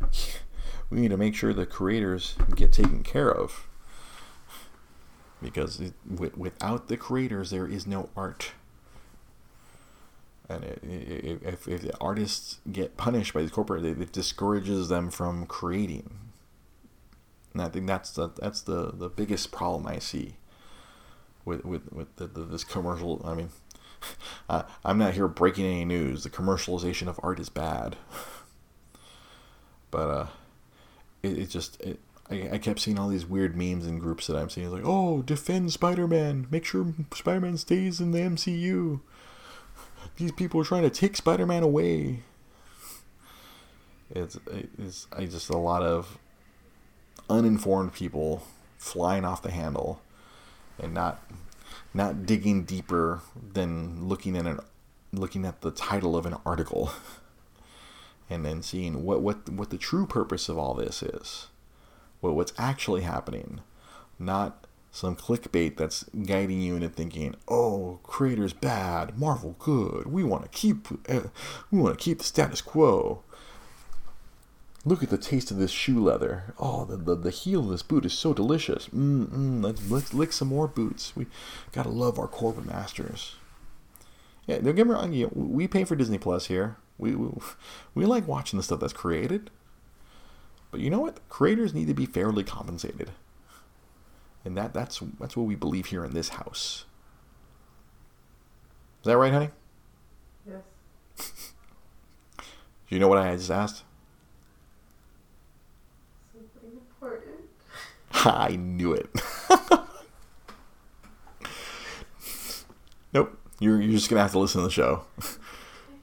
we 0.90 1.00
need 1.00 1.10
to 1.10 1.16
make 1.16 1.34
sure 1.34 1.52
the 1.52 1.66
creators 1.66 2.36
get 2.54 2.72
taken 2.72 3.02
care 3.02 3.30
of 3.30 3.66
because 5.42 5.80
it, 5.80 5.94
without 6.36 6.88
the 6.88 6.96
creators 6.96 7.50
there 7.50 7.66
is 7.66 7.86
no 7.86 8.08
art 8.16 8.52
and 10.52 10.64
it, 10.64 10.82
it, 10.84 11.42
if, 11.44 11.68
if 11.68 11.82
the 11.82 11.96
artists 12.00 12.58
get 12.70 12.96
punished 12.96 13.34
by 13.34 13.40
these 13.40 13.50
corporate 13.50 13.84
it 13.84 14.12
discourages 14.12 14.88
them 14.88 15.10
from 15.10 15.46
creating 15.46 16.18
and 17.52 17.62
i 17.62 17.68
think 17.68 17.86
that's 17.86 18.10
the 18.12 18.28
that's 18.40 18.62
the 18.62 18.92
the 18.92 19.08
biggest 19.08 19.50
problem 19.52 19.86
i 19.86 19.98
see 19.98 20.36
with 21.44 21.64
with, 21.64 21.92
with 21.92 22.14
the, 22.16 22.26
the, 22.26 22.44
this 22.44 22.64
commercial 22.64 23.20
i 23.24 23.34
mean 23.34 23.50
I, 24.48 24.64
i'm 24.84 24.98
not 24.98 25.14
here 25.14 25.28
breaking 25.28 25.66
any 25.66 25.84
news 25.84 26.24
the 26.24 26.30
commercialization 26.30 27.08
of 27.08 27.18
art 27.22 27.40
is 27.40 27.48
bad 27.48 27.96
but 29.90 30.08
uh, 30.08 30.26
it, 31.22 31.38
it 31.38 31.46
just 31.46 31.80
it, 31.80 32.00
I, 32.30 32.58
kept 32.58 32.80
seeing 32.80 32.98
all 32.98 33.08
these 33.08 33.26
weird 33.26 33.56
memes 33.56 33.86
and 33.86 34.00
groups 34.00 34.26
that 34.26 34.36
I'm 34.36 34.48
seeing. 34.48 34.66
It's 34.66 34.74
like, 34.74 34.86
oh, 34.86 35.22
defend 35.22 35.72
Spider-Man. 35.72 36.46
Make 36.50 36.64
sure 36.64 36.94
Spider-Man 37.12 37.58
stays 37.58 38.00
in 38.00 38.12
the 38.12 38.20
MCU. 38.20 39.00
These 40.16 40.32
people 40.32 40.60
are 40.60 40.64
trying 40.64 40.82
to 40.82 40.90
take 40.90 41.16
Spider-Man 41.16 41.62
away. 41.62 42.20
It's 44.10 44.38
it's 44.78 45.06
I 45.12 45.24
just 45.24 45.48
a 45.48 45.56
lot 45.56 45.82
of 45.82 46.18
uninformed 47.30 47.94
people 47.94 48.42
flying 48.76 49.24
off 49.24 49.42
the 49.42 49.50
handle 49.50 50.02
and 50.78 50.92
not 50.92 51.22
not 51.94 52.26
digging 52.26 52.64
deeper 52.64 53.22
than 53.54 54.06
looking 54.06 54.36
at 54.36 54.46
an 54.46 54.60
looking 55.12 55.44
at 55.44 55.60
the 55.62 55.70
title 55.70 56.16
of 56.16 56.26
an 56.26 56.36
article. 56.44 56.90
and 58.32 58.44
then 58.44 58.62
seeing 58.62 59.04
what, 59.04 59.20
what, 59.20 59.48
what 59.50 59.70
the 59.70 59.78
true 59.78 60.06
purpose 60.06 60.48
of 60.48 60.58
all 60.58 60.74
this 60.74 61.02
is, 61.02 61.48
what, 62.20 62.34
what's 62.34 62.52
actually 62.56 63.02
happening, 63.02 63.60
not 64.18 64.66
some 64.92 65.16
clickbait 65.16 65.76
that's 65.76 66.04
guiding 66.26 66.60
you 66.60 66.76
into 66.76 66.90
thinking, 66.90 67.34
"Oh, 67.48 67.98
creators 68.02 68.52
bad, 68.52 69.18
Marvel 69.18 69.56
good. 69.58 70.06
We 70.06 70.22
want 70.22 70.44
to 70.44 70.48
keep 70.50 70.86
uh, 71.08 71.28
we 71.70 71.80
want 71.80 71.98
to 71.98 72.04
keep 72.04 72.18
the 72.18 72.24
status 72.24 72.60
quo." 72.60 73.24
Look 74.84 75.02
at 75.02 75.10
the 75.10 75.18
taste 75.18 75.52
of 75.52 75.58
this 75.58 75.70
shoe 75.70 76.02
leather. 76.02 76.54
Oh, 76.58 76.84
the, 76.84 76.96
the, 76.96 77.14
the 77.14 77.30
heel 77.30 77.60
of 77.60 77.68
this 77.68 77.84
boot 77.84 78.04
is 78.04 78.12
so 78.12 78.34
delicious. 78.34 78.88
Mm-mm, 78.88 79.62
let's, 79.62 79.88
let's 79.88 80.12
lick 80.12 80.32
some 80.32 80.48
more 80.48 80.66
boots. 80.66 81.14
We 81.14 81.28
gotta 81.70 81.88
love 81.88 82.18
our 82.18 82.26
corporate 82.26 82.66
masters. 82.66 83.36
Yeah, 84.46 84.58
don't 84.58 84.74
get 84.74 84.88
me 84.88 84.94
wrong. 84.94 85.12
You 85.12 85.26
know, 85.26 85.32
we 85.34 85.68
pay 85.68 85.84
for 85.84 85.94
Disney 85.94 86.18
Plus 86.18 86.46
here. 86.46 86.78
We, 86.98 87.14
we, 87.14 87.30
we 87.94 88.06
like 88.06 88.26
watching 88.26 88.56
the 88.56 88.64
stuff 88.64 88.80
that's 88.80 88.92
created. 88.92 89.50
But 90.72 90.80
you 90.80 90.90
know 90.90 91.00
what? 91.00 91.28
Creators 91.28 91.72
need 91.72 91.86
to 91.86 91.94
be 91.94 92.06
fairly 92.06 92.42
compensated. 92.42 93.12
And 94.44 94.56
that, 94.56 94.74
that's, 94.74 95.00
that's 95.20 95.36
what 95.36 95.46
we 95.46 95.54
believe 95.54 95.86
here 95.86 96.04
in 96.04 96.14
this 96.14 96.30
house. 96.30 96.84
Is 99.02 99.06
that 99.06 99.16
right, 99.16 99.32
honey? 99.32 99.50
Yes. 100.46 100.62
Do 102.36 102.44
you 102.88 102.98
know 102.98 103.08
what 103.08 103.18
I 103.18 103.36
just 103.36 103.50
asked? 103.50 103.84
Something 106.32 106.72
important. 106.72 107.36
I 108.12 108.56
knew 108.56 108.92
it. 108.92 109.08
nope. 113.12 113.38
You're, 113.60 113.80
you're 113.80 113.92
just 113.92 114.10
going 114.10 114.18
to 114.18 114.22
have 114.22 114.32
to 114.32 114.38
listen 114.38 114.60
to 114.60 114.66
the 114.66 114.72
show 114.72 115.04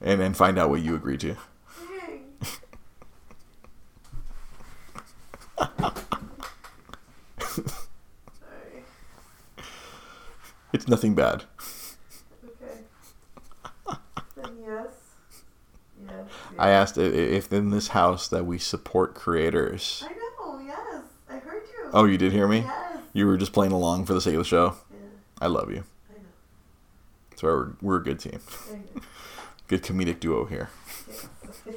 and 0.01 0.19
then 0.19 0.33
find 0.33 0.57
out 0.57 0.69
what 0.69 0.81
you 0.81 0.95
agree 0.95 1.17
to. 1.17 1.35
it's 10.73 10.78
nothing 10.89 11.15
bad. 11.15 11.43
Okay. 12.43 12.81
Then 14.35 14.57
yes. 14.65 14.87
Yeah. 16.05 16.23
I 16.57 16.69
asked 16.69 16.97
if 16.97 17.51
in 17.51 17.69
this 17.69 17.89
house 17.89 18.27
that 18.29 18.45
we 18.45 18.57
support 18.57 19.15
creators. 19.15 20.03
I 20.05 20.13
know, 20.13 20.59
yes. 20.65 21.03
I 21.29 21.37
heard 21.37 21.63
you. 21.67 21.89
Oh, 21.93 22.05
you 22.05 22.17
did 22.17 22.31
hear 22.31 22.47
me? 22.47 22.59
Yes. 22.59 22.97
You 23.13 23.25
were 23.27 23.37
just 23.37 23.53
playing 23.53 23.71
along 23.71 24.05
for 24.05 24.13
the 24.13 24.21
sake 24.21 24.33
of 24.33 24.39
the 24.39 24.45
show. 24.45 24.75
Yeah, 24.91 24.97
I 25.41 25.47
love 25.47 25.71
you. 25.71 25.83
I 26.09 26.13
know. 26.19 26.25
So 27.35 27.47
we're, 27.47 27.71
we're 27.81 27.97
a 27.97 28.03
good 28.03 28.19
team. 28.19 28.39
Good 29.67 29.83
comedic 29.83 30.19
duo 30.19 30.45
here. 30.45 30.71
Yes. 31.07 31.27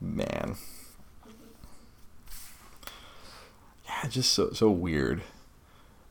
Man. 0.00 0.56
Yeah, 3.86 4.08
just 4.08 4.32
so 4.32 4.50
so 4.52 4.70
weird. 4.70 5.22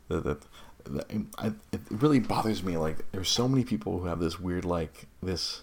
That, 0.10 0.24
that, 0.24 0.42
that 0.86 1.28
I, 1.38 1.54
it 1.72 1.82
really 1.90 2.20
bothers 2.20 2.64
me. 2.64 2.78
Like, 2.78 3.12
there's 3.12 3.30
so 3.30 3.48
many 3.48 3.64
people 3.64 4.00
who 4.00 4.08
have 4.08 4.20
this 4.20 4.40
weird, 4.40 4.66
like 4.66 5.08
this. 5.22 5.62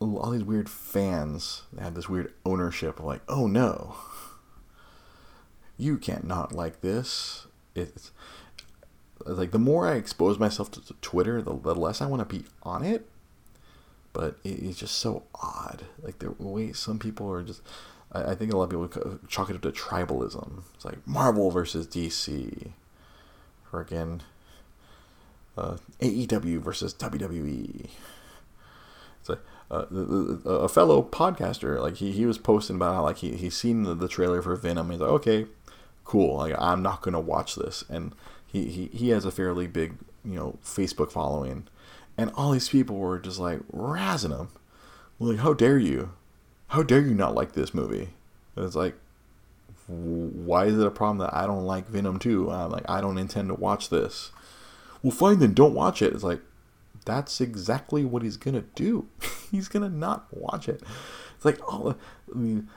All 0.00 0.30
these 0.30 0.44
weird 0.44 0.68
fans 0.68 1.62
have 1.78 1.94
this 1.94 2.08
weird 2.08 2.32
ownership. 2.44 2.98
Of 2.98 3.04
like, 3.04 3.22
oh 3.28 3.46
no, 3.46 3.96
you 5.78 5.96
can't 5.96 6.24
not 6.24 6.52
like 6.52 6.80
this. 6.80 7.46
It's 7.74 8.10
like 9.24 9.52
the 9.52 9.58
more 9.58 9.88
I 9.88 9.94
expose 9.94 10.38
myself 10.38 10.70
to, 10.72 10.84
to 10.86 10.94
Twitter, 10.94 11.40
the, 11.40 11.56
the 11.56 11.74
less 11.74 12.02
I 12.02 12.06
want 12.06 12.28
to 12.28 12.36
be 12.36 12.44
on 12.64 12.84
it 12.84 13.08
but 14.12 14.36
it, 14.44 14.62
it's 14.62 14.78
just 14.78 14.96
so 14.98 15.24
odd. 15.34 15.84
Like 16.02 16.18
the 16.18 16.32
way 16.38 16.72
some 16.72 16.98
people 16.98 17.30
are 17.30 17.42
just, 17.42 17.62
I, 18.12 18.32
I 18.32 18.34
think 18.34 18.52
a 18.52 18.56
lot 18.56 18.72
of 18.72 18.88
people 18.90 19.18
chalk 19.28 19.50
it 19.50 19.56
up 19.56 19.62
to 19.62 19.72
tribalism. 19.72 20.62
It's 20.74 20.84
like 20.84 21.06
Marvel 21.06 21.50
versus 21.50 21.86
DC, 21.86 22.70
freaking 23.70 24.20
uh, 25.56 25.76
AEW 26.00 26.60
versus 26.60 26.94
WWE. 26.94 27.88
It's 29.20 29.28
like 29.28 29.40
uh, 29.70 29.86
a 29.90 30.68
fellow 30.68 31.02
podcaster, 31.02 31.80
like 31.80 31.96
he, 31.96 32.12
he 32.12 32.26
was 32.26 32.38
posting 32.38 32.76
about 32.76 32.94
how 32.94 33.02
like 33.02 33.18
he 33.18 33.36
he's 33.36 33.56
seen 33.56 33.84
the, 33.84 33.94
the 33.94 34.08
trailer 34.08 34.42
for 34.42 34.56
Venom. 34.56 34.90
He's 34.90 35.00
like, 35.00 35.10
okay, 35.10 35.46
cool. 36.04 36.36
Like 36.36 36.54
I'm 36.58 36.82
not 36.82 37.02
gonna 37.02 37.20
watch 37.20 37.54
this, 37.54 37.84
and 37.88 38.14
he, 38.46 38.66
he 38.66 38.86
he 38.86 39.08
has 39.10 39.24
a 39.24 39.30
fairly 39.30 39.66
big 39.66 39.94
you 40.24 40.34
know 40.34 40.58
Facebook 40.64 41.12
following, 41.12 41.68
and 42.18 42.30
all 42.34 42.50
these 42.50 42.68
people 42.68 42.96
were 42.96 43.18
just 43.18 43.38
like 43.38 43.60
razzing 43.72 44.36
him, 44.36 44.48
like 45.18 45.38
how 45.38 45.54
dare 45.54 45.78
you, 45.78 46.10
how 46.72 46.82
dare 46.82 47.00
you 47.02 47.14
not 47.14 47.34
like 47.34 47.52
this 47.52 47.74
movie? 47.74 48.08
And 48.56 48.64
it's 48.64 48.74
like, 48.74 48.94
why 49.86 50.64
is 50.64 50.78
it 50.78 50.86
a 50.86 50.90
problem 50.90 51.18
that 51.18 51.34
I 51.34 51.46
don't 51.46 51.66
like 51.66 51.86
Venom 51.86 52.18
too? 52.18 52.50
I'm 52.50 52.70
like 52.70 52.88
I 52.88 53.02
don't 53.02 53.18
intend 53.18 53.48
to 53.48 53.54
watch 53.54 53.90
this. 53.90 54.32
Well, 55.02 55.10
fine 55.10 55.38
then, 55.38 55.52
don't 55.52 55.74
watch 55.74 56.00
it. 56.00 56.14
It's 56.14 56.24
like 56.24 56.40
that's 57.04 57.42
exactly 57.42 58.06
what 58.06 58.22
he's 58.22 58.38
gonna 58.38 58.64
do. 58.74 59.06
he's 59.50 59.68
gonna 59.68 59.90
not 59.90 60.26
watch 60.30 60.66
it. 60.66 60.82
It's 61.36 61.44
like 61.44 61.60
all. 61.70 61.94
I 62.34 62.38
mean, 62.38 62.68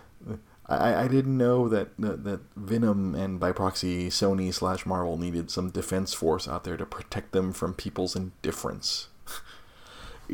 I, 0.65 1.03
I 1.03 1.07
didn't 1.07 1.37
know 1.37 1.69
that, 1.69 1.89
that 1.97 2.25
that 2.25 2.41
Venom 2.57 3.15
and 3.15 3.39
by 3.39 3.53
proxy 3.53 4.09
Sony 4.09 4.53
slash 4.53 4.85
Marvel 4.85 5.17
needed 5.17 5.49
some 5.49 5.69
defense 5.69 6.13
force 6.13 6.49
out 6.49 6.65
there 6.65 6.75
to 6.75 6.85
protect 6.85 7.31
them 7.31 7.53
from 7.53 7.73
people's 7.73 8.13
indifference. 8.13 9.07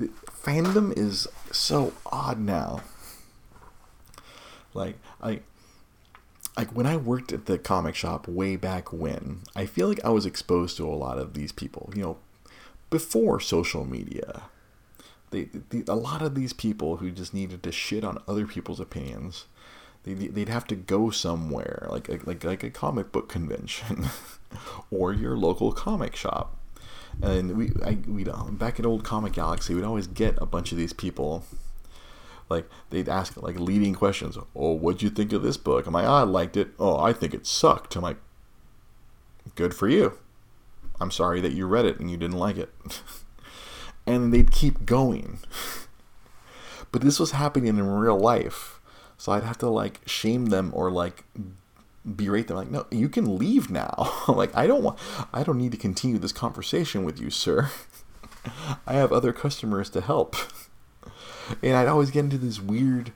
Fandom 0.00 0.96
is 0.96 1.28
so 1.50 1.92
odd 2.06 2.38
now. 2.38 2.82
Like 4.72 4.96
I 5.22 5.40
like 6.56 6.74
when 6.74 6.86
I 6.86 6.96
worked 6.96 7.32
at 7.32 7.46
the 7.46 7.58
comic 7.58 7.94
shop 7.94 8.28
way 8.28 8.56
back 8.56 8.92
when, 8.92 9.40
I 9.54 9.66
feel 9.66 9.88
like 9.88 10.04
I 10.04 10.10
was 10.10 10.26
exposed 10.26 10.76
to 10.76 10.86
a 10.86 10.94
lot 10.94 11.18
of 11.18 11.34
these 11.34 11.52
people. 11.52 11.92
You 11.94 12.02
know, 12.02 12.16
before 12.90 13.40
social 13.40 13.84
media, 13.84 14.42
they, 15.30 15.44
they, 15.70 15.84
a 15.88 15.94
lot 15.94 16.22
of 16.22 16.34
these 16.34 16.52
people 16.52 16.98
who 16.98 17.10
just 17.10 17.32
needed 17.32 17.62
to 17.62 17.72
shit 17.72 18.04
on 18.04 18.22
other 18.26 18.46
people's 18.46 18.80
opinions, 18.80 19.46
they, 20.02 20.14
they'd 20.14 20.48
have 20.48 20.66
to 20.68 20.76
go 20.76 21.10
somewhere 21.10 21.86
like 21.90 22.08
like 22.26 22.44
like 22.44 22.62
a 22.62 22.70
comic 22.70 23.12
book 23.12 23.28
convention, 23.28 24.08
or 24.90 25.12
your 25.12 25.36
local 25.36 25.72
comic 25.72 26.16
shop. 26.16 26.56
And 27.22 27.56
we 27.56 27.72
I 27.84 27.98
we 28.06 28.26
um, 28.26 28.56
back 28.56 28.78
at 28.78 28.86
old 28.86 29.04
Comic 29.04 29.34
Galaxy, 29.34 29.74
we'd 29.74 29.84
always 29.84 30.06
get 30.06 30.36
a 30.40 30.46
bunch 30.46 30.72
of 30.72 30.78
these 30.78 30.92
people. 30.92 31.44
Like 32.48 32.68
they'd 32.90 33.08
ask 33.08 33.40
like 33.40 33.58
leading 33.58 33.94
questions. 33.94 34.36
Oh, 34.56 34.72
what'd 34.72 35.02
you 35.02 35.10
think 35.10 35.32
of 35.32 35.42
this 35.42 35.56
book? 35.56 35.86
I'm 35.86 35.94
like, 35.94 36.06
oh, 36.06 36.14
I 36.14 36.22
liked 36.22 36.56
it. 36.56 36.70
Oh, 36.78 36.98
I 36.98 37.12
think 37.12 37.34
it 37.34 37.46
sucked. 37.46 37.94
I'm 37.94 38.02
like, 38.02 38.18
good 39.54 39.74
for 39.74 39.88
you. 39.88 40.18
I'm 41.00 41.10
sorry 41.10 41.40
that 41.40 41.52
you 41.52 41.66
read 41.66 41.86
it 41.86 41.98
and 42.00 42.10
you 42.10 42.16
didn't 42.16 42.38
like 42.38 42.56
it. 42.56 42.72
and 44.06 44.32
they'd 44.32 44.50
keep 44.50 44.84
going. 44.84 45.38
But 46.92 47.02
this 47.02 47.20
was 47.20 47.30
happening 47.30 47.68
in 47.68 47.86
real 47.86 48.18
life. 48.18 48.80
So 49.16 49.32
I'd 49.32 49.44
have 49.44 49.58
to 49.58 49.68
like 49.68 50.00
shame 50.06 50.46
them 50.46 50.72
or 50.74 50.90
like 50.90 51.24
berate 52.04 52.48
them 52.48 52.56
like 52.56 52.70
no 52.70 52.86
you 52.90 53.08
can 53.08 53.38
leave 53.38 53.70
now. 53.70 54.12
Like 54.28 54.54
i 54.56 54.66
don't 54.66 54.82
want 54.82 54.98
i 55.32 55.42
don't 55.42 55.58
need 55.58 55.72
to 55.72 55.78
continue 55.78 56.18
this 56.18 56.32
conversation 56.32 57.04
with 57.04 57.20
you 57.20 57.30
sir. 57.30 57.70
I 58.86 58.94
have 58.94 59.12
other 59.12 59.32
customers 59.32 59.90
to 59.90 60.00
help. 60.00 60.36
And 61.64 61.76
i'd 61.76 61.88
always 61.88 62.12
get 62.12 62.20
into 62.24 62.38
these 62.38 62.60
weird 62.60 63.12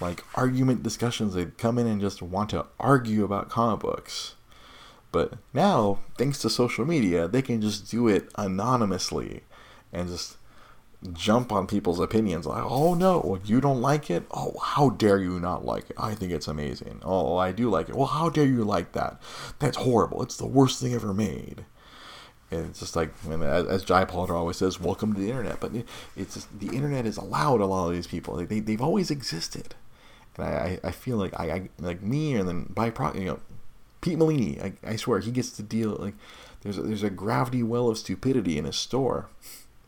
like 0.00 0.24
argument 0.34 0.82
discussions. 0.82 1.34
They'd 1.34 1.56
come 1.56 1.78
in 1.78 1.86
and 1.86 2.00
just 2.00 2.20
want 2.20 2.50
to 2.50 2.66
argue 2.80 3.24
about 3.24 3.48
comic 3.48 3.80
books. 3.80 4.34
But 5.12 5.34
now 5.54 6.00
thanks 6.18 6.38
to 6.40 6.50
social 6.50 6.84
media 6.84 7.28
they 7.28 7.42
can 7.42 7.60
just 7.62 7.88
do 7.90 8.08
it 8.08 8.28
anonymously 8.36 9.42
and 9.92 10.08
just 10.08 10.36
jump 11.12 11.52
on 11.52 11.66
people's 11.66 12.00
opinions. 12.00 12.46
Like 12.46 12.64
oh 12.64 12.94
no 12.94 13.38
you 13.44 13.60
don't 13.60 13.80
like 13.80 14.10
it? 14.10 14.24
Oh 14.30 14.58
how 14.62 14.90
dare 14.90 15.18
you 15.18 15.38
not 15.40 15.64
like 15.64 15.90
it? 15.90 15.96
I 15.98 16.14
think 16.14 16.32
it's 16.32 16.48
amazing. 16.48 17.00
Oh, 17.04 17.34
oh 17.34 17.36
i 17.36 17.52
do 17.52 17.70
like 17.70 17.88
it. 17.88 17.96
Well 17.96 18.06
how 18.06 18.28
dare 18.28 18.46
you 18.46 18.64
like 18.64 18.92
that? 18.92 19.20
That's 19.58 19.78
horrible. 19.78 20.22
It's 20.22 20.36
the 20.36 20.46
worst 20.46 20.80
thing 20.80 20.94
ever 20.94 21.14
made. 21.14 21.64
And 22.50 22.66
it's 22.66 22.78
just 22.80 22.94
like 22.94 23.12
when, 23.24 23.42
as, 23.42 23.66
as 23.66 23.84
jai 23.84 24.04
Polder 24.04 24.36
always 24.36 24.56
says 24.56 24.80
welcome 24.80 25.12
to 25.14 25.20
the 25.20 25.30
internet. 25.30 25.60
But 25.60 25.72
it's 26.16 26.34
just 26.34 26.58
the 26.58 26.74
internet 26.74 27.04
has 27.04 27.16
allowed 27.16 27.60
a 27.60 27.66
lot 27.66 27.88
of 27.88 27.94
these 27.94 28.06
people. 28.06 28.36
They, 28.36 28.60
they've 28.60 28.82
always 28.82 29.10
existed. 29.10 29.74
And 30.36 30.46
I, 30.46 30.78
I 30.84 30.90
feel 30.90 31.16
like 31.16 31.38
I, 31.38 31.50
I 31.50 31.68
like 31.78 32.02
me 32.02 32.34
and 32.34 32.48
then 32.48 32.66
by 32.70 32.90
pro 32.90 33.12
you 33.14 33.24
know 33.24 33.40
Pete 34.00 34.18
Molini 34.18 34.60
I, 34.60 34.72
I 34.84 34.96
swear 34.96 35.20
he 35.20 35.30
gets 35.30 35.50
to 35.52 35.62
deal 35.62 35.96
like 35.98 36.14
there's 36.62 36.78
a, 36.78 36.82
there's 36.82 37.02
a 37.02 37.10
gravity 37.10 37.62
well 37.62 37.88
of 37.88 37.98
stupidity 37.98 38.58
in 38.58 38.64
his 38.64 38.76
store 38.76 39.28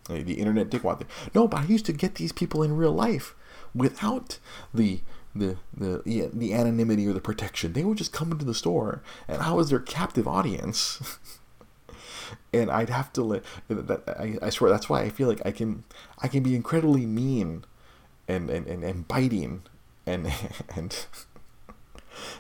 the 0.08 0.34
internet 0.34 0.70
dickwad. 0.70 0.98
thing. 0.98 1.08
No, 1.34 1.46
but 1.48 1.60
I 1.60 1.64
used 1.64 1.86
to 1.86 1.92
get 1.92 2.16
these 2.16 2.32
people 2.32 2.62
in 2.62 2.76
real 2.76 2.92
life 2.92 3.34
without 3.74 4.38
the 4.72 5.00
the 5.34 5.56
the 5.74 6.30
the 6.32 6.54
anonymity 6.54 7.06
or 7.06 7.12
the 7.12 7.20
protection. 7.20 7.72
They 7.72 7.84
would 7.84 7.98
just 7.98 8.12
come 8.12 8.32
into 8.32 8.44
the 8.44 8.54
store, 8.54 9.02
and 9.26 9.42
I 9.42 9.52
was 9.52 9.70
their 9.70 9.80
captive 9.80 10.26
audience. 10.26 11.18
and 12.52 12.70
I'd 12.70 12.90
have 12.90 13.12
to 13.14 13.22
let 13.22 13.42
that. 13.68 14.02
I, 14.18 14.38
I 14.42 14.50
swear 14.50 14.70
that's 14.70 14.88
why 14.88 15.02
I 15.02 15.10
feel 15.10 15.28
like 15.28 15.44
I 15.44 15.50
can 15.50 15.84
I 16.18 16.28
can 16.28 16.42
be 16.42 16.54
incredibly 16.54 17.06
mean, 17.06 17.64
and 18.26 18.50
and, 18.50 18.66
and, 18.66 18.84
and 18.84 19.08
biting, 19.08 19.62
and 20.06 20.32
and 20.76 21.06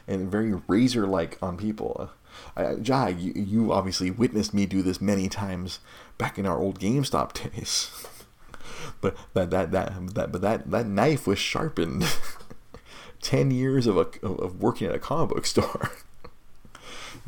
and 0.06 0.30
very 0.30 0.54
razor 0.66 1.06
like 1.06 1.38
on 1.42 1.56
people. 1.56 2.10
I, 2.56 2.74
Jai, 2.76 3.08
you, 3.10 3.32
you 3.34 3.72
obviously 3.72 4.10
witnessed 4.10 4.54
me 4.54 4.66
do 4.66 4.82
this 4.82 5.00
many 5.00 5.28
times 5.28 5.80
back 6.18 6.38
in 6.38 6.46
our 6.46 6.58
old 6.58 6.78
GameStop 6.78 7.52
days. 7.52 7.90
but 9.00 9.16
that 9.34 9.50
that 9.50 9.70
that 9.72 10.14
that 10.14 10.32
but 10.32 10.40
that 10.40 10.70
that 10.70 10.86
knife 10.86 11.26
was 11.26 11.38
sharpened. 11.38 12.04
Ten 13.20 13.50
years 13.50 13.86
of 13.86 13.96
a 13.96 14.06
of 14.22 14.60
working 14.60 14.86
at 14.88 14.94
a 14.94 14.98
comic 14.98 15.34
book 15.34 15.46
store, 15.54 15.90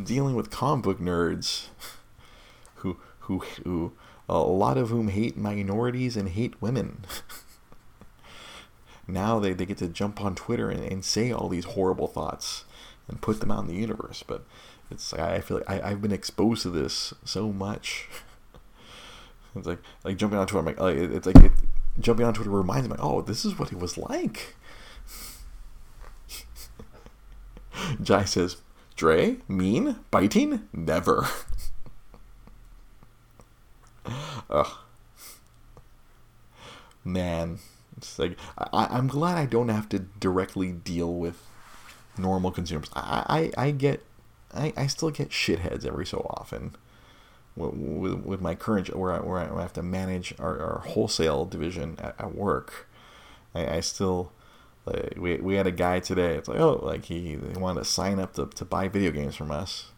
dealing 0.03 0.35
with 0.35 0.51
comic 0.51 0.85
book 0.85 1.01
nerds, 1.01 1.69
who 2.77 2.99
who 3.21 3.39
who 3.65 3.93
a 4.29 4.39
lot 4.39 4.79
of 4.79 4.91
whom 4.91 5.09
hate 5.09 5.37
minorities 5.37 6.17
and 6.17 6.29
hate 6.29 6.61
women. 6.63 7.05
now 9.09 9.41
they, 9.41 9.53
they 9.53 9.67
get 9.67 9.79
to 9.79 9.89
jump 9.89 10.21
on 10.21 10.37
Twitter 10.37 10.71
and, 10.71 10.85
and 10.85 11.05
say 11.05 11.33
all 11.33 11.49
these 11.49 11.65
horrible 11.65 12.07
thoughts 12.07 12.65
and 13.09 13.21
put 13.21 13.41
them 13.41 13.51
out 13.51 13.63
in 13.63 13.67
the 13.67 13.75
universe. 13.75 14.23
But 14.25 14.45
it's 14.89 15.13
I 15.13 15.41
feel 15.41 15.59
like 15.59 15.71
I, 15.71 15.91
I've 15.91 16.03
been 16.03 16.13
exposed 16.13 16.63
to 16.63 16.71
this 16.71 17.13
so 17.25 17.53
much. 17.53 18.09
It's 19.57 19.67
like 19.67 19.81
like 20.05 20.17
jumping 20.17 20.39
on 20.39 20.47
Twitter. 20.47 20.61
I'm 20.61 20.67
like, 20.67 20.81
oh, 20.81 20.87
it's 20.87 21.27
like 21.27 21.37
it, 21.37 21.53
jumping 21.99 22.27
on 22.27 22.35
Twitter 22.35 22.51
reminds 22.51 22.89
me, 22.89 22.97
oh, 22.99 23.23
this 23.23 23.45
is 23.45 23.59
what 23.59 23.73
it 23.73 23.79
was 23.79 23.99
like. 23.99 24.55
Jai 28.03 28.25
says, 28.25 28.59
Dre, 28.97 29.39
mean, 29.49 29.97
biting, 30.11 30.69
never. 30.73 31.27
Ugh. 34.51 34.71
Man, 37.03 37.59
it's 37.97 38.19
like 38.19 38.37
I, 38.59 38.89
I'm 38.91 39.09
glad 39.09 39.39
I 39.39 39.47
don't 39.47 39.69
have 39.69 39.89
to 39.91 39.99
directly 39.99 40.71
deal 40.73 41.15
with 41.15 41.43
normal 42.19 42.51
consumers. 42.51 42.91
I, 42.95 43.51
I, 43.57 43.67
I 43.67 43.71
get, 43.71 44.05
I, 44.53 44.75
I 44.77 44.87
still 44.87 45.11
get 45.11 45.31
shitheads 45.31 45.87
every 45.87 46.05
so 46.05 46.27
often 46.39 46.77
with, 47.57 47.75
with 48.25 48.41
my 48.41 48.55
current 48.55 48.95
where 48.97 49.13
I, 49.13 49.21
where 49.21 49.39
I 49.39 49.61
have 49.61 49.73
to 49.75 49.83
manage 49.83 50.35
our, 50.39 50.59
our 50.59 50.79
wholesale 50.81 51.45
division 51.45 51.97
at, 51.99 52.15
at 52.19 52.35
work, 52.35 52.89
I, 53.55 53.77
I 53.77 53.81
still 53.81 54.33
like 54.87 55.15
we, 55.17 55.37
we 55.37 55.55
had 55.55 55.67
a 55.67 55.73
guy 55.73 56.01
today. 56.01 56.37
It's 56.37 56.49
like 56.49 56.61
oh 56.61 56.81
like 56.83 57.07
he, 57.07 57.21
he 57.21 57.59
wanted 57.59 57.81
to 57.81 57.85
sign 57.85 58.19
up 58.19 58.35
to, 58.35 58.47
to 58.47 58.65
buy 58.65 58.89
video 58.89 59.11
games 59.11 59.37
from 59.37 59.51
us, 59.51 59.91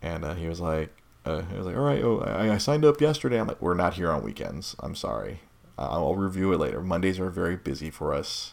and 0.00 0.24
uh, 0.24 0.34
he 0.34 0.46
was 0.48 0.60
like 0.60 0.90
uh, 1.24 1.42
he 1.42 1.56
was 1.56 1.66
like 1.66 1.76
all 1.76 1.82
right 1.82 2.02
oh 2.02 2.20
I, 2.20 2.54
I 2.54 2.58
signed 2.58 2.84
up 2.84 3.00
yesterday. 3.00 3.40
I'm 3.40 3.46
like 3.46 3.62
we're 3.62 3.74
not 3.74 3.94
here 3.94 4.10
on 4.10 4.22
weekends. 4.22 4.76
I'm 4.80 4.94
sorry. 4.94 5.40
I'll 5.78 6.14
review 6.14 6.52
it 6.52 6.58
later. 6.58 6.80
Mondays 6.80 7.18
are 7.18 7.30
very 7.30 7.56
busy 7.56 7.90
for 7.90 8.14
us. 8.14 8.52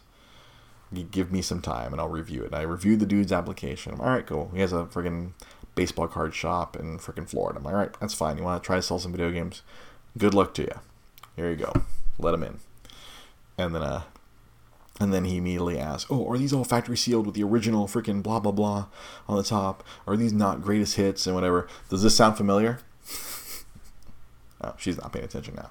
Give 1.12 1.32
me 1.32 1.42
some 1.42 1.62
time 1.62 1.92
and 1.92 2.02
I'll 2.02 2.10
review 2.10 2.44
it. 2.44 2.48
And 2.48 2.56
I 2.56 2.62
reviewed 2.62 3.00
the 3.00 3.06
dude's 3.06 3.32
application. 3.32 4.00
All 4.00 4.08
right, 4.08 4.26
cool. 4.26 4.50
He 4.54 4.62
has 4.62 4.74
a 4.74 4.86
freaking 4.86 5.34
baseball 5.76 6.07
card 6.07 6.34
shop 6.34 6.76
in 6.76 6.97
freaking 6.97 7.30
Florida. 7.30 7.59
I'm 7.59 7.63
like, 7.63 7.74
all 7.74 7.80
right, 7.80 7.99
that's 7.99 8.13
fine. 8.13 8.38
You 8.38 8.43
want 8.43 8.61
to 8.61 8.65
try 8.65 8.76
to 8.78 8.82
sell 8.82 8.99
some 8.99 9.11
video 9.11 9.32
games? 9.32 9.61
Good 10.17 10.34
luck 10.34 10.53
to 10.55 10.63
you. 10.63 10.80
Here 11.36 11.49
you 11.49 11.55
go. 11.55 11.72
Let 12.17 12.34
him 12.34 12.43
in. 12.43 12.59
And 13.57 13.76
then, 13.76 13.84
uh, 13.84 14.03
and 14.99 15.13
then 15.13 15.26
he 15.26 15.38
immediately 15.38 15.80
asks, 15.80 16.09
"Oh, 16.11 16.30
are 16.30 16.38
these 16.38 16.51
all 16.51 16.65
factory 16.65 16.97
sealed 16.97 17.26
with 17.26 17.36
the 17.36 17.43
original 17.43 17.88
freaking 17.88 18.22
blah 18.22 18.39
blah 18.39 18.51
blah 18.51 18.88
on 19.28 19.38
the 19.38 19.43
top? 19.43 19.84
Are 20.05 20.17
these 20.17 20.34
not 20.34 20.61
greatest 20.61 20.97
hits 20.97 21.26
and 21.26 21.36
whatever? 21.36 21.67
Does 21.89 22.03
this 22.03 22.15
sound 22.15 22.36
familiar?" 22.36 22.80
oh, 24.61 24.74
she's 24.78 24.97
not 24.97 25.13
paying 25.13 25.26
attention 25.26 25.55
now. 25.55 25.70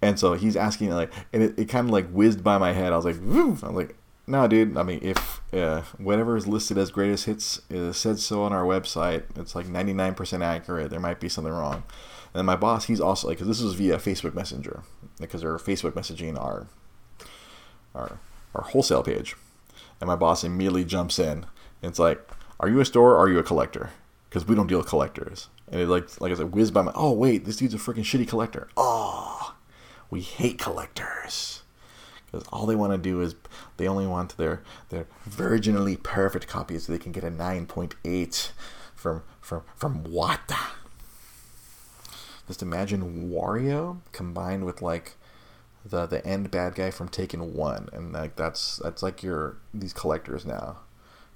And 0.00 0.18
so 0.18 0.34
he's 0.34 0.56
asking 0.56 0.90
like, 0.90 1.12
and 1.32 1.42
it, 1.42 1.58
it 1.58 1.68
kind 1.68 1.86
of 1.86 1.92
like 1.92 2.10
whizzed 2.10 2.42
by 2.42 2.58
my 2.58 2.72
head. 2.72 2.92
I 2.92 2.96
was 2.96 3.04
like! 3.04 3.16
I 3.16 3.46
was 3.46 3.62
like, 3.62 3.96
no, 4.32 4.48
dude. 4.48 4.78
I 4.78 4.82
mean, 4.82 5.00
if 5.02 5.42
uh, 5.52 5.82
whatever 5.98 6.38
is 6.38 6.46
listed 6.46 6.78
as 6.78 6.90
greatest 6.90 7.26
hits 7.26 7.60
is 7.68 7.98
said 7.98 8.18
so 8.18 8.42
on 8.44 8.52
our 8.54 8.64
website, 8.64 9.24
it's 9.36 9.54
like 9.54 9.66
99% 9.66 10.42
accurate. 10.42 10.88
There 10.88 10.98
might 10.98 11.20
be 11.20 11.28
something 11.28 11.52
wrong. 11.52 11.82
And 12.32 12.46
my 12.46 12.56
boss, 12.56 12.86
he's 12.86 12.98
also 12.98 13.28
like, 13.28 13.36
because 13.36 13.46
this 13.46 13.60
was 13.60 13.74
via 13.74 13.98
Facebook 13.98 14.32
Messenger, 14.32 14.84
because 15.20 15.42
they're 15.42 15.58
Facebook 15.58 15.90
messaging 15.90 16.40
our 16.40 16.66
our 17.94 18.18
our 18.54 18.62
wholesale 18.62 19.02
page, 19.02 19.36
and 20.00 20.08
my 20.08 20.16
boss 20.16 20.44
immediately 20.44 20.86
jumps 20.86 21.18
in. 21.18 21.44
it's 21.82 21.98
like, 21.98 22.26
are 22.58 22.70
you 22.70 22.80
a 22.80 22.86
store 22.86 23.10
or 23.10 23.18
are 23.18 23.28
you 23.28 23.38
a 23.38 23.42
collector? 23.42 23.90
Because 24.30 24.48
we 24.48 24.54
don't 24.54 24.66
deal 24.66 24.78
with 24.78 24.86
collectors. 24.86 25.50
And 25.70 25.78
it 25.78 25.88
like 25.88 26.22
like 26.22 26.32
I 26.32 26.36
said, 26.36 26.54
whizzed 26.54 26.72
by 26.72 26.80
my. 26.80 26.92
Oh 26.94 27.12
wait, 27.12 27.44
this 27.44 27.56
dude's 27.56 27.74
a 27.74 27.76
freaking 27.76 27.96
shitty 28.02 28.26
collector. 28.26 28.68
Oh, 28.78 29.56
we 30.08 30.22
hate 30.22 30.58
collectors 30.58 31.61
because 32.32 32.48
all 32.52 32.66
they 32.66 32.74
want 32.74 32.92
to 32.92 32.98
do 32.98 33.20
is 33.20 33.34
they 33.76 33.86
only 33.86 34.06
want 34.06 34.36
their 34.38 34.62
their 34.88 35.06
virginally 35.28 36.02
perfect 36.02 36.48
copies 36.48 36.86
so 36.86 36.92
they 36.92 36.98
can 36.98 37.12
get 37.12 37.24
a 37.24 37.30
9.8 37.30 38.50
from 38.94 39.22
from 39.40 39.62
from 39.76 40.04
Wata. 40.04 40.70
Just 42.48 42.62
imagine 42.62 43.30
Wario 43.30 43.98
combined 44.12 44.64
with 44.64 44.82
like 44.82 45.16
the 45.84 46.06
the 46.06 46.26
end 46.26 46.50
bad 46.50 46.74
guy 46.74 46.90
from 46.90 47.08
Taken 47.08 47.54
One, 47.54 47.88
and 47.92 48.12
like 48.12 48.36
that's 48.36 48.76
that's 48.78 49.02
like 49.02 49.22
your 49.22 49.56
these 49.74 49.92
collectors 49.92 50.46
now, 50.46 50.78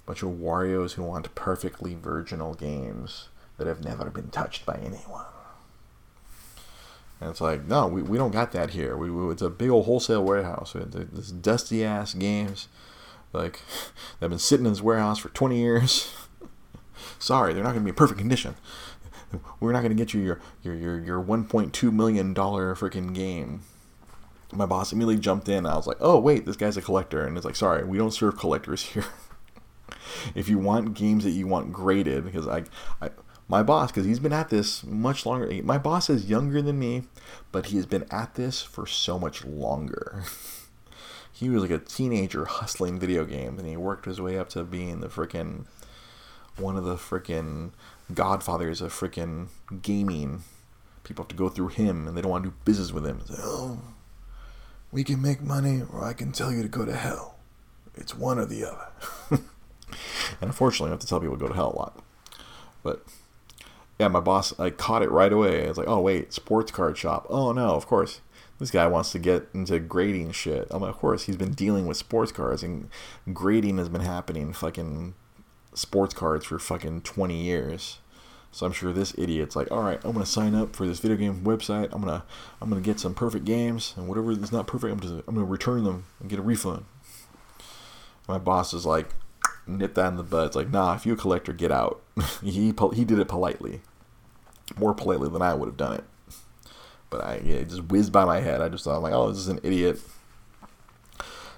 bunch 0.05 0.23
of 0.23 0.29
Wario's 0.29 0.93
who 0.93 1.03
want 1.03 1.33
perfectly 1.35 1.95
virginal 1.95 2.55
games 2.55 3.29
that 3.57 3.67
have 3.67 3.83
never 3.83 4.09
been 4.09 4.29
touched 4.29 4.65
by 4.65 4.75
anyone. 4.75 5.25
And 7.19 7.29
it's 7.29 7.41
like, 7.41 7.65
no, 7.65 7.87
we, 7.87 8.01
we 8.01 8.17
don't 8.17 8.31
got 8.31 8.51
that 8.51 8.71
here. 8.71 8.95
We, 8.95 9.09
we 9.09 9.31
it's 9.31 9.41
a 9.41 9.49
big 9.49 9.69
old 9.69 9.85
wholesale 9.85 10.23
warehouse. 10.23 10.73
This 10.73 11.31
dusty 11.31 11.83
ass 11.83 12.13
games, 12.13 12.67
like, 13.33 13.61
they've 14.19 14.29
been 14.29 14.39
sitting 14.39 14.65
in 14.65 14.71
this 14.71 14.81
warehouse 14.81 15.19
for 15.19 15.29
20 15.29 15.57
years. 15.57 16.13
Sorry, 17.19 17.53
they're 17.53 17.63
not 17.63 17.71
going 17.71 17.81
to 17.81 17.85
be 17.85 17.89
in 17.89 17.95
perfect 17.95 18.19
condition. 18.19 18.55
We're 19.59 19.71
not 19.71 19.79
going 19.79 19.95
to 19.95 19.95
get 19.95 20.13
you 20.13 20.21
your, 20.21 20.39
your, 20.61 20.75
your, 20.75 20.99
your 20.99 21.23
$1.2 21.23 21.91
million 21.91 22.35
freaking 22.35 23.13
game. 23.13 23.61
My 24.53 24.65
boss 24.65 24.93
immediately 24.93 25.17
jumped 25.17 25.49
in. 25.49 25.65
I 25.65 25.75
was 25.75 25.87
like, 25.87 25.97
oh, 25.99 26.19
wait, 26.19 26.45
this 26.45 26.55
guy's 26.55 26.77
a 26.77 26.81
collector. 26.81 27.25
And 27.25 27.35
it's 27.35 27.45
like, 27.45 27.55
sorry, 27.55 27.83
we 27.83 27.97
don't 27.97 28.13
serve 28.13 28.37
collectors 28.37 28.83
here. 28.83 29.05
if 30.35 30.47
you 30.47 30.57
want 30.57 30.93
games 30.93 31.23
that 31.23 31.31
you 31.31 31.47
want 31.47 31.73
graded, 31.73 32.23
because 32.23 32.47
I, 32.47 32.63
I 33.01 33.09
my 33.47 33.63
boss, 33.63 33.91
because 33.91 34.05
he's 34.05 34.19
been 34.19 34.33
at 34.33 34.49
this 34.49 34.83
much 34.83 35.25
longer. 35.25 35.49
Eh, 35.51 35.61
my 35.63 35.77
boss 35.77 36.09
is 36.09 36.29
younger 36.29 36.61
than 36.61 36.77
me, 36.77 37.03
but 37.51 37.67
he 37.67 37.77
has 37.77 37.85
been 37.85 38.05
at 38.11 38.35
this 38.35 38.61
for 38.61 38.85
so 38.85 39.17
much 39.17 39.45
longer. 39.45 40.23
he 41.31 41.49
was 41.49 41.61
like 41.61 41.71
a 41.71 41.77
teenager 41.77 42.45
hustling 42.45 42.99
video 42.99 43.23
games, 43.25 43.59
and 43.59 43.67
he 43.67 43.77
worked 43.77 44.05
his 44.05 44.19
way 44.19 44.37
up 44.37 44.49
to 44.49 44.63
being 44.63 44.99
the 44.99 45.07
freaking 45.07 45.65
one 46.57 46.75
of 46.75 46.83
the 46.83 46.95
freaking 46.95 47.71
godfathers 48.13 48.81
of 48.81 48.91
freaking 48.91 49.47
gaming. 49.81 50.43
People 51.03 51.23
have 51.23 51.29
to 51.29 51.35
go 51.35 51.47
through 51.47 51.69
him, 51.69 52.07
and 52.07 52.17
they 52.17 52.21
don't 52.21 52.31
want 52.31 52.43
to 52.43 52.49
do 52.49 52.55
business 52.65 52.91
with 52.91 53.05
him. 53.05 53.19
Like, 53.29 53.39
oh, 53.41 53.79
we 54.91 55.03
can 55.03 55.21
make 55.21 55.41
money, 55.41 55.83
or 55.93 56.03
I 56.03 56.13
can 56.13 56.31
tell 56.31 56.51
you 56.51 56.63
to 56.63 56.67
go 56.67 56.83
to 56.83 56.95
hell. 56.95 57.35
It's 57.95 58.15
one 58.15 58.39
or 58.39 58.45
the 58.45 58.65
other. 58.65 58.87
and 59.31 59.41
unfortunately, 60.41 60.89
I 60.89 60.93
have 60.93 60.99
to 60.99 61.07
tell 61.07 61.19
people 61.19 61.35
to 61.37 61.39
go 61.39 61.47
to 61.47 61.53
hell 61.53 61.73
a 61.73 61.77
lot. 61.77 62.03
But 62.83 63.05
yeah, 63.99 64.07
my 64.07 64.19
boss 64.19 64.57
like 64.59 64.77
caught 64.77 65.01
it 65.01 65.11
right 65.11 65.33
away. 65.33 65.65
I 65.65 65.69
was 65.69 65.77
like, 65.77 65.87
oh 65.87 66.01
wait, 66.01 66.33
sports 66.33 66.71
card 66.71 66.97
shop. 66.97 67.25
Oh 67.29 67.51
no, 67.51 67.75
of 67.75 67.87
course. 67.87 68.21
This 68.59 68.71
guy 68.71 68.87
wants 68.87 69.11
to 69.11 69.19
get 69.19 69.47
into 69.53 69.77
grading 69.79 70.31
shit. 70.31 70.67
I'm 70.71 70.81
like, 70.81 70.89
of 70.89 70.97
course, 70.97 71.23
he's 71.23 71.37
been 71.37 71.53
dealing 71.53 71.85
with 71.85 71.95
sports 71.97 72.31
cards 72.31 72.63
and 72.63 72.89
grading 73.31 73.77
has 73.77 73.89
been 73.89 74.01
happening 74.01 74.51
fucking 74.51 75.13
sports 75.75 76.15
cards 76.15 76.45
for 76.45 76.57
fucking 76.57 77.01
20 77.01 77.39
years. 77.39 77.99
So 78.51 78.65
I'm 78.65 78.71
sure 78.71 78.91
this 78.91 79.13
idiot's 79.17 79.55
like, 79.55 79.69
all 79.71 79.83
right, 79.83 79.99
I'm 80.03 80.13
gonna 80.13 80.25
sign 80.25 80.55
up 80.55 80.75
for 80.75 80.87
this 80.87 80.99
video 80.99 81.17
game 81.17 81.43
website. 81.43 81.89
I'm 81.91 82.01
gonna 82.01 82.23
I'm 82.61 82.69
gonna 82.69 82.81
get 82.81 82.99
some 82.99 83.13
perfect 83.13 83.45
games 83.45 83.93
and 83.97 84.07
whatever 84.07 84.31
is 84.31 84.51
not 84.51 84.67
perfect, 84.67 84.91
I'm 84.91 84.99
just 84.99 85.13
I'm 85.27 85.35
gonna 85.35 85.45
return 85.45 85.83
them 85.83 86.05
and 86.19 86.29
get 86.29 86.39
a 86.39 86.43
refund. 86.43 86.85
My 88.27 88.37
boss 88.37 88.73
is 88.73 88.85
like, 88.85 89.09
nip 89.67 89.93
that 89.95 90.09
in 90.09 90.17
the 90.17 90.23
bud. 90.23 90.47
It's 90.47 90.55
like, 90.55 90.69
nah, 90.69 90.95
if 90.95 91.05
you're 91.05 91.15
a 91.15 91.19
collector, 91.19 91.53
get 91.53 91.71
out. 91.71 92.01
he 92.43 92.73
he 92.93 93.05
did 93.05 93.19
it 93.19 93.27
politely, 93.27 93.81
more 94.77 94.93
politely 94.93 95.29
than 95.29 95.41
I 95.41 95.53
would 95.53 95.67
have 95.67 95.77
done 95.77 95.93
it. 95.93 96.03
But 97.09 97.23
I 97.23 97.33
it 97.35 97.69
just 97.69 97.83
whizzed 97.83 98.11
by 98.11 98.25
my 98.25 98.41
head. 98.41 98.61
I 98.61 98.69
just 98.69 98.83
thought, 98.83 98.97
I'm 98.97 99.03
like, 99.03 99.13
oh, 99.13 99.29
this 99.29 99.37
is 99.37 99.47
an 99.47 99.59
idiot. 99.63 99.99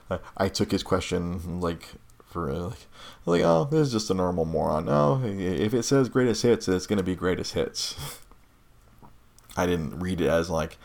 I, 0.10 0.20
I 0.38 0.50
took 0.50 0.72
his 0.72 0.84
question 0.84 1.60
like 1.60 1.88
for 2.26 2.52
like, 2.54 2.88
like, 3.26 3.42
oh, 3.42 3.68
this 3.70 3.88
is 3.88 3.92
just 3.92 4.12
a 4.12 4.14
normal 4.14 4.46
moron. 4.46 4.86
No, 4.86 5.22
if 5.24 5.74
it 5.74 5.84
says 5.84 6.10
greatest 6.10 6.44
hits, 6.44 6.68
it's 6.68 6.88
gonna 6.88 7.04
be 7.04 7.16
greatest 7.16 7.54
hits. 7.54 7.96
I 9.58 9.66
didn't 9.66 10.00
read 10.00 10.22
it 10.22 10.30
as 10.30 10.50
like, 10.50 10.78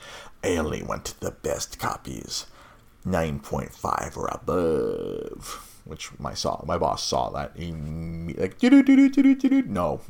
I 0.43 0.57
only 0.57 0.83
want 0.83 1.15
the 1.21 1.31
best 1.31 1.79
copies, 1.79 2.47
nine 3.05 3.41
point 3.41 3.73
five 3.73 4.17
or 4.17 4.27
above 4.29 5.74
which 5.85 6.19
my 6.19 6.35
saw 6.35 6.63
my 6.67 6.79
boss 6.79 7.03
saw 7.03 7.31
that. 7.31 7.53
He 7.57 7.73
like 8.37 8.59
no. 9.69 10.01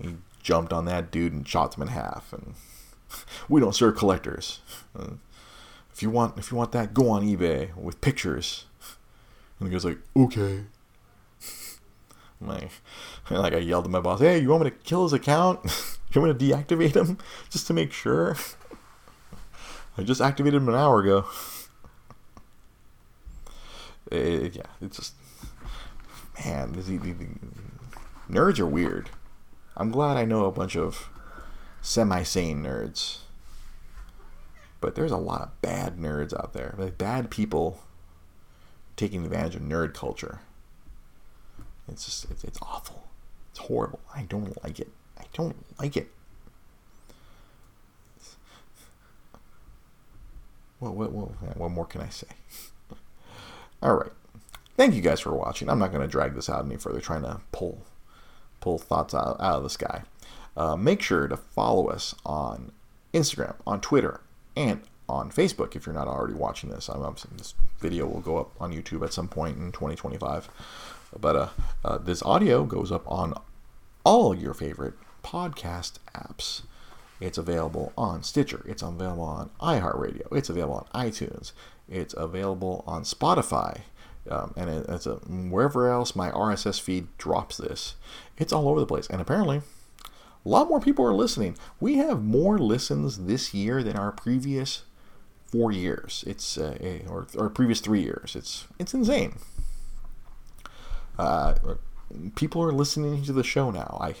He 0.00 0.16
jumped 0.42 0.72
on 0.72 0.84
that 0.84 1.10
dude 1.10 1.32
and 1.32 1.48
shot 1.48 1.76
him 1.76 1.82
in 1.82 1.88
half 1.88 2.32
and 2.32 2.54
we 3.48 3.60
don't 3.60 3.74
serve 3.74 3.96
collectors. 3.96 4.60
Uh, 4.98 5.14
if 5.92 6.02
you 6.02 6.10
want 6.10 6.38
if 6.38 6.50
you 6.50 6.56
want 6.56 6.72
that 6.72 6.94
go 6.94 7.10
on 7.10 7.26
ebay 7.26 7.74
with 7.76 8.00
pictures. 8.00 8.66
And 9.58 9.68
the 9.68 9.72
guy's 9.72 9.84
like 9.84 9.98
okay. 10.16 10.64
Like 12.40 12.70
like 13.30 13.54
i 13.54 13.58
yelled 13.58 13.86
at 13.86 13.90
my 13.90 14.00
boss 14.00 14.20
hey 14.20 14.38
you 14.38 14.50
want 14.50 14.64
me 14.64 14.70
to 14.70 14.76
kill 14.76 15.04
his 15.04 15.12
account? 15.12 15.60
You 16.12 16.20
want 16.20 16.38
me 16.38 16.46
to 16.48 16.54
deactivate 16.54 16.94
him 16.94 17.18
just 17.50 17.66
to 17.68 17.74
make 17.74 17.92
sure? 17.92 18.36
I 19.96 20.02
just 20.02 20.20
activated 20.20 20.62
him 20.62 20.68
an 20.68 20.74
hour 20.74 21.00
ago 21.00 21.26
it, 24.14 24.56
yeah, 24.56 24.62
it's 24.80 24.96
just 24.96 25.14
man, 26.44 26.72
this, 26.72 26.86
nerds 28.30 28.58
are 28.58 28.66
weird. 28.66 29.10
I'm 29.76 29.90
glad 29.90 30.16
I 30.16 30.24
know 30.24 30.44
a 30.46 30.52
bunch 30.52 30.76
of 30.76 31.08
semi-sane 31.82 32.62
nerds, 32.62 33.18
but 34.80 34.94
there's 34.94 35.12
a 35.12 35.16
lot 35.16 35.42
of 35.42 35.60
bad 35.62 35.96
nerds 35.98 36.32
out 36.32 36.52
there. 36.52 36.74
Like 36.78 36.96
bad 36.98 37.30
people 37.30 37.80
taking 38.96 39.24
advantage 39.24 39.56
of 39.56 39.62
nerd 39.62 39.94
culture. 39.94 40.40
It's 41.88 42.04
just 42.04 42.30
it's, 42.30 42.44
it's 42.44 42.58
awful. 42.62 43.08
It's 43.50 43.58
horrible. 43.60 44.00
I 44.14 44.22
don't 44.22 44.62
like 44.64 44.80
it. 44.80 44.90
I 45.18 45.24
don't 45.32 45.56
like 45.78 45.96
it. 45.96 46.10
What 50.78 50.94
what 50.94 51.12
what, 51.12 51.56
what 51.56 51.70
more 51.70 51.86
can 51.86 52.00
I 52.00 52.08
say? 52.08 52.28
All 53.84 53.96
right. 53.96 54.12
Thank 54.78 54.94
you 54.94 55.02
guys 55.02 55.20
for 55.20 55.34
watching. 55.34 55.68
I'm 55.68 55.78
not 55.78 55.92
going 55.92 56.02
to 56.02 56.10
drag 56.10 56.34
this 56.34 56.48
out 56.48 56.64
any 56.64 56.76
further, 56.78 57.00
trying 57.00 57.22
to 57.22 57.40
pull 57.52 57.82
pull 58.60 58.78
thoughts 58.78 59.14
out, 59.14 59.36
out 59.40 59.56
of 59.58 59.62
the 59.62 59.68
sky. 59.68 60.02
Uh, 60.56 60.74
make 60.74 61.02
sure 61.02 61.28
to 61.28 61.36
follow 61.36 61.88
us 61.88 62.14
on 62.24 62.72
Instagram, 63.12 63.56
on 63.66 63.82
Twitter, 63.82 64.22
and 64.56 64.80
on 65.06 65.30
Facebook 65.30 65.76
if 65.76 65.84
you're 65.84 65.94
not 65.94 66.08
already 66.08 66.32
watching 66.32 66.70
this. 66.70 66.88
I'm, 66.88 67.02
I'm 67.02 67.14
this 67.36 67.54
video 67.78 68.06
will 68.06 68.20
go 68.20 68.38
up 68.38 68.52
on 68.58 68.72
YouTube 68.72 69.04
at 69.04 69.12
some 69.12 69.28
point 69.28 69.58
in 69.58 69.70
2025. 69.70 70.48
But 71.20 71.36
uh, 71.36 71.48
uh, 71.84 71.98
this 71.98 72.22
audio 72.22 72.64
goes 72.64 72.90
up 72.90 73.06
on 73.06 73.34
all 74.02 74.34
your 74.34 74.54
favorite 74.54 74.94
podcast 75.22 75.98
apps. 76.14 76.62
It's 77.20 77.38
available 77.38 77.92
on 77.96 78.22
Stitcher. 78.22 78.64
It's 78.66 78.82
available 78.82 79.22
on 79.22 79.50
iHeartRadio. 79.60 80.36
It's 80.36 80.48
available 80.48 80.88
on 80.92 81.06
iTunes. 81.06 81.52
It's 81.88 82.14
available 82.14 82.84
on 82.86 83.02
Spotify. 83.02 83.82
Um, 84.28 84.54
and 84.56 84.70
it, 84.70 84.86
it's 84.88 85.06
a, 85.06 85.16
wherever 85.16 85.90
else 85.90 86.16
my 86.16 86.30
RSS 86.30 86.80
feed 86.80 87.06
drops 87.18 87.56
this. 87.56 87.94
It's 88.38 88.52
all 88.52 88.68
over 88.68 88.80
the 88.80 88.86
place. 88.86 89.06
And 89.06 89.20
apparently, 89.20 89.62
a 90.44 90.48
lot 90.48 90.68
more 90.68 90.80
people 90.80 91.04
are 91.06 91.14
listening. 91.14 91.56
We 91.80 91.96
have 91.96 92.22
more 92.22 92.58
listens 92.58 93.26
this 93.26 93.54
year 93.54 93.82
than 93.82 93.96
our 93.96 94.12
previous 94.12 94.82
four 95.46 95.72
years. 95.72 96.24
It's 96.26 96.58
uh, 96.58 97.00
or 97.08 97.26
or 97.36 97.48
previous 97.48 97.80
three 97.80 98.02
years. 98.02 98.34
It's 98.34 98.66
it's 98.78 98.92
insane. 98.92 99.38
Uh, 101.18 101.54
people 102.34 102.62
are 102.62 102.72
listening 102.72 103.22
to 103.24 103.32
the 103.32 103.44
show 103.44 103.70
now. 103.70 103.98
I 104.00 104.14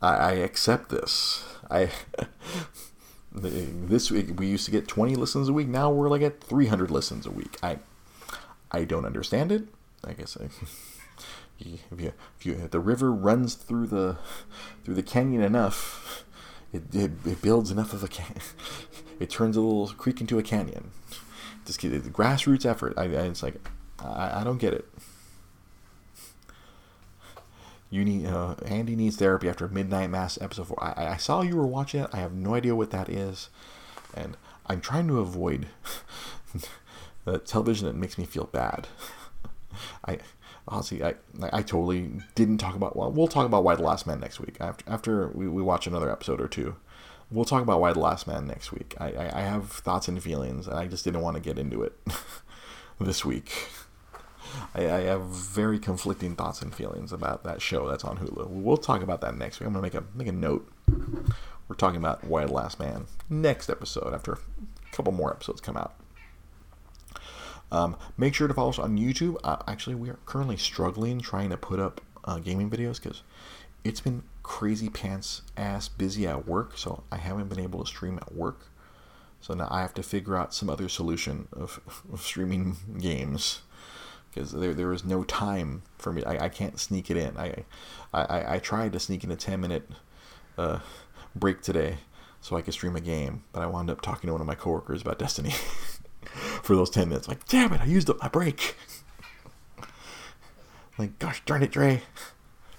I, 0.00 0.14
I 0.14 0.32
accept 0.32 0.90
this. 0.90 1.44
I 1.70 1.90
this 3.32 4.10
week 4.10 4.38
we 4.38 4.46
used 4.46 4.64
to 4.66 4.70
get 4.70 4.88
20 4.88 5.14
listens 5.14 5.48
a 5.48 5.52
week. 5.52 5.68
Now 5.68 5.90
we're 5.90 6.08
like 6.08 6.22
at 6.22 6.40
300 6.40 6.90
listens 6.90 7.26
a 7.26 7.30
week. 7.30 7.58
I 7.62 7.78
I 8.70 8.84
don't 8.84 9.04
understand 9.04 9.52
it. 9.52 9.68
I 10.04 10.12
guess 10.12 10.36
I, 10.40 10.44
if 11.58 12.00
you, 12.00 12.12
if 12.38 12.46
you 12.46 12.54
if 12.54 12.70
the 12.70 12.80
river 12.80 13.12
runs 13.12 13.54
through 13.54 13.86
the 13.88 14.18
through 14.84 14.94
the 14.94 15.02
canyon 15.02 15.42
enough, 15.42 16.24
it, 16.72 16.94
it, 16.94 17.12
it 17.24 17.42
builds 17.42 17.70
enough 17.70 17.92
of 17.92 18.02
a. 18.04 18.08
It 19.18 19.30
turns 19.30 19.56
a 19.56 19.62
little 19.62 19.88
creek 19.96 20.20
into 20.20 20.38
a 20.38 20.42
canyon. 20.42 20.90
Just 21.64 21.80
the 21.80 21.88
grassroots 21.88 22.66
effort. 22.66 22.92
I, 22.98 23.04
I 23.04 23.22
it's 23.22 23.42
like 23.42 23.54
I, 23.98 24.40
I 24.40 24.44
don't 24.44 24.58
get 24.58 24.74
it. 24.74 24.84
You 27.96 28.04
need 28.04 28.26
uh, 28.26 28.56
Andy 28.66 28.94
needs 28.94 29.16
therapy 29.16 29.48
after 29.48 29.66
Midnight 29.68 30.10
Mass 30.10 30.38
episode 30.42 30.68
four. 30.68 30.84
I, 30.84 31.14
I 31.14 31.16
saw 31.16 31.40
you 31.40 31.56
were 31.56 31.66
watching 31.66 32.02
it. 32.02 32.10
I 32.12 32.18
have 32.18 32.34
no 32.34 32.54
idea 32.54 32.76
what 32.76 32.90
that 32.90 33.08
is, 33.08 33.48
and 34.12 34.36
I'm 34.66 34.82
trying 34.82 35.08
to 35.08 35.18
avoid 35.18 35.68
the 37.24 37.38
television 37.38 37.86
that 37.86 37.96
makes 37.96 38.18
me 38.18 38.26
feel 38.26 38.44
bad. 38.44 38.86
I 40.04 40.18
honestly, 40.68 41.02
I 41.02 41.14
I 41.40 41.62
totally 41.62 42.20
didn't 42.34 42.58
talk 42.58 42.76
about. 42.76 42.96
Well, 42.96 43.10
we'll 43.10 43.28
talk 43.28 43.46
about 43.46 43.64
Y 43.64 43.74
the 43.74 43.82
Last 43.82 44.06
Man 44.06 44.20
next 44.20 44.40
week 44.40 44.58
after 44.60 44.84
after 44.86 45.28
we, 45.28 45.48
we 45.48 45.62
watch 45.62 45.86
another 45.86 46.12
episode 46.12 46.38
or 46.38 46.48
two. 46.48 46.76
We'll 47.30 47.46
talk 47.46 47.62
about 47.62 47.80
Y 47.80 47.94
the 47.94 48.00
Last 48.00 48.26
Man 48.26 48.46
next 48.46 48.72
week. 48.72 48.94
I, 49.00 49.12
I, 49.12 49.38
I 49.38 49.40
have 49.40 49.70
thoughts 49.72 50.06
and 50.06 50.22
feelings, 50.22 50.66
and 50.66 50.78
I 50.78 50.86
just 50.86 51.02
didn't 51.02 51.22
want 51.22 51.36
to 51.36 51.42
get 51.42 51.58
into 51.58 51.82
it 51.82 51.98
this 53.00 53.24
week. 53.24 53.70
I, 54.74 54.84
I, 54.84 55.00
have 55.02 55.22
very 55.26 55.78
conflicting 55.78 56.36
thoughts 56.36 56.62
and 56.62 56.74
feelings 56.74 57.12
about 57.12 57.44
that 57.44 57.62
show 57.62 57.88
that's 57.88 58.04
on 58.04 58.18
Hulu. 58.18 58.48
We'll 58.48 58.76
talk 58.76 59.02
about 59.02 59.20
that 59.22 59.36
next 59.36 59.60
week. 59.60 59.66
I'm 59.66 59.72
gonna 59.72 59.82
make 59.82 59.94
a 59.94 60.04
make 60.14 60.28
a 60.28 60.32
note. 60.32 60.70
We're 61.68 61.76
talking 61.76 61.98
about 61.98 62.24
Y 62.24 62.44
the 62.44 62.52
Last 62.52 62.78
Man 62.78 63.06
next 63.28 63.68
episode 63.70 64.14
after 64.14 64.32
a 64.32 64.38
couple 64.92 65.12
more 65.12 65.32
episodes 65.32 65.60
come 65.60 65.76
out. 65.76 65.94
Um, 67.72 67.96
make 68.16 68.34
sure 68.34 68.46
to 68.46 68.54
follow 68.54 68.70
us 68.70 68.78
on 68.78 68.96
YouTube. 68.96 69.36
Uh, 69.42 69.56
actually, 69.66 69.96
we 69.96 70.08
are 70.08 70.18
currently 70.26 70.56
struggling 70.56 71.20
trying 71.20 71.50
to 71.50 71.56
put 71.56 71.80
up 71.80 72.00
uh, 72.24 72.38
gaming 72.38 72.70
videos 72.70 73.02
because 73.02 73.22
it's 73.84 74.00
been 74.00 74.22
crazy 74.42 74.88
pants 74.88 75.42
ass 75.56 75.88
busy 75.88 76.26
at 76.26 76.46
work, 76.46 76.78
so 76.78 77.02
I 77.10 77.16
haven't 77.16 77.48
been 77.48 77.60
able 77.60 77.82
to 77.82 77.86
stream 77.86 78.18
at 78.18 78.34
work. 78.34 78.66
So 79.40 79.54
now 79.54 79.68
I 79.70 79.80
have 79.80 79.94
to 79.94 80.02
figure 80.02 80.36
out 80.36 80.54
some 80.54 80.70
other 80.70 80.88
solution 80.88 81.48
of, 81.52 81.80
of 82.12 82.22
streaming 82.22 82.76
games 82.98 83.62
because 84.36 84.52
there, 84.52 84.74
there 84.74 84.92
is 84.92 85.02
no 85.02 85.24
time 85.24 85.82
for 85.96 86.12
me. 86.12 86.22
I, 86.22 86.44
I 86.44 86.48
can't 86.50 86.78
sneak 86.78 87.10
it 87.10 87.16
in. 87.16 87.38
I, 87.38 87.64
I, 88.12 88.56
I 88.56 88.58
tried 88.58 88.92
to 88.92 89.00
sneak 89.00 89.24
in 89.24 89.30
a 89.30 89.36
10 89.36 89.58
minute 89.58 89.88
uh, 90.58 90.80
break 91.34 91.62
today 91.62 91.98
so 92.42 92.54
I 92.54 92.60
could 92.60 92.74
stream 92.74 92.96
a 92.96 93.00
game, 93.00 93.44
but 93.52 93.62
I 93.62 93.66
wound 93.66 93.88
up 93.88 94.02
talking 94.02 94.28
to 94.28 94.32
one 94.32 94.42
of 94.42 94.46
my 94.46 94.54
coworkers 94.54 95.00
about 95.00 95.18
Destiny 95.18 95.50
for 96.62 96.76
those 96.76 96.90
10 96.90 97.08
minutes. 97.08 97.28
Like, 97.28 97.46
damn 97.48 97.72
it, 97.72 97.80
I 97.80 97.86
used 97.86 98.10
up 98.10 98.20
my 98.20 98.28
break. 98.28 98.76
like, 100.98 101.18
gosh 101.18 101.42
darn 101.46 101.62
it, 101.62 101.72
Dre. 101.72 102.02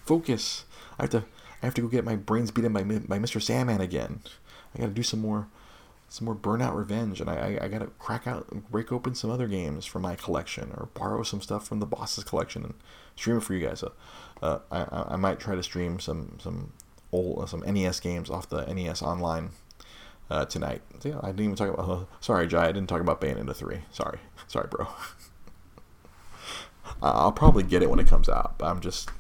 Focus. 0.06 0.66
I 1.00 1.04
have 1.04 1.10
to 1.10 1.24
I 1.64 1.66
have 1.66 1.74
to 1.74 1.82
go 1.82 1.88
get 1.88 2.06
my 2.06 2.16
brains 2.16 2.52
beaten 2.52 2.72
by 2.72 2.84
by 2.84 3.18
Mr. 3.18 3.42
Sandman 3.42 3.82
again. 3.82 4.22
I 4.76 4.80
got 4.80 4.86
to 4.86 4.92
do 4.92 5.04
some 5.04 5.22
more 5.22 5.48
some 6.10 6.26
more 6.26 6.36
Burnout 6.36 6.76
Revenge, 6.76 7.20
and 7.20 7.30
I, 7.30 7.58
I, 7.60 7.66
I 7.66 7.68
got 7.68 7.80
to 7.80 7.88
crack 8.00 8.28
out, 8.28 8.48
break 8.72 8.92
open 8.92 9.14
some 9.14 9.30
other 9.30 9.48
games 9.48 9.86
from 9.86 10.04
my 10.04 10.16
collection, 10.16 10.72
or 10.76 10.90
borrow 10.94 11.24
some 11.24 11.42
stuff 11.42 11.68
from 11.68 11.80
the 11.80 11.86
boss's 11.86 12.24
collection 12.24 12.64
and 12.64 12.74
stream 13.16 13.38
it 13.38 13.44
for 13.44 13.54
you 13.54 13.68
guys. 13.68 13.80
So, 13.80 13.92
uh, 14.42 14.60
I, 14.72 15.14
I 15.14 15.16
might 15.18 15.40
try 15.40 15.56
to 15.56 15.64
stream 15.64 16.00
some 16.00 16.38
some 16.42 16.74
old 17.12 17.44
uh, 17.44 17.46
some 17.46 17.62
NES 17.62 18.00
games 18.00 18.30
off 18.30 18.48
the 18.48 18.66
NES 18.66 19.02
Online 19.02 19.50
uh, 20.30 20.46
tonight. 20.46 20.82
So, 21.00 21.10
yeah, 21.10 21.20
I 21.22 21.28
didn't 21.28 21.42
even 21.42 21.56
talk 21.56 21.74
about. 21.74 21.90
Uh, 21.90 22.06
sorry, 22.22 22.48
Jai, 22.48 22.66
I 22.66 22.72
didn't 22.72 22.88
talk 22.88 23.02
about 23.02 23.20
Bayonetta 23.20 23.56
three. 23.56 23.82
Sorry, 23.92 24.20
sorry, 24.48 24.68
bro. 24.70 24.88
I'll 27.02 27.34
probably 27.34 27.64
get 27.64 27.84
it 27.84 27.90
when 27.90 28.00
it 28.00 28.08
comes 28.08 28.30
out, 28.30 28.58
but 28.58 28.68
I'm 28.68 28.80
just. 28.80 29.10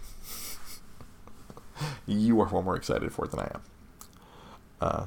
you 2.08 2.40
are 2.40 2.48
far 2.48 2.64
more 2.64 2.78
excited 2.78 3.12
for 3.12 3.26
it 3.26 3.32
than 3.32 3.42
I 3.42 3.52
am. 3.54 3.62
Uh, 4.80 5.06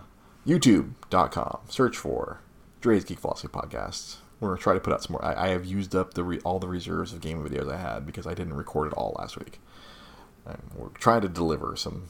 YouTube.com. 0.50 1.60
Search 1.68 1.96
for 1.96 2.40
Dre's 2.80 3.04
Geek 3.04 3.20
Philosophy 3.20 3.46
Podcasts. 3.46 4.16
We're 4.40 4.48
gonna 4.48 4.60
try 4.60 4.74
to 4.74 4.80
put 4.80 4.92
out 4.92 5.04
some 5.04 5.12
more. 5.12 5.24
I, 5.24 5.46
I 5.46 5.48
have 5.50 5.64
used 5.64 5.94
up 5.94 6.14
the 6.14 6.24
re, 6.24 6.40
all 6.40 6.58
the 6.58 6.66
reserves 6.66 7.12
of 7.12 7.20
gaming 7.20 7.46
videos 7.46 7.72
I 7.72 7.76
had 7.76 8.04
because 8.04 8.26
I 8.26 8.34
didn't 8.34 8.54
record 8.54 8.88
it 8.88 8.94
all 8.94 9.14
last 9.16 9.38
week. 9.38 9.60
And 10.44 10.58
we're 10.74 10.88
trying 10.88 11.20
to 11.20 11.28
deliver 11.28 11.76
some 11.76 12.08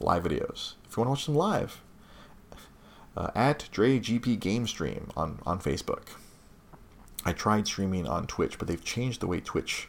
live 0.00 0.22
videos. 0.22 0.74
If 0.88 0.96
you 0.96 1.02
want 1.02 1.08
to 1.08 1.10
watch 1.10 1.26
them 1.26 1.34
live, 1.34 1.82
uh, 3.14 3.30
at 3.34 3.68
Dre 3.70 3.98
GP 3.98 4.40
Game 4.40 4.66
Stream 4.66 5.10
on 5.14 5.40
on 5.44 5.60
Facebook. 5.60 6.08
I 7.26 7.34
tried 7.34 7.66
streaming 7.66 8.06
on 8.06 8.26
Twitch, 8.26 8.58
but 8.58 8.66
they've 8.66 8.82
changed 8.82 9.20
the 9.20 9.26
way 9.26 9.40
Twitch 9.40 9.88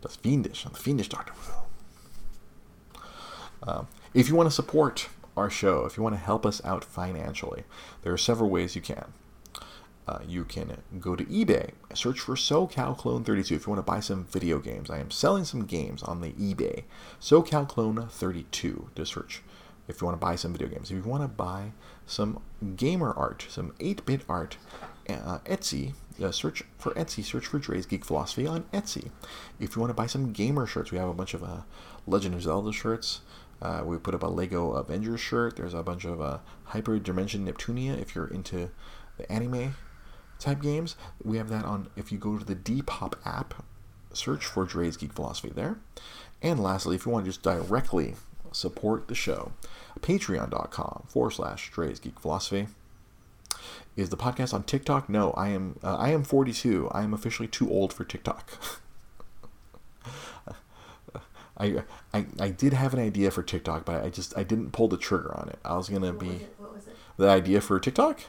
does 0.00 0.16
Fiendish 0.16 0.66
on 0.66 0.72
the 0.72 0.80
Fiendish 0.80 1.10
Doctor. 1.10 1.34
Um, 3.62 3.86
if 4.14 4.28
you 4.28 4.34
want 4.34 4.48
to 4.48 4.54
support 4.54 5.08
our 5.36 5.50
show, 5.50 5.84
if 5.84 5.96
you 5.96 6.02
want 6.02 6.14
to 6.14 6.20
help 6.20 6.46
us 6.46 6.64
out 6.64 6.84
financially, 6.84 7.64
there 8.02 8.12
are 8.12 8.18
several 8.18 8.50
ways 8.50 8.76
you 8.76 8.82
can. 8.82 9.12
Uh, 10.06 10.18
you 10.26 10.44
can 10.44 10.82
go 11.00 11.16
to 11.16 11.24
eBay, 11.24 11.70
search 11.94 12.20
for 12.20 12.34
SoCal 12.34 12.96
Clone 12.96 13.24
32 13.24 13.54
if 13.54 13.66
you 13.66 13.72
want 13.72 13.78
to 13.78 13.90
buy 13.90 14.00
some 14.00 14.26
video 14.26 14.58
games. 14.58 14.90
I 14.90 14.98
am 14.98 15.10
selling 15.10 15.44
some 15.44 15.64
games 15.64 16.02
on 16.02 16.20
the 16.20 16.32
eBay. 16.32 16.84
SoCal 17.20 17.66
Clone 17.66 18.06
32 18.08 18.90
to 18.94 19.06
search 19.06 19.42
if 19.88 20.00
you 20.00 20.06
want 20.06 20.20
to 20.20 20.24
buy 20.24 20.36
some 20.36 20.52
video 20.52 20.68
games. 20.68 20.90
If 20.90 21.04
you 21.04 21.10
want 21.10 21.22
to 21.22 21.28
buy 21.28 21.72
some 22.06 22.40
gamer 22.76 23.12
art, 23.12 23.46
some 23.48 23.74
8 23.80 24.04
bit 24.04 24.22
art, 24.28 24.58
uh, 25.08 25.38
Etsy, 25.46 25.94
uh, 26.22 26.30
search 26.30 26.62
for 26.78 26.92
Etsy, 26.92 27.24
search 27.24 27.46
for 27.46 27.58
Dre's 27.58 27.86
Geek 27.86 28.04
Philosophy 28.04 28.46
on 28.46 28.64
Etsy. 28.72 29.10
If 29.58 29.74
you 29.74 29.80
want 29.80 29.90
to 29.90 29.94
buy 29.94 30.06
some 30.06 30.32
gamer 30.32 30.66
shirts, 30.66 30.90
we 30.90 30.98
have 30.98 31.08
a 31.08 31.14
bunch 31.14 31.34
of 31.34 31.42
uh, 31.42 31.62
Legend 32.06 32.34
of 32.34 32.42
Zelda 32.42 32.72
shirts. 32.72 33.20
Uh, 33.64 33.82
we 33.82 33.96
put 33.96 34.14
up 34.14 34.22
a 34.22 34.26
Lego 34.26 34.72
Avengers 34.72 35.20
shirt. 35.20 35.56
There's 35.56 35.72
a 35.72 35.82
bunch 35.82 36.04
of 36.04 36.20
uh, 36.20 36.38
Hyperdimension 36.68 37.46
Neptunia 37.48 38.00
if 38.00 38.14
you're 38.14 38.26
into 38.26 38.70
the 39.16 39.30
anime 39.32 39.74
type 40.38 40.60
games. 40.60 40.96
We 41.22 41.38
have 41.38 41.48
that 41.48 41.64
on 41.64 41.88
if 41.96 42.12
you 42.12 42.18
go 42.18 42.36
to 42.36 42.44
the 42.44 42.54
Depop 42.54 43.14
app, 43.24 43.64
search 44.12 44.44
for 44.44 44.66
Dre's 44.66 44.98
Geek 44.98 45.14
Philosophy 45.14 45.50
there. 45.54 45.78
And 46.42 46.62
lastly, 46.62 46.94
if 46.94 47.06
you 47.06 47.12
want 47.12 47.24
to 47.24 47.30
just 47.30 47.42
directly 47.42 48.16
support 48.52 49.08
the 49.08 49.14
show, 49.14 49.52
patreon.com 50.00 51.04
forward 51.08 51.30
slash 51.30 51.70
Dre's 51.70 51.98
Geek 51.98 52.20
Philosophy. 52.20 52.68
Is 53.96 54.10
the 54.10 54.16
podcast 54.18 54.52
on 54.52 54.64
TikTok? 54.64 55.08
No, 55.08 55.30
I 55.32 55.48
am. 55.48 55.78
Uh, 55.82 55.96
I 55.96 56.10
am 56.10 56.22
42. 56.22 56.90
I 56.90 57.02
am 57.02 57.14
officially 57.14 57.48
too 57.48 57.70
old 57.70 57.94
for 57.94 58.04
TikTok. 58.04 58.58
I, 61.56 61.82
I 62.12 62.26
I 62.40 62.48
did 62.50 62.72
have 62.72 62.94
an 62.94 63.00
idea 63.00 63.30
for 63.30 63.42
TikTok, 63.42 63.84
but 63.84 64.04
I 64.04 64.10
just 64.10 64.36
I 64.36 64.42
didn't 64.42 64.72
pull 64.72 64.88
the 64.88 64.96
trigger 64.96 65.32
on 65.38 65.48
it. 65.48 65.58
I 65.64 65.76
was 65.76 65.88
gonna 65.88 66.08
What 66.12 66.18
be 66.18 66.28
was 66.58 66.74
was 66.74 66.86
it? 66.88 66.96
the 67.16 67.28
idea 67.28 67.60
for 67.60 67.78
TikTok. 67.78 68.20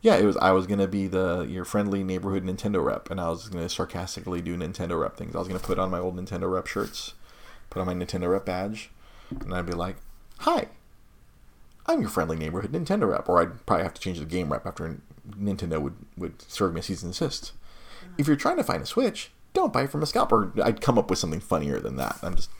Yeah, 0.00 0.16
it 0.16 0.24
was. 0.24 0.36
I 0.38 0.50
was 0.52 0.66
gonna 0.66 0.88
be 0.88 1.06
the 1.06 1.46
your 1.48 1.64
friendly 1.64 2.02
neighborhood 2.04 2.44
Nintendo 2.44 2.84
rep, 2.84 3.10
and 3.10 3.20
I 3.20 3.28
was 3.30 3.48
gonna 3.48 3.68
sarcastically 3.68 4.42
do 4.42 4.56
Nintendo 4.56 5.00
rep 5.00 5.16
things. 5.16 5.34
I 5.34 5.38
was 5.38 5.48
gonna 5.48 5.60
put 5.60 5.78
on 5.78 5.90
my 5.90 5.98
old 5.98 6.16
Nintendo 6.16 6.52
rep 6.52 6.66
shirts, 6.66 7.14
put 7.70 7.80
on 7.80 7.86
my 7.86 7.94
Nintendo 7.94 8.30
rep 8.30 8.44
badge, 8.44 8.90
and 9.30 9.54
I'd 9.54 9.66
be 9.66 9.72
like, 9.72 9.96
"Hi, 10.38 10.66
I'm 11.86 12.00
your 12.00 12.10
friendly 12.10 12.36
neighborhood 12.36 12.72
Nintendo 12.72 13.08
rep." 13.10 13.28
Or 13.28 13.40
I'd 13.40 13.64
probably 13.66 13.84
have 13.84 13.94
to 13.94 14.00
change 14.00 14.18
the 14.18 14.24
game 14.24 14.52
rep 14.52 14.66
after 14.66 15.00
Nintendo 15.30 15.80
would 15.80 15.94
would 16.18 16.42
serve 16.42 16.74
me 16.74 16.80
a 16.80 16.82
cease 16.82 17.02
and 17.02 17.12
desist. 17.12 17.52
Uh-huh. 18.02 18.14
If 18.18 18.26
you're 18.26 18.36
trying 18.36 18.56
to 18.58 18.64
find 18.64 18.82
a 18.82 18.86
Switch, 18.86 19.30
don't 19.54 19.72
buy 19.72 19.84
it 19.84 19.90
from 19.90 20.02
a 20.02 20.06
scalper. 20.06 20.52
I'd 20.62 20.80
come 20.82 20.98
up 20.98 21.08
with 21.08 21.18
something 21.18 21.40
funnier 21.40 21.78
than 21.80 21.96
that. 21.96 22.18
I'm 22.22 22.34
just. 22.34 22.50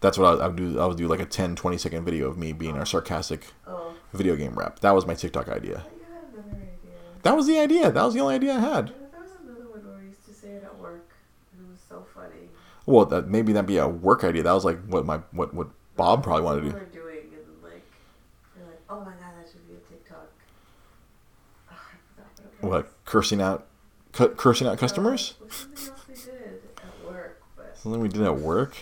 That's 0.00 0.18
what 0.18 0.40
I, 0.40 0.44
I 0.44 0.48
would 0.48 0.56
do. 0.56 0.78
I 0.80 0.86
would 0.86 0.96
do 0.96 1.08
like 1.08 1.20
a 1.20 1.24
10, 1.26 1.56
20 1.56 1.78
second 1.78 2.04
video 2.04 2.28
of 2.28 2.36
me 2.38 2.52
being 2.52 2.76
a 2.76 2.84
sarcastic 2.86 3.46
Oh, 3.66 3.92
video 4.12 4.36
game 4.36 4.54
rep. 4.54 4.80
That 4.80 4.94
was 4.94 5.06
my 5.06 5.14
TikTok 5.14 5.48
idea. 5.48 5.84
You 5.96 6.04
had 6.12 6.44
another 6.44 6.56
idea. 6.62 6.92
That 7.22 7.36
was 7.36 7.46
the 7.46 7.58
idea. 7.58 7.90
That 7.90 8.04
was 8.04 8.14
the 8.14 8.20
only 8.20 8.34
idea 8.36 8.54
I 8.54 8.60
had. 8.60 8.88
Yeah, 8.88 8.94
There 9.10 9.20
was 9.22 9.30
another 9.42 9.68
one 9.70 9.84
where 9.86 9.98
we 9.98 10.06
used 10.08 10.24
to 10.26 10.32
say 10.34 10.48
it 10.48 10.64
at 10.64 10.78
work, 10.78 11.08
and 11.56 11.66
it 11.66 11.70
was 11.70 11.80
so 11.88 12.06
funny. 12.14 12.50
Well, 12.84 13.06
that 13.06 13.28
maybe 13.28 13.52
that'd 13.52 13.66
be 13.66 13.78
a 13.78 13.88
work 13.88 14.22
idea. 14.22 14.42
That 14.42 14.52
was 14.52 14.64
like 14.64 14.78
what 14.86 15.04
my 15.06 15.18
what 15.32 15.52
what 15.54 15.68
Bob 15.96 16.22
probably 16.22 16.42
wanted 16.44 16.60
to 16.62 16.70
do. 16.70 16.76
Are 16.76 16.84
doing 16.84 17.18
and 17.32 17.62
like 17.62 17.82
they're 18.54 18.66
like, 18.66 18.80
oh 18.90 19.00
my 19.00 19.12
god, 19.12 19.32
that 19.40 19.50
should 19.50 19.66
be 19.66 19.74
a 19.74 19.78
TikTok. 19.88 20.28
Oh, 21.70 21.74
what. 22.60 22.70
What 22.70 22.92
cursing 23.06 23.40
out, 23.40 23.66
cu- 24.12 24.34
cursing 24.34 24.66
out 24.66 24.78
customers? 24.78 25.34
Uh, 25.42 25.48
something 25.50 25.88
else 25.88 26.00
we 26.08 26.14
did 26.14 26.60
at 26.76 27.10
work, 27.12 27.42
but 27.56 27.76
Something 27.78 28.00
we 28.00 28.08
did 28.08 28.22
at 28.22 28.36
work. 28.36 28.76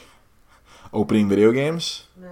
Opening 0.94 1.28
video 1.28 1.52
games. 1.52 2.04
no. 2.20 2.30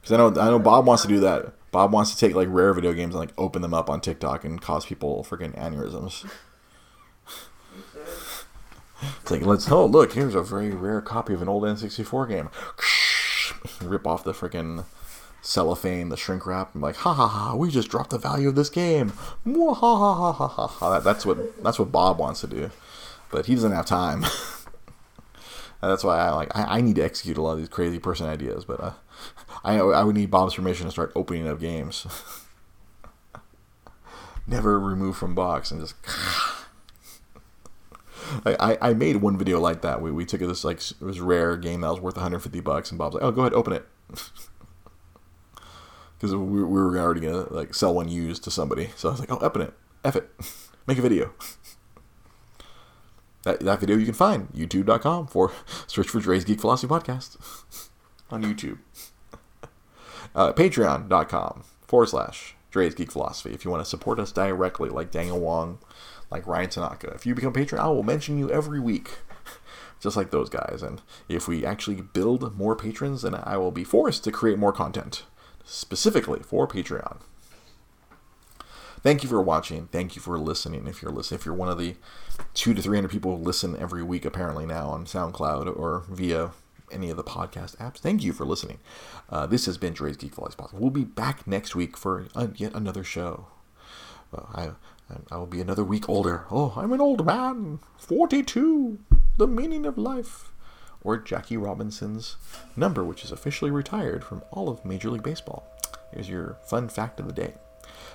Because 0.00 0.12
I 0.12 0.16
know 0.18 0.28
I 0.40 0.50
know 0.50 0.58
Bob 0.58 0.86
wants 0.86 1.02
to 1.02 1.08
do 1.08 1.20
that. 1.20 1.52
Bob 1.72 1.92
wants 1.92 2.12
to 2.14 2.18
take 2.18 2.34
like 2.36 2.48
rare 2.50 2.72
video 2.74 2.92
games 2.92 3.14
and 3.14 3.20
like 3.20 3.32
open 3.38 3.62
them 3.62 3.72
up 3.74 3.88
on 3.90 4.00
TikTok 4.00 4.44
and 4.44 4.60
cause 4.60 4.84
people 4.86 5.24
freaking 5.28 5.56
aneurysms. 5.58 6.28
It's 9.20 9.30
like 9.30 9.42
let's 9.42 9.70
oh 9.70 9.84
look 9.84 10.14
here's 10.14 10.34
a 10.34 10.42
very 10.42 10.70
rare 10.70 11.02
copy 11.02 11.34
of 11.34 11.42
an 11.42 11.48
old 11.48 11.64
N64 11.64 12.28
game. 12.28 12.48
Rip 13.88 14.06
off 14.06 14.24
the 14.24 14.32
freaking 14.32 14.84
cellophane, 15.42 16.08
the 16.08 16.16
shrink 16.16 16.46
wrap, 16.46 16.72
and 16.74 16.82
like 16.82 16.96
ha 16.96 17.12
ha 17.12 17.28
ha, 17.28 17.54
we 17.54 17.70
just 17.70 17.90
dropped 17.90 18.08
the 18.10 18.18
value 18.18 18.48
of 18.48 18.54
this 18.54 18.70
game. 18.70 19.10
Mwah, 19.46 19.76
ha 19.76 19.96
ha 19.98 20.14
ha 20.14 20.32
ha 20.32 20.48
ha 20.48 20.66
ha. 20.66 20.90
That- 20.90 21.04
That's 21.04 21.26
what 21.26 21.62
that's 21.62 21.78
what 21.78 21.92
Bob 21.92 22.18
wants 22.18 22.40
to 22.40 22.46
do, 22.46 22.70
but 23.30 23.44
he 23.46 23.54
doesn't 23.54 23.72
have 23.72 23.84
time. 23.86 24.24
And 25.82 25.90
that's 25.90 26.04
why 26.04 26.18
I 26.18 26.30
like 26.30 26.56
I, 26.56 26.78
I 26.78 26.80
need 26.80 26.96
to 26.96 27.04
execute 27.04 27.36
a 27.36 27.42
lot 27.42 27.52
of 27.52 27.58
these 27.58 27.68
crazy 27.68 27.98
person 27.98 28.26
ideas, 28.26 28.64
but 28.64 28.80
uh, 28.80 28.92
I 29.62 29.78
I 29.78 30.04
would 30.04 30.16
need 30.16 30.30
Bob's 30.30 30.54
permission 30.54 30.86
to 30.86 30.92
start 30.92 31.12
opening 31.14 31.46
up 31.48 31.60
games. 31.60 32.06
Never 34.46 34.78
remove 34.78 35.16
from 35.16 35.34
box 35.34 35.70
and 35.70 35.80
just. 35.80 35.94
I, 38.44 38.56
I, 38.58 38.90
I 38.90 38.94
made 38.94 39.16
one 39.16 39.38
video 39.38 39.60
like 39.60 39.82
that. 39.82 40.02
We, 40.02 40.10
we 40.10 40.24
took 40.24 40.40
this 40.40 40.64
like 40.64 40.78
it 40.78 41.00
was 41.00 41.20
rare 41.20 41.56
game 41.56 41.82
that 41.82 41.90
was 41.90 42.00
worth 42.00 42.16
150 42.16 42.60
bucks, 42.60 42.90
and 42.90 42.98
Bob's 42.98 43.14
like, 43.14 43.22
"Oh, 43.22 43.30
go 43.30 43.42
ahead, 43.42 43.52
open 43.52 43.72
it," 43.72 43.86
because 46.18 46.34
we, 46.34 46.64
we 46.64 46.64
were 46.64 46.98
already 46.98 47.20
gonna 47.20 47.52
like 47.52 47.74
sell 47.74 47.94
one 47.94 48.08
used 48.08 48.42
to 48.44 48.50
somebody. 48.50 48.90
So 48.96 49.08
I 49.08 49.12
was 49.12 49.20
like, 49.20 49.30
"Oh, 49.30 49.38
open 49.38 49.62
it, 49.62 49.74
f 50.04 50.16
it, 50.16 50.28
make 50.86 50.98
a 50.98 51.02
video." 51.02 51.34
That, 53.46 53.60
that 53.60 53.78
video 53.78 53.96
you 53.96 54.04
can 54.04 54.12
find 54.12 54.48
youtube.com 54.48 55.28
for 55.28 55.52
search 55.86 56.08
for 56.08 56.18
Dre's 56.18 56.44
Geek 56.44 56.60
Philosophy 56.60 56.92
Podcast 56.92 57.36
on 58.30 58.42
YouTube. 58.42 58.78
Uh, 60.34 60.52
Patreon.com 60.52 61.62
forward 61.86 62.08
slash 62.08 62.56
Dre's 62.72 62.96
Geek 62.96 63.12
Philosophy 63.12 63.54
if 63.54 63.64
you 63.64 63.70
want 63.70 63.84
to 63.84 63.88
support 63.88 64.18
us 64.18 64.32
directly, 64.32 64.88
like 64.90 65.12
Daniel 65.12 65.38
Wong, 65.38 65.78
like 66.28 66.44
Ryan 66.44 66.70
Tanaka. 66.70 67.12
If 67.14 67.24
you 67.24 67.36
become 67.36 67.50
a 67.50 67.54
patron, 67.54 67.80
I 67.80 67.86
will 67.86 68.02
mention 68.02 68.36
you 68.36 68.50
every 68.50 68.80
week, 68.80 69.12
just 70.00 70.16
like 70.16 70.32
those 70.32 70.50
guys. 70.50 70.82
And 70.82 71.00
if 71.28 71.46
we 71.46 71.64
actually 71.64 72.00
build 72.00 72.56
more 72.56 72.74
patrons, 72.74 73.22
then 73.22 73.36
I 73.36 73.58
will 73.58 73.70
be 73.70 73.84
forced 73.84 74.24
to 74.24 74.32
create 74.32 74.58
more 74.58 74.72
content 74.72 75.22
specifically 75.64 76.40
for 76.40 76.66
Patreon. 76.66 77.20
Thank 79.02 79.22
you 79.22 79.28
for 79.28 79.40
watching. 79.40 79.86
Thank 79.88 80.16
you 80.16 80.22
for 80.22 80.38
listening. 80.38 80.86
If 80.86 81.00
you're 81.00 81.12
listening, 81.12 81.38
if 81.40 81.46
you're 81.46 81.54
one 81.54 81.68
of 81.68 81.78
the 81.78 81.96
two 82.54 82.74
to 82.74 82.82
three 82.82 82.96
hundred 82.96 83.10
people 83.10 83.36
who 83.36 83.42
listen 83.42 83.76
every 83.76 84.02
week, 84.02 84.24
apparently 84.24 84.66
now 84.66 84.88
on 84.88 85.04
SoundCloud 85.04 85.76
or 85.76 86.04
via 86.10 86.50
any 86.90 87.10
of 87.10 87.16
the 87.16 87.24
podcast 87.24 87.76
apps, 87.76 87.98
thank 87.98 88.24
you 88.24 88.32
for 88.32 88.44
listening. 88.44 88.78
Uh, 89.30 89.46
this 89.46 89.66
has 89.66 89.78
been 89.78 89.92
Dre's 89.92 90.16
Geek 90.16 90.34
Flies 90.34 90.54
Podcast. 90.54 90.74
We'll 90.74 90.90
be 90.90 91.04
back 91.04 91.46
next 91.46 91.76
week 91.76 91.96
for 91.96 92.26
yet 92.56 92.74
another 92.74 93.04
show. 93.04 93.46
Uh, 94.34 94.42
I 94.54 94.70
I 95.30 95.36
will 95.36 95.46
be 95.46 95.60
another 95.60 95.84
week 95.84 96.08
older. 96.08 96.46
Oh, 96.50 96.74
I'm 96.76 96.92
an 96.92 97.00
old 97.00 97.24
man, 97.24 97.78
forty-two. 97.96 98.98
The 99.36 99.46
meaning 99.46 99.86
of 99.86 99.96
life. 99.96 100.52
Or 101.02 101.18
Jackie 101.18 101.56
Robinson's 101.56 102.36
number, 102.74 103.04
which 103.04 103.22
is 103.22 103.30
officially 103.30 103.70
retired 103.70 104.24
from 104.24 104.42
all 104.50 104.68
of 104.68 104.84
Major 104.84 105.10
League 105.10 105.22
Baseball. 105.22 105.64
Here's 106.12 106.28
your 106.28 106.56
fun 106.66 106.88
fact 106.88 107.20
of 107.20 107.28
the 107.28 107.32
day. 107.32 107.54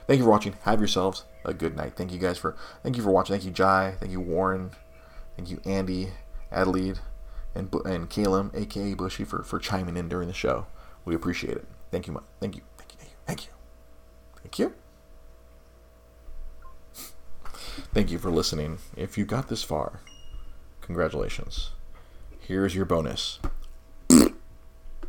Thank 0.07 0.17
you 0.19 0.23
for 0.25 0.29
watching. 0.29 0.55
Have 0.63 0.79
yourselves 0.79 1.25
a 1.45 1.53
good 1.53 1.75
night. 1.75 1.93
Thank 1.95 2.11
you 2.11 2.19
guys 2.19 2.37
for 2.37 2.55
thank 2.83 2.97
you 2.97 3.03
for 3.03 3.11
watching. 3.11 3.33
Thank 3.33 3.45
you 3.45 3.51
Jai. 3.51 3.95
Thank 3.99 4.11
you 4.11 4.19
Warren. 4.19 4.71
Thank 5.35 5.49
you 5.49 5.61
Andy, 5.65 6.09
Adelaide, 6.51 6.99
and 7.55 7.73
and 7.85 8.09
Caleb, 8.09 8.55
aka 8.55 8.93
Bushy, 8.93 9.23
for 9.23 9.43
for 9.43 9.59
chiming 9.59 9.97
in 9.97 10.09
during 10.09 10.27
the 10.27 10.33
show. 10.33 10.67
We 11.05 11.15
appreciate 11.15 11.57
it. 11.57 11.67
Thank 11.91 12.07
you. 12.07 12.21
Thank 12.39 12.55
you. 12.55 12.61
Thank 12.77 12.93
you. 12.93 13.07
Thank 13.25 13.45
you. 13.45 13.51
Thank 14.41 14.59
you. 14.59 14.73
Thank 17.93 18.11
you 18.11 18.19
for 18.19 18.29
listening. 18.29 18.79
If 18.95 19.17
you 19.17 19.25
got 19.25 19.47
this 19.47 19.63
far, 19.63 20.01
congratulations. 20.81 21.71
Here's 22.39 22.75
your 22.75 22.85
bonus. 22.85 23.39